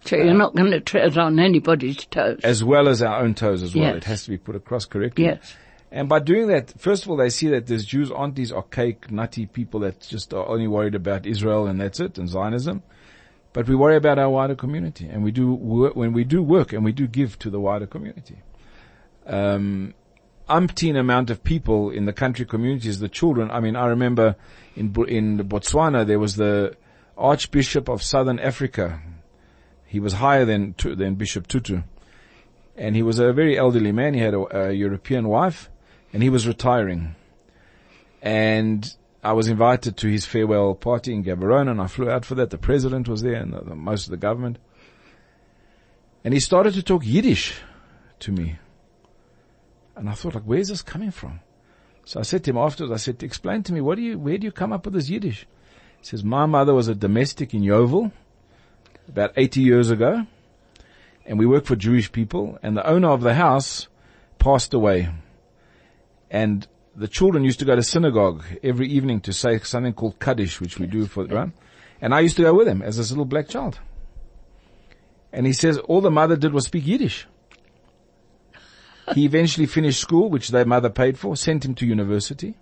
So 0.05 0.17
you're 0.17 0.33
not 0.33 0.55
going 0.55 0.71
to 0.71 0.79
tread 0.79 1.17
on 1.17 1.39
anybody's 1.39 2.05
toes. 2.05 2.39
as 2.43 2.63
well 2.63 2.87
as 2.87 3.01
our 3.01 3.21
own 3.21 3.33
toes 3.33 3.63
as 3.63 3.75
well. 3.75 3.85
Yes. 3.85 3.97
It 3.97 4.03
has 4.05 4.23
to 4.25 4.29
be 4.29 4.37
put 4.37 4.55
across 4.55 4.85
correctly. 4.85 5.25
Yes. 5.25 5.55
And 5.91 6.09
by 6.09 6.19
doing 6.19 6.47
that, 6.47 6.73
first 6.79 7.03
of 7.03 7.09
all, 7.09 7.17
they 7.17 7.29
see 7.29 7.47
that 7.49 7.67
these 7.67 7.85
Jews 7.85 8.11
aren't 8.11 8.35
these 8.35 8.51
archaic, 8.51 9.09
nutty 9.11 9.45
people 9.45 9.79
that 9.81 10.01
just 10.01 10.33
are 10.33 10.47
only 10.47 10.67
worried 10.67 10.93
about 10.95 11.25
Israel 11.25 11.67
and 11.67 11.79
that's 11.79 11.99
it, 11.99 12.17
and 12.17 12.27
Zionism. 12.29 12.83
But 13.53 13.69
we 13.69 13.75
worry 13.75 13.95
about 13.95 14.19
our 14.19 14.29
wider 14.29 14.55
community, 14.55 15.07
and 15.07 15.23
we 15.23 15.31
do 15.31 15.53
work, 15.53 15.95
when 15.95 16.11
we 16.11 16.25
do 16.25 16.43
work 16.43 16.73
and 16.73 16.83
we 16.83 16.91
do 16.91 17.07
give 17.07 17.39
to 17.39 17.49
the 17.49 17.59
wider 17.59 17.87
community. 17.87 18.39
Um, 19.25 19.93
umpteen 20.49 20.99
amount 20.99 21.29
of 21.29 21.43
people 21.43 21.89
in 21.89 22.05
the 22.05 22.13
country 22.13 22.45
communities, 22.45 22.99
the 22.99 23.07
children. 23.09 23.49
I 23.49 23.61
mean, 23.61 23.75
I 23.75 23.87
remember 23.87 24.35
in 24.75 24.93
in 25.07 25.37
Botswana 25.47 26.05
there 26.05 26.19
was 26.19 26.35
the 26.35 26.75
Archbishop 27.17 27.87
of 27.87 28.03
Southern 28.03 28.39
Africa. 28.39 29.01
He 29.95 30.01
was 30.01 30.11
higher 30.11 30.43
than 30.43 30.75
than 30.83 31.15
Bishop 31.15 31.47
Tutu, 31.47 31.81
and 32.75 32.97
he 32.97 33.01
was 33.01 33.17
a 33.17 33.31
very 33.31 33.57
elderly 33.57 33.93
man. 33.93 34.13
He 34.13 34.19
had 34.19 34.33
a, 34.33 34.67
a 34.67 34.73
European 34.73 35.29
wife, 35.29 35.69
and 36.11 36.21
he 36.21 36.29
was 36.29 36.45
retiring. 36.45 37.15
And 38.21 38.93
I 39.23 39.31
was 39.31 39.47
invited 39.47 39.95
to 39.95 40.09
his 40.09 40.25
farewell 40.25 40.75
party 40.75 41.13
in 41.13 41.23
Gaborone, 41.23 41.71
and 41.71 41.79
I 41.79 41.87
flew 41.87 42.09
out 42.09 42.25
for 42.25 42.35
that. 42.35 42.49
The 42.49 42.57
president 42.57 43.07
was 43.07 43.21
there, 43.21 43.35
and 43.35 43.53
the, 43.53 43.61
the, 43.61 43.75
most 43.75 44.07
of 44.07 44.11
the 44.11 44.17
government. 44.17 44.57
And 46.25 46.33
he 46.33 46.41
started 46.41 46.73
to 46.73 46.83
talk 46.83 47.03
Yiddish 47.05 47.53
to 48.19 48.33
me. 48.33 48.59
And 49.95 50.09
I 50.09 50.13
thought, 50.13 50.35
like, 50.35 50.43
where's 50.43 50.67
this 50.67 50.81
coming 50.81 51.11
from? 51.11 51.39
So 52.03 52.19
I 52.19 52.23
said 52.23 52.43
to 52.43 52.51
him 52.51 52.57
afterwards, 52.57 52.91
I 52.91 52.97
said, 52.97 53.23
explain 53.23 53.63
to 53.63 53.71
me, 53.71 53.79
what 53.79 53.95
do 53.95 54.01
you, 54.01 54.19
where 54.19 54.37
do 54.37 54.43
you 54.43 54.51
come 54.51 54.73
up 54.73 54.83
with 54.83 54.93
this 54.93 55.07
Yiddish? 55.07 55.47
He 55.99 56.05
says, 56.05 56.21
my 56.21 56.45
mother 56.45 56.73
was 56.73 56.89
a 56.89 56.95
domestic 56.95 57.53
in 57.53 57.61
Yeoville 57.61 58.11
about 59.07 59.33
80 59.37 59.61
years 59.61 59.89
ago. 59.89 60.25
And 61.25 61.39
we 61.39 61.45
work 61.45 61.65
for 61.65 61.75
Jewish 61.75 62.11
people 62.11 62.59
and 62.61 62.77
the 62.77 62.87
owner 62.87 63.09
of 63.09 63.21
the 63.21 63.33
house 63.33 63.87
passed 64.37 64.73
away. 64.73 65.09
And 66.29 66.67
the 66.95 67.07
children 67.07 67.43
used 67.43 67.59
to 67.59 67.65
go 67.65 67.75
to 67.75 67.83
synagogue 67.83 68.43
every 68.63 68.87
evening 68.87 69.21
to 69.21 69.33
say 69.33 69.57
something 69.59 69.93
called 69.93 70.19
Kaddish, 70.19 70.61
which 70.61 70.77
we 70.79 70.85
do 70.87 71.07
for, 71.07 71.23
the 71.25 71.35
right? 71.35 71.51
And 72.01 72.13
I 72.13 72.19
used 72.19 72.35
to 72.37 72.43
go 72.43 72.53
with 72.53 72.67
him 72.67 72.81
as 72.81 72.97
this 72.97 73.09
little 73.09 73.25
black 73.25 73.47
child. 73.49 73.79
And 75.33 75.45
he 75.45 75.53
says 75.53 75.77
all 75.79 76.01
the 76.01 76.11
mother 76.11 76.35
did 76.35 76.53
was 76.53 76.65
speak 76.65 76.85
Yiddish. 76.85 77.27
he 79.13 79.25
eventually 79.25 79.65
finished 79.65 79.99
school, 79.99 80.29
which 80.29 80.49
their 80.49 80.65
mother 80.65 80.89
paid 80.89 81.17
for, 81.17 81.35
sent 81.35 81.65
him 81.65 81.75
to 81.75 81.85
university. 81.85 82.55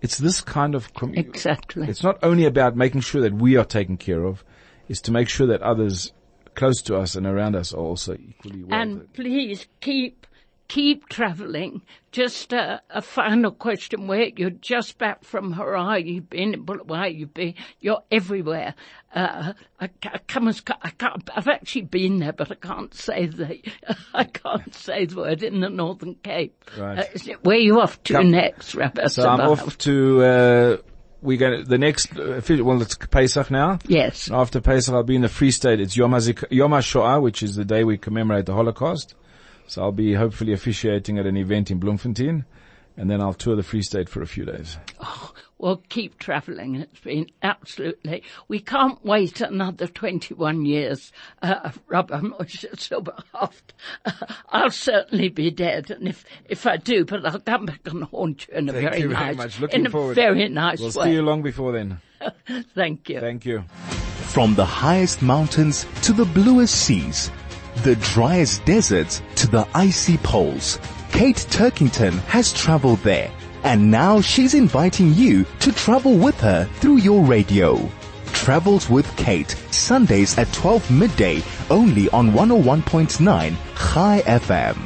It's 0.00 0.18
this 0.18 0.40
kind 0.40 0.74
of, 0.74 0.92
com- 0.94 1.14
Exactly. 1.14 1.88
it's 1.88 2.02
not 2.04 2.18
only 2.22 2.44
about 2.44 2.76
making 2.76 3.00
sure 3.00 3.20
that 3.22 3.34
we 3.34 3.56
are 3.56 3.64
taken 3.64 3.96
care 3.96 4.24
of, 4.24 4.44
it's 4.88 5.00
to 5.02 5.12
make 5.12 5.28
sure 5.28 5.46
that 5.48 5.62
others 5.62 6.12
close 6.54 6.82
to 6.82 6.96
us 6.96 7.14
and 7.14 7.26
around 7.26 7.54
us 7.54 7.72
are 7.72 7.78
also 7.78 8.14
equally 8.14 8.64
well. 8.64 8.80
And 8.80 9.12
please 9.12 9.66
keep 9.80 10.26
keep 10.68 11.08
travelling. 11.08 11.82
Just 12.12 12.52
a, 12.52 12.80
a 12.90 13.02
final 13.02 13.50
question: 13.50 14.06
Where 14.06 14.30
you're 14.36 14.50
just 14.50 14.98
back 14.98 15.24
from 15.24 15.54
Harare, 15.54 16.04
you've 16.04 16.30
been 16.30 16.54
in 16.54 16.64
Bulawayo, 16.64 17.08
you've 17.08 17.34
been, 17.34 17.54
you're 17.80 18.02
everywhere. 18.10 18.74
Uh, 19.14 19.54
I, 19.80 19.90
I, 20.04 20.18
come 20.26 20.48
as, 20.48 20.62
I 20.82 20.90
can't, 20.90 21.28
I've 21.34 21.48
actually 21.48 21.82
been 21.82 22.18
there, 22.18 22.32
but 22.32 22.50
I 22.50 22.54
can't 22.56 22.94
say 22.94 23.26
the 23.26 23.60
I 24.14 24.24
can't 24.24 24.74
say 24.74 25.06
the 25.06 25.16
word 25.16 25.42
in 25.42 25.60
the 25.60 25.70
Northern 25.70 26.14
Cape. 26.16 26.64
Right. 26.78 26.98
Uh, 26.98 27.04
is 27.12 27.28
it, 27.28 27.44
where 27.44 27.56
are 27.56 27.60
you 27.60 27.80
off 27.80 28.02
to 28.04 28.14
Come- 28.14 28.30
next, 28.30 28.74
Rabbi? 28.74 29.06
so 29.06 29.28
I'm 29.28 29.40
off 29.40 29.78
to, 29.78 30.22
uh, 30.22 30.76
we 31.20 31.36
going 31.36 31.60
to, 31.60 31.64
the 31.64 31.78
next, 31.78 32.16
uh, 32.18 32.40
well, 32.64 32.80
it's 32.82 32.96
Pesach 32.96 33.50
now. 33.50 33.78
Yes. 33.86 34.30
After 34.30 34.60
Pesach, 34.60 34.94
I'll 34.94 35.02
be 35.02 35.16
in 35.16 35.22
the 35.22 35.28
Free 35.28 35.50
State. 35.50 35.80
It's 35.80 35.96
Yom, 35.96 36.12
HaZik- 36.12 36.50
Yom 36.50 36.72
HaShoah, 36.72 37.20
which 37.20 37.42
is 37.42 37.56
the 37.56 37.64
day 37.64 37.84
we 37.84 37.98
commemorate 37.98 38.46
the 38.46 38.54
Holocaust. 38.54 39.14
So 39.66 39.82
I'll 39.82 39.92
be 39.92 40.14
hopefully 40.14 40.52
officiating 40.52 41.18
at 41.18 41.26
an 41.26 41.36
event 41.36 41.70
in 41.70 41.78
Bloemfontein. 41.78 42.44
And 42.96 43.10
then 43.10 43.20
I'll 43.20 43.34
tour 43.34 43.54
the 43.54 43.62
Free 43.62 43.82
State 43.82 44.08
for 44.08 44.22
a 44.22 44.26
few 44.26 44.44
days. 44.44 44.76
Well, 45.58 45.82
keep 45.88 46.18
travelling. 46.18 46.76
It's 46.76 47.00
been 47.00 47.26
absolutely. 47.42 48.22
We 48.46 48.60
can't 48.60 49.04
wait 49.04 49.40
another 49.40 49.88
21 49.88 50.64
years, 50.64 51.10
uh, 51.42 51.70
Rabbi 51.88 52.20
Moshe 52.20 52.64
Silberhaft. 52.76 53.72
Uh, 54.04 54.12
I'll 54.50 54.70
certainly 54.70 55.28
be 55.28 55.50
dead, 55.50 55.90
and 55.90 56.06
if 56.06 56.24
if 56.48 56.64
I 56.66 56.76
do, 56.76 57.04
but 57.04 57.26
I'll 57.26 57.40
come 57.40 57.66
back 57.66 57.80
and 57.86 58.04
haunt 58.04 58.46
you 58.48 58.54
in 58.54 58.68
a 58.68 58.72
Thank 58.72 58.84
very 58.88 59.00
you 59.00 59.08
very 59.08 59.26
nice, 59.26 59.36
much. 59.36 59.60
Looking 59.60 59.80
in 59.80 59.86
a 59.86 59.90
forward. 59.90 60.14
very 60.14 60.48
nice 60.48 60.78
We'll 60.78 60.92
way. 60.92 61.04
see 61.06 61.12
you 61.14 61.22
long 61.22 61.42
before 61.42 61.72
then. 61.72 62.00
Thank 62.74 63.08
you. 63.08 63.18
Thank 63.20 63.44
you. 63.44 63.64
From 64.28 64.54
the 64.54 64.64
highest 64.64 65.22
mountains 65.22 65.86
to 66.02 66.12
the 66.12 66.24
bluest 66.26 66.74
seas, 66.86 67.30
the 67.82 67.96
driest 67.96 68.64
deserts 68.64 69.22
to 69.36 69.48
the 69.48 69.66
icy 69.74 70.18
poles, 70.18 70.78
Kate 71.10 71.46
Turkington 71.50 72.18
has 72.26 72.52
traveled 72.52 72.98
there. 73.00 73.30
And 73.64 73.90
now 73.90 74.20
she's 74.20 74.54
inviting 74.54 75.14
you 75.14 75.44
to 75.60 75.72
travel 75.72 76.16
with 76.16 76.38
her 76.40 76.64
through 76.80 76.98
your 76.98 77.24
radio. 77.24 77.88
Travels 78.32 78.88
with 78.88 79.14
Kate, 79.16 79.50
Sundays 79.70 80.38
at 80.38 80.52
12 80.52 80.90
midday, 80.90 81.42
only 81.70 82.08
on 82.10 82.32
101.9 82.32 83.52
High 83.74 84.22
FM. 84.22 84.76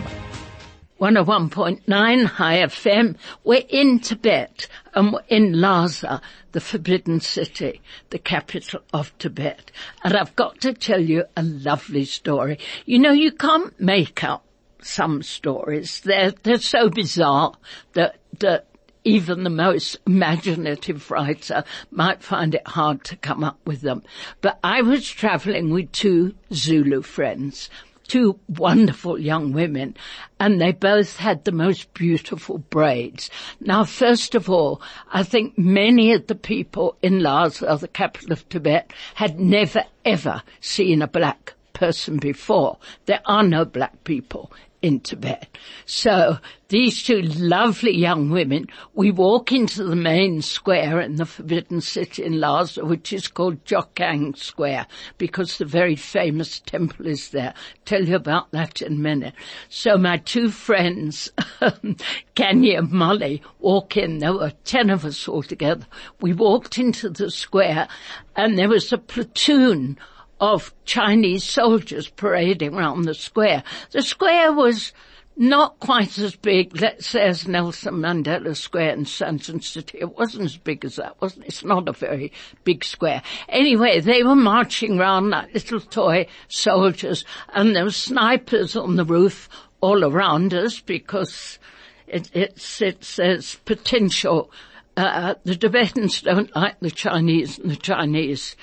101.9 1.03 2.25
High 2.27 2.59
FM. 2.59 3.17
We're 3.43 3.65
in 3.69 3.99
Tibet, 3.99 4.69
and 4.95 5.13
we're 5.13 5.25
in 5.29 5.61
Lhasa, 5.61 6.21
the 6.53 6.61
Forbidden 6.61 7.19
City, 7.19 7.81
the 8.11 8.21
capital 8.21 8.83
of 8.93 9.17
Tibet. 9.19 9.73
And 10.05 10.17
I've 10.17 10.37
got 10.37 10.61
to 10.61 10.73
tell 10.73 11.01
you 11.01 11.25
a 11.37 11.43
lovely 11.43 12.05
story. 12.05 12.59
You 12.87 13.01
know, 13.01 13.11
you 13.11 13.33
can't 13.33 13.79
make 13.81 14.23
up 14.23 14.45
some 14.81 15.23
stories. 15.23 16.01
They're, 16.01 16.31
they're 16.31 16.59
so 16.59 16.89
bizarre 16.89 17.55
that, 17.95 18.17
that 18.43 18.61
uh, 18.61 18.65
even 19.05 19.43
the 19.43 19.51
most 19.51 19.97
imaginative 20.07 21.11
writer 21.11 21.65
might 21.91 22.23
find 22.23 22.55
it 22.55 22.67
hard 22.69 23.03
to 23.03 23.17
come 23.17 23.43
up 23.43 23.59
with 23.67 23.81
them. 23.81 24.03
But 24.41 24.61
I 24.63 24.83
was 24.83 25.09
traveling 25.09 25.71
with 25.71 25.91
two 25.91 26.35
Zulu 26.53 27.03
friends 27.03 27.69
two 28.09 28.39
wonderful 28.47 29.19
young 29.19 29.53
women 29.53 29.97
and 30.39 30.61
they 30.61 30.71
both 30.73 31.17
had 31.17 31.45
the 31.45 31.53
most 31.53 31.95
beautiful 31.95 32.59
braids. 32.59 33.31
Now, 33.59 33.85
first 33.85 34.35
of 34.35 34.51
all, 34.51 34.83
I 35.11 35.23
think 35.23 35.57
many 35.57 36.13
of 36.13 36.27
the 36.27 36.35
people 36.35 36.99
in 37.01 37.23
Lhasa, 37.23 37.75
the 37.81 37.89
capital 37.89 38.33
of 38.33 38.47
Tibet, 38.51 38.93
had 39.15 39.41
never 39.41 39.85
ever 40.05 40.43
seen 40.61 41.01
a 41.01 41.07
black 41.07 41.55
person 41.83 42.17
before. 42.17 42.79
There 43.07 43.23
are 43.27 43.43
no 43.43 43.65
black 43.65 44.05
people 44.05 44.53
in 44.83 45.01
Tibet. 45.01 45.49
So 45.85 46.39
these 46.69 47.03
two 47.03 47.23
lovely 47.23 47.97
young 47.97 48.31
women, 48.31 48.67
we 48.95 49.11
walk 49.11 49.51
into 49.51 49.83
the 49.83 49.97
main 49.97 50.43
square 50.43 51.01
in 51.01 51.17
the 51.17 51.27
Forbidden 51.27 51.81
City 51.81 52.23
in 52.25 52.39
Lhasa, 52.39 52.85
which 52.85 53.13
is 53.13 53.27
called 53.27 53.65
Jokhang 53.65 54.37
Square, 54.37 54.87
because 55.19 55.59
the 55.59 55.65
very 55.65 55.97
famous 55.97 56.61
temple 56.61 57.09
is 57.09 57.31
there. 57.31 57.53
Tell 57.85 58.05
you 58.05 58.15
about 58.15 58.53
that 58.53 58.81
in 58.81 58.93
a 58.93 58.97
minute. 58.97 59.35
So 59.69 59.99
my 59.99 60.19
two 60.19 60.51
friends, 60.51 61.33
Kenya 62.37 62.79
and 62.79 62.93
Molly, 62.93 63.43
walk 63.59 63.97
in. 63.97 64.19
There 64.19 64.35
were 64.35 64.53
ten 64.65 64.89
of 64.89 65.05
us 65.05 65.27
all 65.27 65.43
together. 65.43 65.87
We 66.21 66.33
walked 66.33 66.79
into 66.79 67.09
the 67.09 67.29
square 67.31 67.89
and 68.37 68.57
there 68.57 68.69
was 68.69 68.93
a 68.93 68.99
platoon 68.99 69.99
of 70.43 70.75
Chinese 70.85 71.45
soldiers 71.45 72.09
parading 72.09 72.75
around 72.75 73.03
the 73.03 73.15
square. 73.15 73.63
The 73.93 74.03
square 74.03 74.53
was 74.53 74.93
not 75.37 75.79
quite 75.79 76.19
as 76.19 76.35
big, 76.35 76.81
let's 76.81 77.07
say, 77.07 77.23
as 77.23 77.47
Nelson 77.47 77.95
Mandela 77.95 78.57
Square 78.57 78.95
in 78.95 79.05
Sandton 79.05 79.63
City. 79.63 79.99
It 80.01 80.19
wasn't 80.19 80.47
as 80.47 80.57
big 80.57 80.85
as 80.85 80.97
that, 80.97 81.21
wasn't 81.23 81.45
it? 81.45 81.49
It's 81.51 81.65
not 81.65 81.89
a 81.89 81.93
very 81.93 82.33
big 82.65 82.83
square. 82.83 83.23
Anyway, 83.49 84.01
they 84.01 84.25
were 84.25 84.35
marching 84.35 84.99
around 84.99 85.31
like 85.31 85.55
little 85.55 85.79
toy 85.79 86.27
soldiers 86.49 87.25
and 87.55 87.77
there 87.77 87.85
were 87.85 87.93
snipers 87.93 88.75
on 88.75 88.97
the 88.97 89.05
roof 89.05 89.49
all 89.81 90.05
around 90.05 90.53
us 90.53 90.81
because 90.81 91.61
it, 92.09 92.29
it's, 92.35 93.55
potential. 93.65 94.51
Uh, 94.97 95.35
the 95.45 95.55
Tibetans 95.55 96.21
don't 96.21 96.55
like 96.57 96.81
the 96.81 96.91
Chinese 96.91 97.61
and 97.61 97.71
the 97.71 97.77
Chinese 97.77 98.57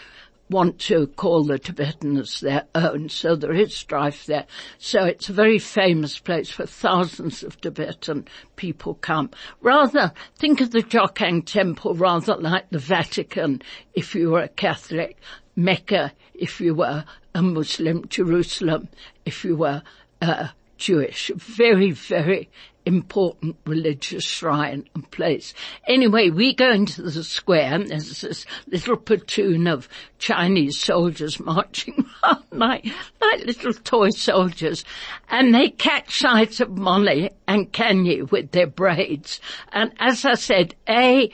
want 0.50 0.80
to 0.80 1.08
call 1.08 1.44
the 1.44 1.60
Tibetans 1.60 2.40
their 2.40 2.66
own, 2.74 3.10
so 3.10 3.36
there 3.36 3.54
is 3.54 3.76
strife 3.76 4.26
there. 4.26 4.46
So 4.78 5.06
it's 5.06 5.30
a 5.30 5.34
very 5.34 5.60
famous 5.60 6.18
place 6.20 6.58
where 6.58 6.66
thousands 6.66 7.44
of 7.44 7.62
Tibetan 7.62 8.28
people 8.56 8.96
come. 8.96 9.30
Rather, 9.62 10.12
think 10.38 10.62
of 10.62 10.72
the 10.72 10.82
Jokhang 10.82 11.46
Temple 11.46 11.96
rather 11.96 12.36
like 12.36 12.70
the 12.72 12.80
Vatican 12.80 13.62
if 13.94 14.16
you 14.16 14.32
were 14.32 14.44
a 14.44 14.48
Catholic, 14.48 15.18
Mecca 15.56 16.12
if 16.34 16.60
you 16.60 16.74
were 16.74 17.04
a 17.36 17.42
Muslim, 17.42 18.08
Jerusalem 18.08 18.90
if 19.26 19.44
you 19.44 19.56
were 19.56 19.84
uh, 20.22 20.48
Jewish. 20.78 21.30
Very, 21.36 21.92
very 21.92 22.50
important 22.90 23.56
religious 23.66 24.24
shrine 24.24 24.84
and 24.96 25.10
place. 25.12 25.54
Anyway, 25.88 26.32
we 26.32 26.54
go 26.56 26.72
into 26.72 27.04
the 27.04 27.24
square 27.24 27.76
and 27.76 27.88
there's 27.88 28.22
this 28.22 28.46
little 28.68 28.98
platoon 28.98 29.68
of 29.68 29.88
Chinese 30.18 30.78
soldiers 30.78 31.40
marching 31.52 32.04
around 32.24 32.44
like, 32.52 32.86
like 33.22 33.46
little 33.46 33.74
toy 33.74 34.10
soldiers 34.10 34.84
and 35.30 35.54
they 35.54 35.70
catch 35.70 36.20
sight 36.20 36.60
of 36.60 36.72
Molly 36.72 37.30
and 37.48 37.72
Kenya 37.72 38.26
with 38.26 38.52
their 38.52 38.68
braids. 38.68 39.40
And 39.72 39.94
as 40.00 40.26
I 40.26 40.34
said, 40.34 40.74
A, 40.90 41.32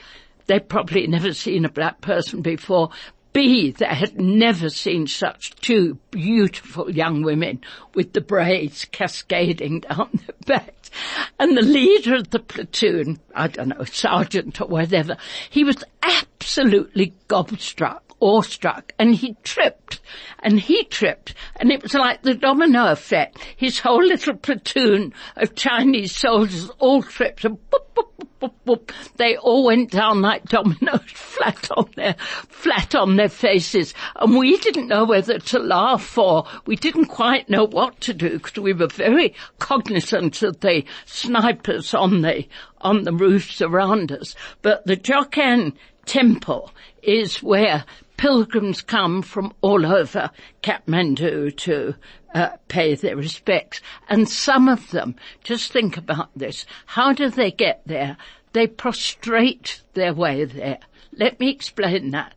they've 0.48 0.68
probably 0.68 1.08
never 1.08 1.34
seen 1.34 1.64
a 1.64 1.70
black 1.70 2.02
person 2.02 2.42
before. 2.42 2.90
B, 3.36 3.72
they 3.72 3.86
had 3.86 4.18
never 4.18 4.70
seen 4.70 5.08
such 5.08 5.54
two 5.56 6.00
beautiful 6.10 6.90
young 6.90 7.22
women 7.22 7.60
with 7.94 8.14
the 8.14 8.22
braids 8.22 8.86
cascading 8.86 9.82
down 9.82 10.10
their 10.26 10.60
backs. 10.60 10.90
And 11.38 11.58
the 11.58 11.62
leader 11.62 12.16
of 12.16 12.30
the 12.30 12.40
platoon, 12.40 13.20
I 13.36 13.50
don't 13.50 13.68
know, 13.68 13.84
sergeant 13.84 14.62
or 14.62 14.68
whatever, 14.68 15.18
he 15.50 15.66
was 15.66 15.84
absolutely 16.02 17.14
gobstruck 17.28 18.05
awestruck 18.26 18.92
and 18.98 19.14
he 19.14 19.36
tripped 19.44 20.02
and 20.40 20.60
he 20.60 20.84
tripped 20.86 21.36
and 21.58 21.72
it 21.72 21.84
was 21.84 21.94
like 21.94 22.24
the 22.24 22.34
domino 22.34 22.92
effect. 22.92 23.38
His 23.56 23.80
whole 23.80 24.04
little 24.04 24.36
platoon 24.36 25.14
of 25.36 25.54
Chinese 25.54 26.16
soldiers 26.16 26.70
all 26.80 27.04
tripped 27.04 27.46
and 27.46 27.58
boop, 27.70 27.86
boop, 27.96 28.28
boop, 28.42 28.54
boop. 28.66 28.92
They 29.18 29.38
all 29.38 29.66
went 29.66 29.92
down 29.92 30.22
like 30.22 30.46
dominoes 30.46 31.02
flat 31.08 31.70
on 31.78 31.90
their, 31.96 32.16
flat 32.20 32.96
on 32.96 33.16
their 33.16 33.30
faces 33.30 33.94
and 34.16 34.36
we 34.36 34.58
didn't 34.58 34.88
know 34.88 35.06
whether 35.06 35.38
to 35.38 35.60
laugh 35.60 36.18
or 36.18 36.48
we 36.66 36.76
didn't 36.76 37.06
quite 37.06 37.48
know 37.48 37.66
what 37.66 38.02
to 38.02 38.14
do 38.14 38.40
because 38.40 38.58
we 38.58 38.74
were 38.74 38.88
very 38.88 39.36
cognizant 39.60 40.42
of 40.42 40.60
the 40.62 40.84
snipers 41.06 41.94
on 41.94 42.22
the, 42.22 42.48
on 42.82 43.04
the 43.04 43.14
roofs 43.14 43.62
around 43.62 44.12
us. 44.12 44.34
But 44.64 44.86
the 44.88 44.98
Jokhang 44.98 45.74
temple 46.06 46.72
is 47.02 47.42
where 47.44 47.84
pilgrims 48.18 48.82
come 48.82 49.22
from 49.22 49.54
all 49.62 49.86
over 49.86 50.32
Kathmandu 50.64 51.56
to 51.58 51.96
uh, 52.34 52.58
pay 52.68 52.96
their 52.96 53.16
respects. 53.16 53.82
And 54.10 54.30
some 54.30 54.68
of 54.68 54.92
them, 54.92 55.16
just 55.44 55.72
think 55.72 55.98
about 55.98 56.30
this, 56.36 56.66
how 56.86 57.14
do 57.14 57.30
they 57.30 57.52
get 57.52 57.82
there? 57.86 58.18
They 58.54 58.68
prostrate 58.68 59.82
their 59.94 60.14
way 60.14 60.46
there. 60.46 60.80
Let 61.14 61.40
me 61.40 61.50
explain 61.50 62.12
that. 62.12 62.34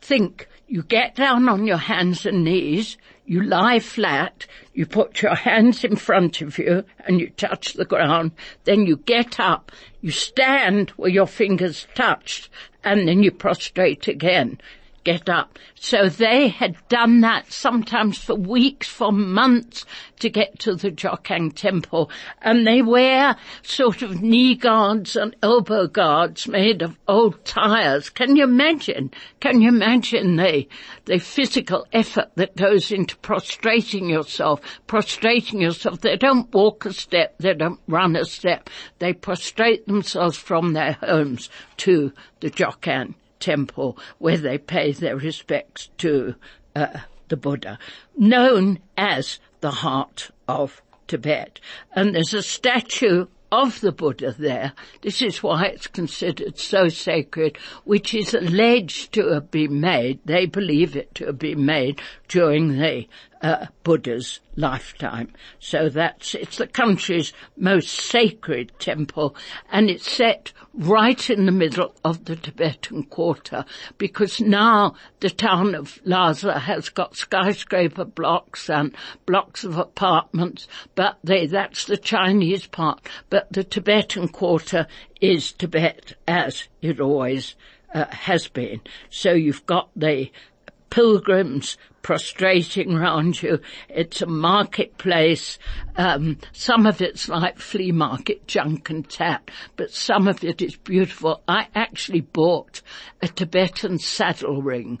Think, 0.00 0.48
you 0.68 0.82
get 0.82 1.14
down 1.14 1.48
on 1.48 1.66
your 1.66 1.76
hands 1.76 2.26
and 2.26 2.44
knees, 2.44 2.96
you 3.24 3.42
lie 3.42 3.80
flat, 3.80 4.46
you 4.74 4.86
put 4.86 5.22
your 5.22 5.34
hands 5.34 5.84
in 5.84 5.96
front 5.96 6.40
of 6.40 6.58
you 6.58 6.84
and 7.06 7.20
you 7.20 7.30
touch 7.30 7.74
the 7.74 7.84
ground, 7.84 8.32
then 8.64 8.86
you 8.86 8.96
get 8.96 9.40
up, 9.40 9.72
you 10.00 10.10
stand 10.10 10.90
where 10.90 11.10
your 11.10 11.26
fingers 11.26 11.86
touched, 11.94 12.48
and 12.84 13.08
then 13.08 13.22
you 13.22 13.30
prostrate 13.30 14.06
again 14.06 14.60
get 15.06 15.28
up. 15.28 15.56
So 15.76 16.08
they 16.08 16.48
had 16.48 16.76
done 16.88 17.20
that 17.20 17.52
sometimes 17.52 18.18
for 18.18 18.34
weeks, 18.34 18.88
for 18.88 19.12
months 19.12 19.86
to 20.18 20.28
get 20.28 20.58
to 20.58 20.74
the 20.74 20.90
Jokhang 20.90 21.54
temple. 21.54 22.10
And 22.42 22.66
they 22.66 22.82
wear 22.82 23.36
sort 23.62 24.02
of 24.02 24.20
knee 24.20 24.56
guards 24.56 25.14
and 25.14 25.36
elbow 25.44 25.86
guards 25.86 26.48
made 26.48 26.82
of 26.82 26.98
old 27.06 27.44
tires. 27.44 28.10
Can 28.10 28.34
you 28.34 28.42
imagine? 28.42 29.12
Can 29.38 29.60
you 29.60 29.68
imagine 29.68 30.34
the, 30.34 30.66
the 31.04 31.18
physical 31.18 31.86
effort 31.92 32.32
that 32.34 32.56
goes 32.56 32.90
into 32.90 33.16
prostrating 33.18 34.10
yourself, 34.10 34.60
prostrating 34.88 35.60
yourself? 35.60 36.00
They 36.00 36.16
don't 36.16 36.52
walk 36.52 36.84
a 36.84 36.92
step, 36.92 37.38
they 37.38 37.54
don't 37.54 37.80
run 37.86 38.16
a 38.16 38.24
step. 38.24 38.68
They 38.98 39.12
prostrate 39.12 39.86
themselves 39.86 40.36
from 40.36 40.72
their 40.72 40.94
homes 40.94 41.48
to 41.76 42.12
the 42.40 42.50
Jokhang 42.50 43.14
temple 43.46 43.96
where 44.18 44.36
they 44.36 44.58
pay 44.58 44.90
their 44.90 45.16
respects 45.16 45.88
to 45.98 46.34
uh, 46.74 46.98
the 47.28 47.36
Buddha, 47.36 47.78
known 48.16 48.80
as 48.96 49.38
the 49.60 49.70
heart 49.70 50.32
of 50.48 50.82
Tibet. 51.06 51.60
And 51.92 52.12
there's 52.12 52.34
a 52.34 52.42
statue 52.42 53.26
of 53.52 53.80
the 53.80 53.92
Buddha 53.92 54.34
there. 54.36 54.72
This 55.02 55.22
is 55.22 55.44
why 55.44 55.66
it's 55.66 55.86
considered 55.86 56.58
so 56.58 56.88
sacred, 56.88 57.56
which 57.84 58.14
is 58.14 58.34
alleged 58.34 59.12
to 59.12 59.28
have 59.28 59.52
been 59.52 59.80
made, 59.80 60.18
they 60.24 60.46
believe 60.46 60.96
it 60.96 61.14
to 61.14 61.26
have 61.26 61.38
been 61.38 61.64
made 61.64 62.00
during 62.26 62.78
the 62.78 63.06
uh, 63.46 63.66
Buddha's 63.84 64.40
lifetime. 64.56 65.32
So 65.60 65.88
that's, 65.88 66.34
it's 66.34 66.56
the 66.56 66.66
country's 66.66 67.32
most 67.56 67.88
sacred 67.88 68.72
temple 68.80 69.36
and 69.70 69.88
it's 69.88 70.10
set 70.10 70.52
right 70.74 71.30
in 71.30 71.46
the 71.46 71.52
middle 71.52 71.94
of 72.04 72.24
the 72.24 72.34
Tibetan 72.34 73.04
quarter 73.04 73.64
because 73.98 74.40
now 74.40 74.96
the 75.20 75.30
town 75.30 75.76
of 75.76 76.00
Lhasa 76.04 76.58
has 76.58 76.88
got 76.88 77.16
skyscraper 77.16 78.04
blocks 78.04 78.68
and 78.68 78.92
blocks 79.26 79.62
of 79.62 79.78
apartments, 79.78 80.66
but 80.96 81.18
they, 81.22 81.46
that's 81.46 81.84
the 81.84 81.96
Chinese 81.96 82.66
part, 82.66 83.08
but 83.30 83.46
the 83.52 83.62
Tibetan 83.62 84.26
quarter 84.26 84.88
is 85.20 85.52
Tibet 85.52 86.14
as 86.26 86.66
it 86.82 86.98
always 86.98 87.54
uh, 87.94 88.06
has 88.10 88.48
been. 88.48 88.80
So 89.08 89.32
you've 89.32 89.66
got 89.66 89.90
the 89.94 90.32
pilgrims 90.90 91.76
prostrating 92.02 92.94
round 92.94 93.42
you. 93.42 93.58
It's 93.88 94.22
a 94.22 94.26
marketplace. 94.26 95.58
Um, 95.96 96.38
some 96.52 96.86
of 96.86 97.02
it's 97.02 97.28
like 97.28 97.58
flea 97.58 97.90
market 97.90 98.46
junk 98.46 98.90
and 98.90 99.08
tap, 99.08 99.50
but 99.74 99.90
some 99.90 100.28
of 100.28 100.44
it 100.44 100.62
is 100.62 100.76
beautiful. 100.76 101.42
I 101.48 101.66
actually 101.74 102.20
bought 102.20 102.80
a 103.20 103.28
Tibetan 103.28 103.98
saddle 103.98 104.62
ring, 104.62 105.00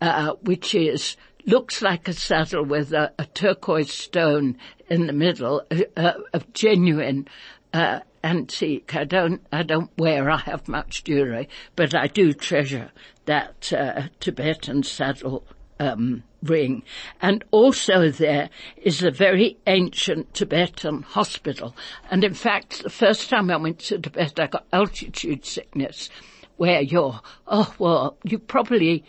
uh, 0.00 0.34
which 0.40 0.74
is 0.74 1.16
looks 1.44 1.82
like 1.82 2.08
a 2.08 2.12
saddle 2.12 2.64
with 2.64 2.92
a, 2.92 3.12
a 3.18 3.24
turquoise 3.26 3.92
stone 3.92 4.56
in 4.88 5.06
the 5.06 5.12
middle, 5.12 5.62
uh, 5.96 6.12
of 6.32 6.52
genuine 6.52 7.26
uh, 7.72 8.00
antique. 8.28 8.94
I 8.94 9.04
don't, 9.04 9.40
I 9.50 9.62
don't 9.62 9.90
wear, 9.96 10.30
I 10.30 10.36
have 10.38 10.68
much 10.68 11.04
jewelry, 11.04 11.48
but 11.76 11.94
I 11.94 12.06
do 12.06 12.32
treasure 12.34 12.90
that 13.24 13.72
uh, 13.72 14.08
Tibetan 14.20 14.82
saddle 14.82 15.44
um, 15.80 16.22
ring. 16.42 16.82
And 17.22 17.42
also 17.50 18.10
there 18.10 18.50
is 18.76 19.02
a 19.02 19.10
very 19.10 19.56
ancient 19.66 20.34
Tibetan 20.34 21.02
hospital. 21.02 21.74
And 22.10 22.22
in 22.22 22.34
fact, 22.34 22.82
the 22.82 22.90
first 22.90 23.30
time 23.30 23.50
I 23.50 23.56
went 23.56 23.78
to 23.80 23.98
Tibet, 23.98 24.38
I 24.38 24.46
got 24.46 24.66
altitude 24.72 25.46
sickness 25.46 26.10
where 26.58 26.82
you're, 26.82 27.20
oh, 27.46 27.74
well, 27.78 28.18
you 28.24 28.38
probably 28.38 29.04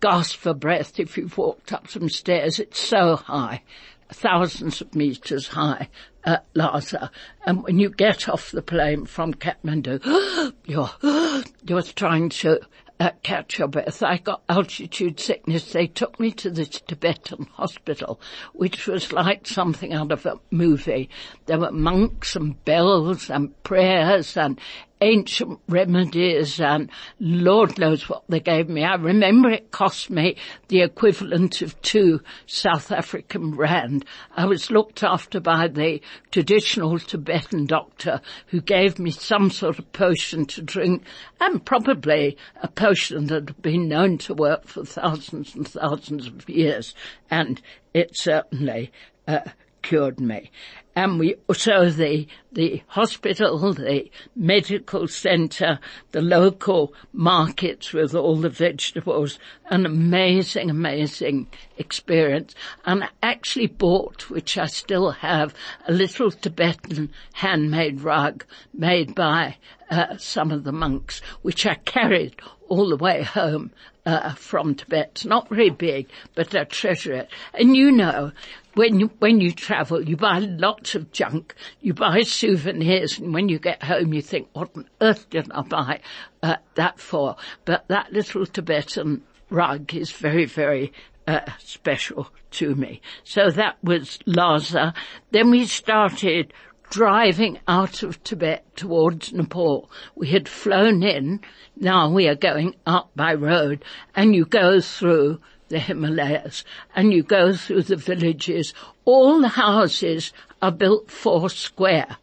gasp 0.00 0.38
for 0.38 0.54
breath 0.54 0.98
if 0.98 1.18
you've 1.18 1.36
walked 1.36 1.72
up 1.72 1.88
some 1.88 2.08
stairs. 2.08 2.58
It's 2.58 2.80
so 2.80 3.16
high, 3.16 3.62
thousands 4.10 4.80
of 4.80 4.94
meters 4.94 5.48
high 5.48 5.88
at 6.24 6.46
Lhasa. 6.54 7.04
Uh, 7.04 7.08
and 7.46 7.62
when 7.62 7.78
you 7.78 7.90
get 7.90 8.28
off 8.28 8.50
the 8.50 8.62
plane 8.62 9.06
from 9.06 9.34
Kathmandu, 9.34 10.52
you're, 10.64 10.90
you're 11.66 11.82
trying 11.82 12.28
to 12.30 12.60
uh, 13.00 13.10
catch 13.22 13.58
your 13.58 13.68
breath. 13.68 14.02
I 14.02 14.18
got 14.18 14.42
altitude 14.48 15.20
sickness. 15.20 15.72
They 15.72 15.86
took 15.86 16.18
me 16.20 16.30
to 16.32 16.50
this 16.50 16.68
Tibetan 16.68 17.44
hospital, 17.52 18.20
which 18.52 18.86
was 18.86 19.12
like 19.12 19.46
something 19.46 19.92
out 19.92 20.12
of 20.12 20.24
a 20.26 20.38
movie. 20.50 21.10
There 21.46 21.58
were 21.58 21.72
monks 21.72 22.36
and 22.36 22.62
bells 22.64 23.30
and 23.30 23.62
prayers 23.64 24.36
and 24.36 24.60
ancient 25.04 25.60
remedies 25.68 26.58
and 26.60 26.90
Lord 27.20 27.78
knows 27.78 28.08
what 28.08 28.24
they 28.28 28.40
gave 28.40 28.68
me. 28.68 28.82
I 28.82 28.94
remember 28.94 29.50
it 29.50 29.70
cost 29.70 30.08
me 30.08 30.36
the 30.68 30.80
equivalent 30.80 31.60
of 31.60 31.80
two 31.82 32.20
South 32.46 32.90
African 32.90 33.54
rand. 33.54 34.06
I 34.34 34.46
was 34.46 34.70
looked 34.70 35.02
after 35.02 35.40
by 35.40 35.68
the 35.68 36.00
traditional 36.30 36.98
Tibetan 36.98 37.66
doctor 37.66 38.22
who 38.46 38.62
gave 38.62 38.98
me 38.98 39.10
some 39.10 39.50
sort 39.50 39.78
of 39.78 39.92
potion 39.92 40.46
to 40.46 40.62
drink 40.62 41.04
and 41.38 41.64
probably 41.64 42.38
a 42.62 42.68
potion 42.68 43.26
that 43.26 43.48
had 43.48 43.62
been 43.62 43.88
known 43.88 44.16
to 44.18 44.34
work 44.34 44.66
for 44.66 44.84
thousands 44.84 45.54
and 45.54 45.68
thousands 45.68 46.26
of 46.26 46.48
years 46.48 46.94
and 47.30 47.60
it 47.92 48.16
certainly 48.16 48.90
uh, 49.28 49.40
cured 49.82 50.18
me 50.18 50.50
and 50.96 51.18
we 51.18 51.34
so 51.52 51.90
the 51.90 52.26
the 52.52 52.82
hospital, 52.86 53.72
the 53.72 54.08
medical 54.36 55.08
centre, 55.08 55.80
the 56.12 56.22
local 56.22 56.94
markets 57.12 57.92
with 57.92 58.14
all 58.14 58.36
the 58.36 58.48
vegetables, 58.48 59.40
an 59.70 59.84
amazing, 59.84 60.70
amazing 60.70 61.48
experience. 61.78 62.54
And 62.86 63.04
I 63.04 63.08
actually 63.24 63.66
bought, 63.66 64.30
which 64.30 64.56
I 64.56 64.66
still 64.66 65.10
have, 65.10 65.52
a 65.88 65.92
little 65.92 66.30
Tibetan 66.30 67.10
handmade 67.32 68.02
rug 68.02 68.44
made 68.72 69.16
by 69.16 69.56
uh, 69.90 70.16
some 70.16 70.52
of 70.52 70.62
the 70.62 70.72
monks, 70.72 71.20
which 71.42 71.66
I 71.66 71.74
carried 71.74 72.36
all 72.68 72.88
the 72.88 72.96
way 72.96 73.22
home 73.22 73.72
uh, 74.06 74.34
from 74.34 74.74
Tibet. 74.74 75.24
Not 75.24 75.48
very 75.48 75.70
big, 75.70 76.08
but 76.34 76.54
I 76.54 76.64
treasure 76.64 77.14
it. 77.14 77.30
And 77.52 77.76
you 77.76 77.90
know, 77.90 78.32
when 78.74 79.00
you, 79.00 79.10
when 79.18 79.40
you 79.40 79.52
travel, 79.52 80.02
you 80.02 80.16
buy 80.16 80.38
lots 80.38 80.94
of 80.94 81.12
junk, 81.12 81.54
you 81.80 81.94
buy 81.94 82.22
souvenirs, 82.22 83.18
and 83.18 83.32
when 83.32 83.48
you 83.48 83.58
get 83.58 83.82
home, 83.82 84.12
you 84.12 84.22
think, 84.22 84.48
what 84.52 84.70
on 84.76 84.88
earth 85.00 85.30
did 85.30 85.50
I 85.52 85.62
buy 85.62 86.00
uh, 86.42 86.56
that 86.74 86.98
for? 86.98 87.36
But 87.64 87.86
that 87.88 88.12
little 88.12 88.46
Tibetan 88.46 89.22
rug 89.50 89.94
is 89.94 90.10
very, 90.10 90.44
very 90.44 90.92
uh, 91.26 91.40
special 91.58 92.28
to 92.52 92.74
me. 92.74 93.00
So 93.22 93.50
that 93.50 93.76
was 93.82 94.18
Lhasa. 94.26 94.94
Then 95.30 95.50
we 95.50 95.66
started 95.66 96.52
driving 96.94 97.58
out 97.66 98.04
of 98.04 98.22
Tibet 98.22 98.64
towards 98.76 99.32
Nepal. 99.32 99.90
We 100.14 100.28
had 100.28 100.48
flown 100.48 101.02
in, 101.02 101.40
now 101.74 102.08
we 102.08 102.28
are 102.28 102.36
going 102.36 102.76
up 102.86 103.10
by 103.16 103.34
road, 103.34 103.84
and 104.14 104.32
you 104.32 104.44
go 104.44 104.80
through 104.80 105.40
the 105.70 105.80
Himalayas, 105.80 106.62
and 106.94 107.12
you 107.12 107.24
go 107.24 107.52
through 107.52 107.82
the 107.82 107.96
villages. 107.96 108.74
All 109.04 109.40
the 109.40 109.48
houses 109.48 110.32
are 110.62 110.70
built 110.70 111.10
four 111.10 111.50
square. 111.50 112.16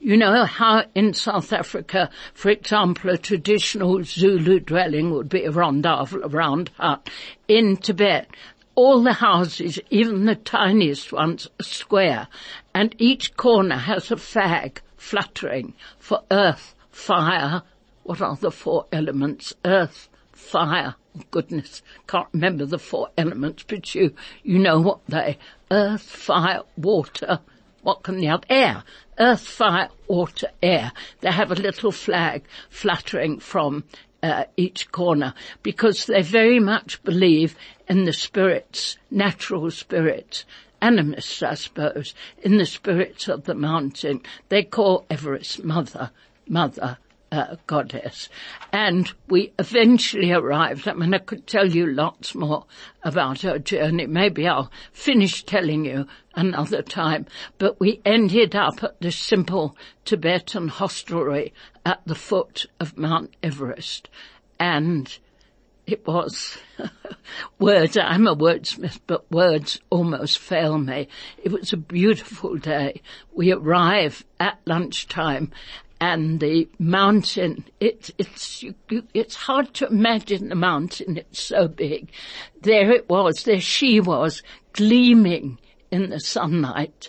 You 0.00 0.16
know 0.16 0.46
how 0.46 0.84
in 0.94 1.12
South 1.12 1.52
Africa, 1.52 2.08
for 2.32 2.48
example, 2.48 3.10
a 3.10 3.18
traditional 3.18 4.02
Zulu 4.02 4.60
dwelling 4.60 5.10
would 5.10 5.28
be 5.28 5.44
a 5.44 5.50
rondavel, 5.50 6.24
a 6.24 6.28
round 6.28 6.70
hut. 6.78 7.10
In 7.48 7.76
Tibet, 7.76 8.28
all 8.76 9.02
the 9.02 9.14
houses, 9.14 9.80
even 9.90 10.26
the 10.26 10.36
tiniest 10.36 11.10
ones, 11.12 11.48
are 11.58 11.64
square, 11.64 12.28
and 12.74 12.94
each 12.98 13.36
corner 13.36 13.76
has 13.76 14.10
a 14.10 14.16
flag 14.16 14.80
fluttering 14.96 15.72
for 15.98 16.20
earth, 16.30 16.74
fire. 16.90 17.62
What 18.04 18.20
are 18.20 18.36
the 18.36 18.52
four 18.52 18.86
elements? 18.92 19.54
Earth, 19.64 20.08
fire. 20.32 20.94
Goodness, 21.30 21.82
can't 22.06 22.28
remember 22.32 22.66
the 22.66 22.78
four 22.78 23.08
elements, 23.16 23.64
but 23.66 23.94
you, 23.94 24.14
you 24.42 24.58
know 24.58 24.78
what 24.78 25.00
they, 25.08 25.38
earth, 25.70 26.02
fire, 26.02 26.60
water, 26.76 27.40
what 27.82 28.02
can 28.02 28.18
the 28.18 28.28
other, 28.28 28.44
air, 28.50 28.84
earth, 29.18 29.40
fire, 29.40 29.88
water, 30.06 30.48
air. 30.62 30.92
They 31.20 31.30
have 31.30 31.50
a 31.50 31.54
little 31.54 31.92
flag 31.92 32.42
fluttering 32.68 33.38
from 33.38 33.84
uh, 34.22 34.44
each 34.56 34.90
corner 34.92 35.34
because 35.62 36.06
they 36.06 36.22
very 36.22 36.58
much 36.58 37.02
believe 37.04 37.56
in 37.88 38.04
the 38.04 38.12
spirits, 38.12 38.98
natural 39.10 39.70
spirits, 39.70 40.44
animists, 40.82 41.42
I 41.42 41.54
suppose, 41.54 42.14
in 42.42 42.58
the 42.58 42.66
spirits 42.66 43.28
of 43.28 43.44
the 43.44 43.54
mountain. 43.54 44.22
They 44.48 44.62
call 44.62 45.06
Everest 45.10 45.64
Mother, 45.64 46.10
Mother, 46.48 46.98
uh, 47.32 47.56
goddess. 47.66 48.28
And 48.72 49.12
we 49.28 49.52
eventually 49.58 50.32
arrived. 50.32 50.86
I 50.86 50.94
mean, 50.94 51.14
I 51.14 51.18
could 51.18 51.46
tell 51.46 51.66
you 51.66 51.86
lots 51.86 52.34
more 52.34 52.64
about 53.02 53.44
our 53.44 53.58
journey. 53.58 54.06
Maybe 54.06 54.46
I'll 54.46 54.70
finish 54.92 55.44
telling 55.44 55.84
you 55.84 56.06
another 56.34 56.82
time. 56.82 57.26
But 57.58 57.80
we 57.80 58.00
ended 58.04 58.54
up 58.54 58.82
at 58.84 59.00
this 59.00 59.16
simple 59.16 59.76
Tibetan 60.04 60.68
hostelry 60.68 61.52
at 61.84 62.00
the 62.06 62.14
foot 62.14 62.66
of 62.78 62.96
Mount 62.96 63.34
Everest. 63.42 64.08
And 64.58 65.18
it 65.86 66.06
was 66.06 66.58
words. 67.58 67.96
I'm 67.96 68.26
a 68.26 68.34
wordsmith, 68.34 69.00
but 69.06 69.30
words 69.30 69.80
almost 69.90 70.38
fail 70.38 70.78
me. 70.78 71.08
It 71.42 71.52
was 71.52 71.72
a 71.72 71.76
beautiful 71.76 72.56
day. 72.56 73.02
We 73.34 73.52
arrive 73.52 74.24
at 74.40 74.58
lunchtime 74.66 75.52
and 76.00 76.40
the 76.40 76.68
mountain, 76.78 77.64
it, 77.80 78.10
it's, 78.18 78.64
it's 79.14 79.34
hard 79.34 79.72
to 79.74 79.86
imagine 79.86 80.48
the 80.48 80.54
mountain. 80.54 81.16
It's 81.16 81.40
so 81.40 81.68
big. 81.68 82.10
There 82.60 82.90
it 82.90 83.08
was, 83.08 83.44
there 83.44 83.60
she 83.60 84.00
was, 84.00 84.42
gleaming 84.72 85.58
in 85.90 86.10
the 86.10 86.20
sunlight. 86.20 87.08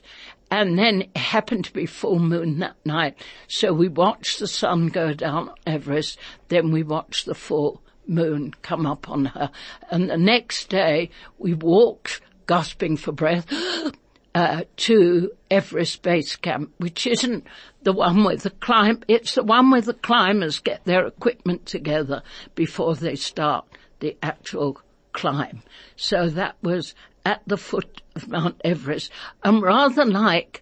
And 0.49 0.79
then 0.79 1.01
it 1.01 1.17
happened 1.17 1.65
to 1.65 1.73
be 1.73 1.85
full 1.85 2.19
moon 2.19 2.59
that 2.59 2.77
night. 2.85 3.17
So 3.47 3.73
we 3.73 3.89
watched 3.89 4.39
the 4.39 4.47
sun 4.47 4.87
go 4.87 5.13
down 5.13 5.51
Everest, 5.65 6.17
then 6.47 6.71
we 6.71 6.83
watched 6.83 7.25
the 7.25 7.35
full 7.35 7.81
moon 8.07 8.53
come 8.61 8.85
up 8.85 9.09
on 9.09 9.25
her. 9.25 9.51
And 9.89 10.09
the 10.09 10.17
next 10.17 10.69
day 10.69 11.09
we 11.37 11.53
walked, 11.53 12.21
gasping 12.47 12.97
for 12.97 13.11
breath, 13.11 13.45
uh, 14.35 14.63
to 14.77 15.31
Everest 15.49 16.01
Base 16.01 16.35
Camp, 16.35 16.71
which 16.77 17.07
isn't 17.07 17.45
the 17.83 17.93
one 17.93 18.23
with 18.23 18.43
the 18.43 18.51
climb, 18.51 19.01
it's 19.07 19.35
the 19.35 19.43
one 19.43 19.71
where 19.71 19.81
the 19.81 19.93
climbers 19.93 20.59
get 20.59 20.83
their 20.85 21.07
equipment 21.07 21.65
together 21.65 22.21
before 22.55 22.95
they 22.95 23.15
start 23.15 23.65
the 23.99 24.17
actual 24.21 24.79
climb. 25.13 25.63
So 25.95 26.29
that 26.29 26.55
was 26.61 26.93
at 27.25 27.41
the 27.47 27.57
foot 27.57 28.01
of 28.15 28.27
Mount 28.27 28.61
Everest. 28.63 29.11
And 29.43 29.61
rather 29.61 30.05
like 30.05 30.61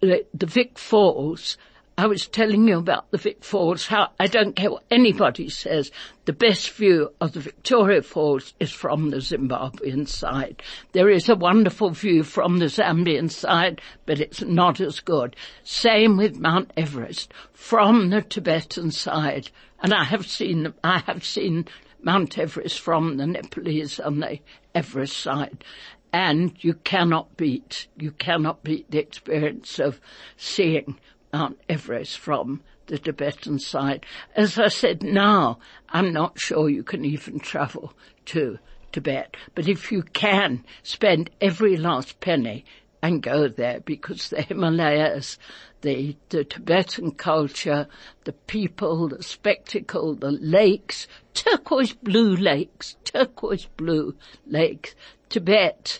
the, 0.00 0.24
the 0.32 0.46
Vic 0.46 0.78
Falls, 0.78 1.56
I 1.98 2.06
was 2.06 2.26
telling 2.26 2.66
you 2.66 2.78
about 2.78 3.10
the 3.10 3.18
Vic 3.18 3.44
Falls, 3.44 3.86
how 3.86 4.08
I 4.18 4.26
don't 4.26 4.56
care 4.56 4.70
what 4.70 4.84
anybody 4.90 5.50
says, 5.50 5.90
the 6.24 6.32
best 6.32 6.70
view 6.70 7.12
of 7.20 7.32
the 7.32 7.40
Victoria 7.40 8.00
Falls 8.00 8.54
is 8.58 8.72
from 8.72 9.10
the 9.10 9.18
Zimbabwean 9.18 10.08
side. 10.08 10.62
There 10.92 11.10
is 11.10 11.28
a 11.28 11.34
wonderful 11.34 11.90
view 11.90 12.22
from 12.22 12.58
the 12.58 12.66
Zambian 12.66 13.30
side, 13.30 13.82
but 14.06 14.20
it's 14.20 14.40
not 14.40 14.80
as 14.80 15.00
good. 15.00 15.36
Same 15.64 16.16
with 16.16 16.40
Mount 16.40 16.72
Everest, 16.78 17.32
from 17.52 18.08
the 18.08 18.22
Tibetan 18.22 18.90
side. 18.90 19.50
And 19.82 19.92
I 19.92 20.04
have 20.04 20.26
seen, 20.26 20.72
I 20.82 21.00
have 21.00 21.24
seen 21.24 21.66
Mount 22.02 22.38
Everest 22.38 22.80
from 22.80 23.18
the 23.18 23.26
Nepalese 23.26 24.00
on 24.00 24.20
the 24.20 24.38
Everest 24.74 25.18
side. 25.18 25.62
And 26.10 26.52
you 26.60 26.74
cannot 26.74 27.36
beat, 27.36 27.86
you 27.96 28.12
cannot 28.12 28.62
beat 28.62 28.90
the 28.90 28.98
experience 28.98 29.78
of 29.78 30.00
seeing 30.36 30.98
Mount 31.32 31.58
Everest 31.66 32.18
from 32.18 32.60
the 32.88 32.98
Tibetan 32.98 33.58
side. 33.58 34.04
As 34.36 34.58
I 34.58 34.68
said, 34.68 35.02
now 35.02 35.60
I'm 35.88 36.12
not 36.12 36.38
sure 36.38 36.68
you 36.68 36.82
can 36.82 37.06
even 37.06 37.40
travel 37.40 37.94
to 38.26 38.58
Tibet, 38.92 39.34
but 39.54 39.66
if 39.66 39.90
you 39.90 40.02
can 40.02 40.62
spend 40.82 41.30
every 41.40 41.78
last 41.78 42.20
penny 42.20 42.66
and 43.00 43.22
go 43.22 43.48
there 43.48 43.80
because 43.80 44.28
the 44.28 44.42
Himalayas, 44.42 45.38
the, 45.80 46.14
the 46.28 46.44
Tibetan 46.44 47.12
culture, 47.12 47.88
the 48.24 48.34
people, 48.34 49.08
the 49.08 49.22
spectacle, 49.22 50.14
the 50.14 50.32
lakes, 50.32 51.08
turquoise 51.32 51.94
blue 51.94 52.36
lakes, 52.36 52.96
turquoise 53.04 53.64
blue 53.78 54.14
lakes. 54.46 54.94
Tibet 55.30 55.98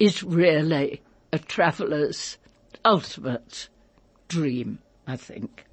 is 0.00 0.24
really 0.24 1.00
a 1.32 1.38
traveler's 1.38 2.38
ultimate 2.84 3.68
dream, 4.34 4.78
I 5.06 5.16
think. 5.16 5.64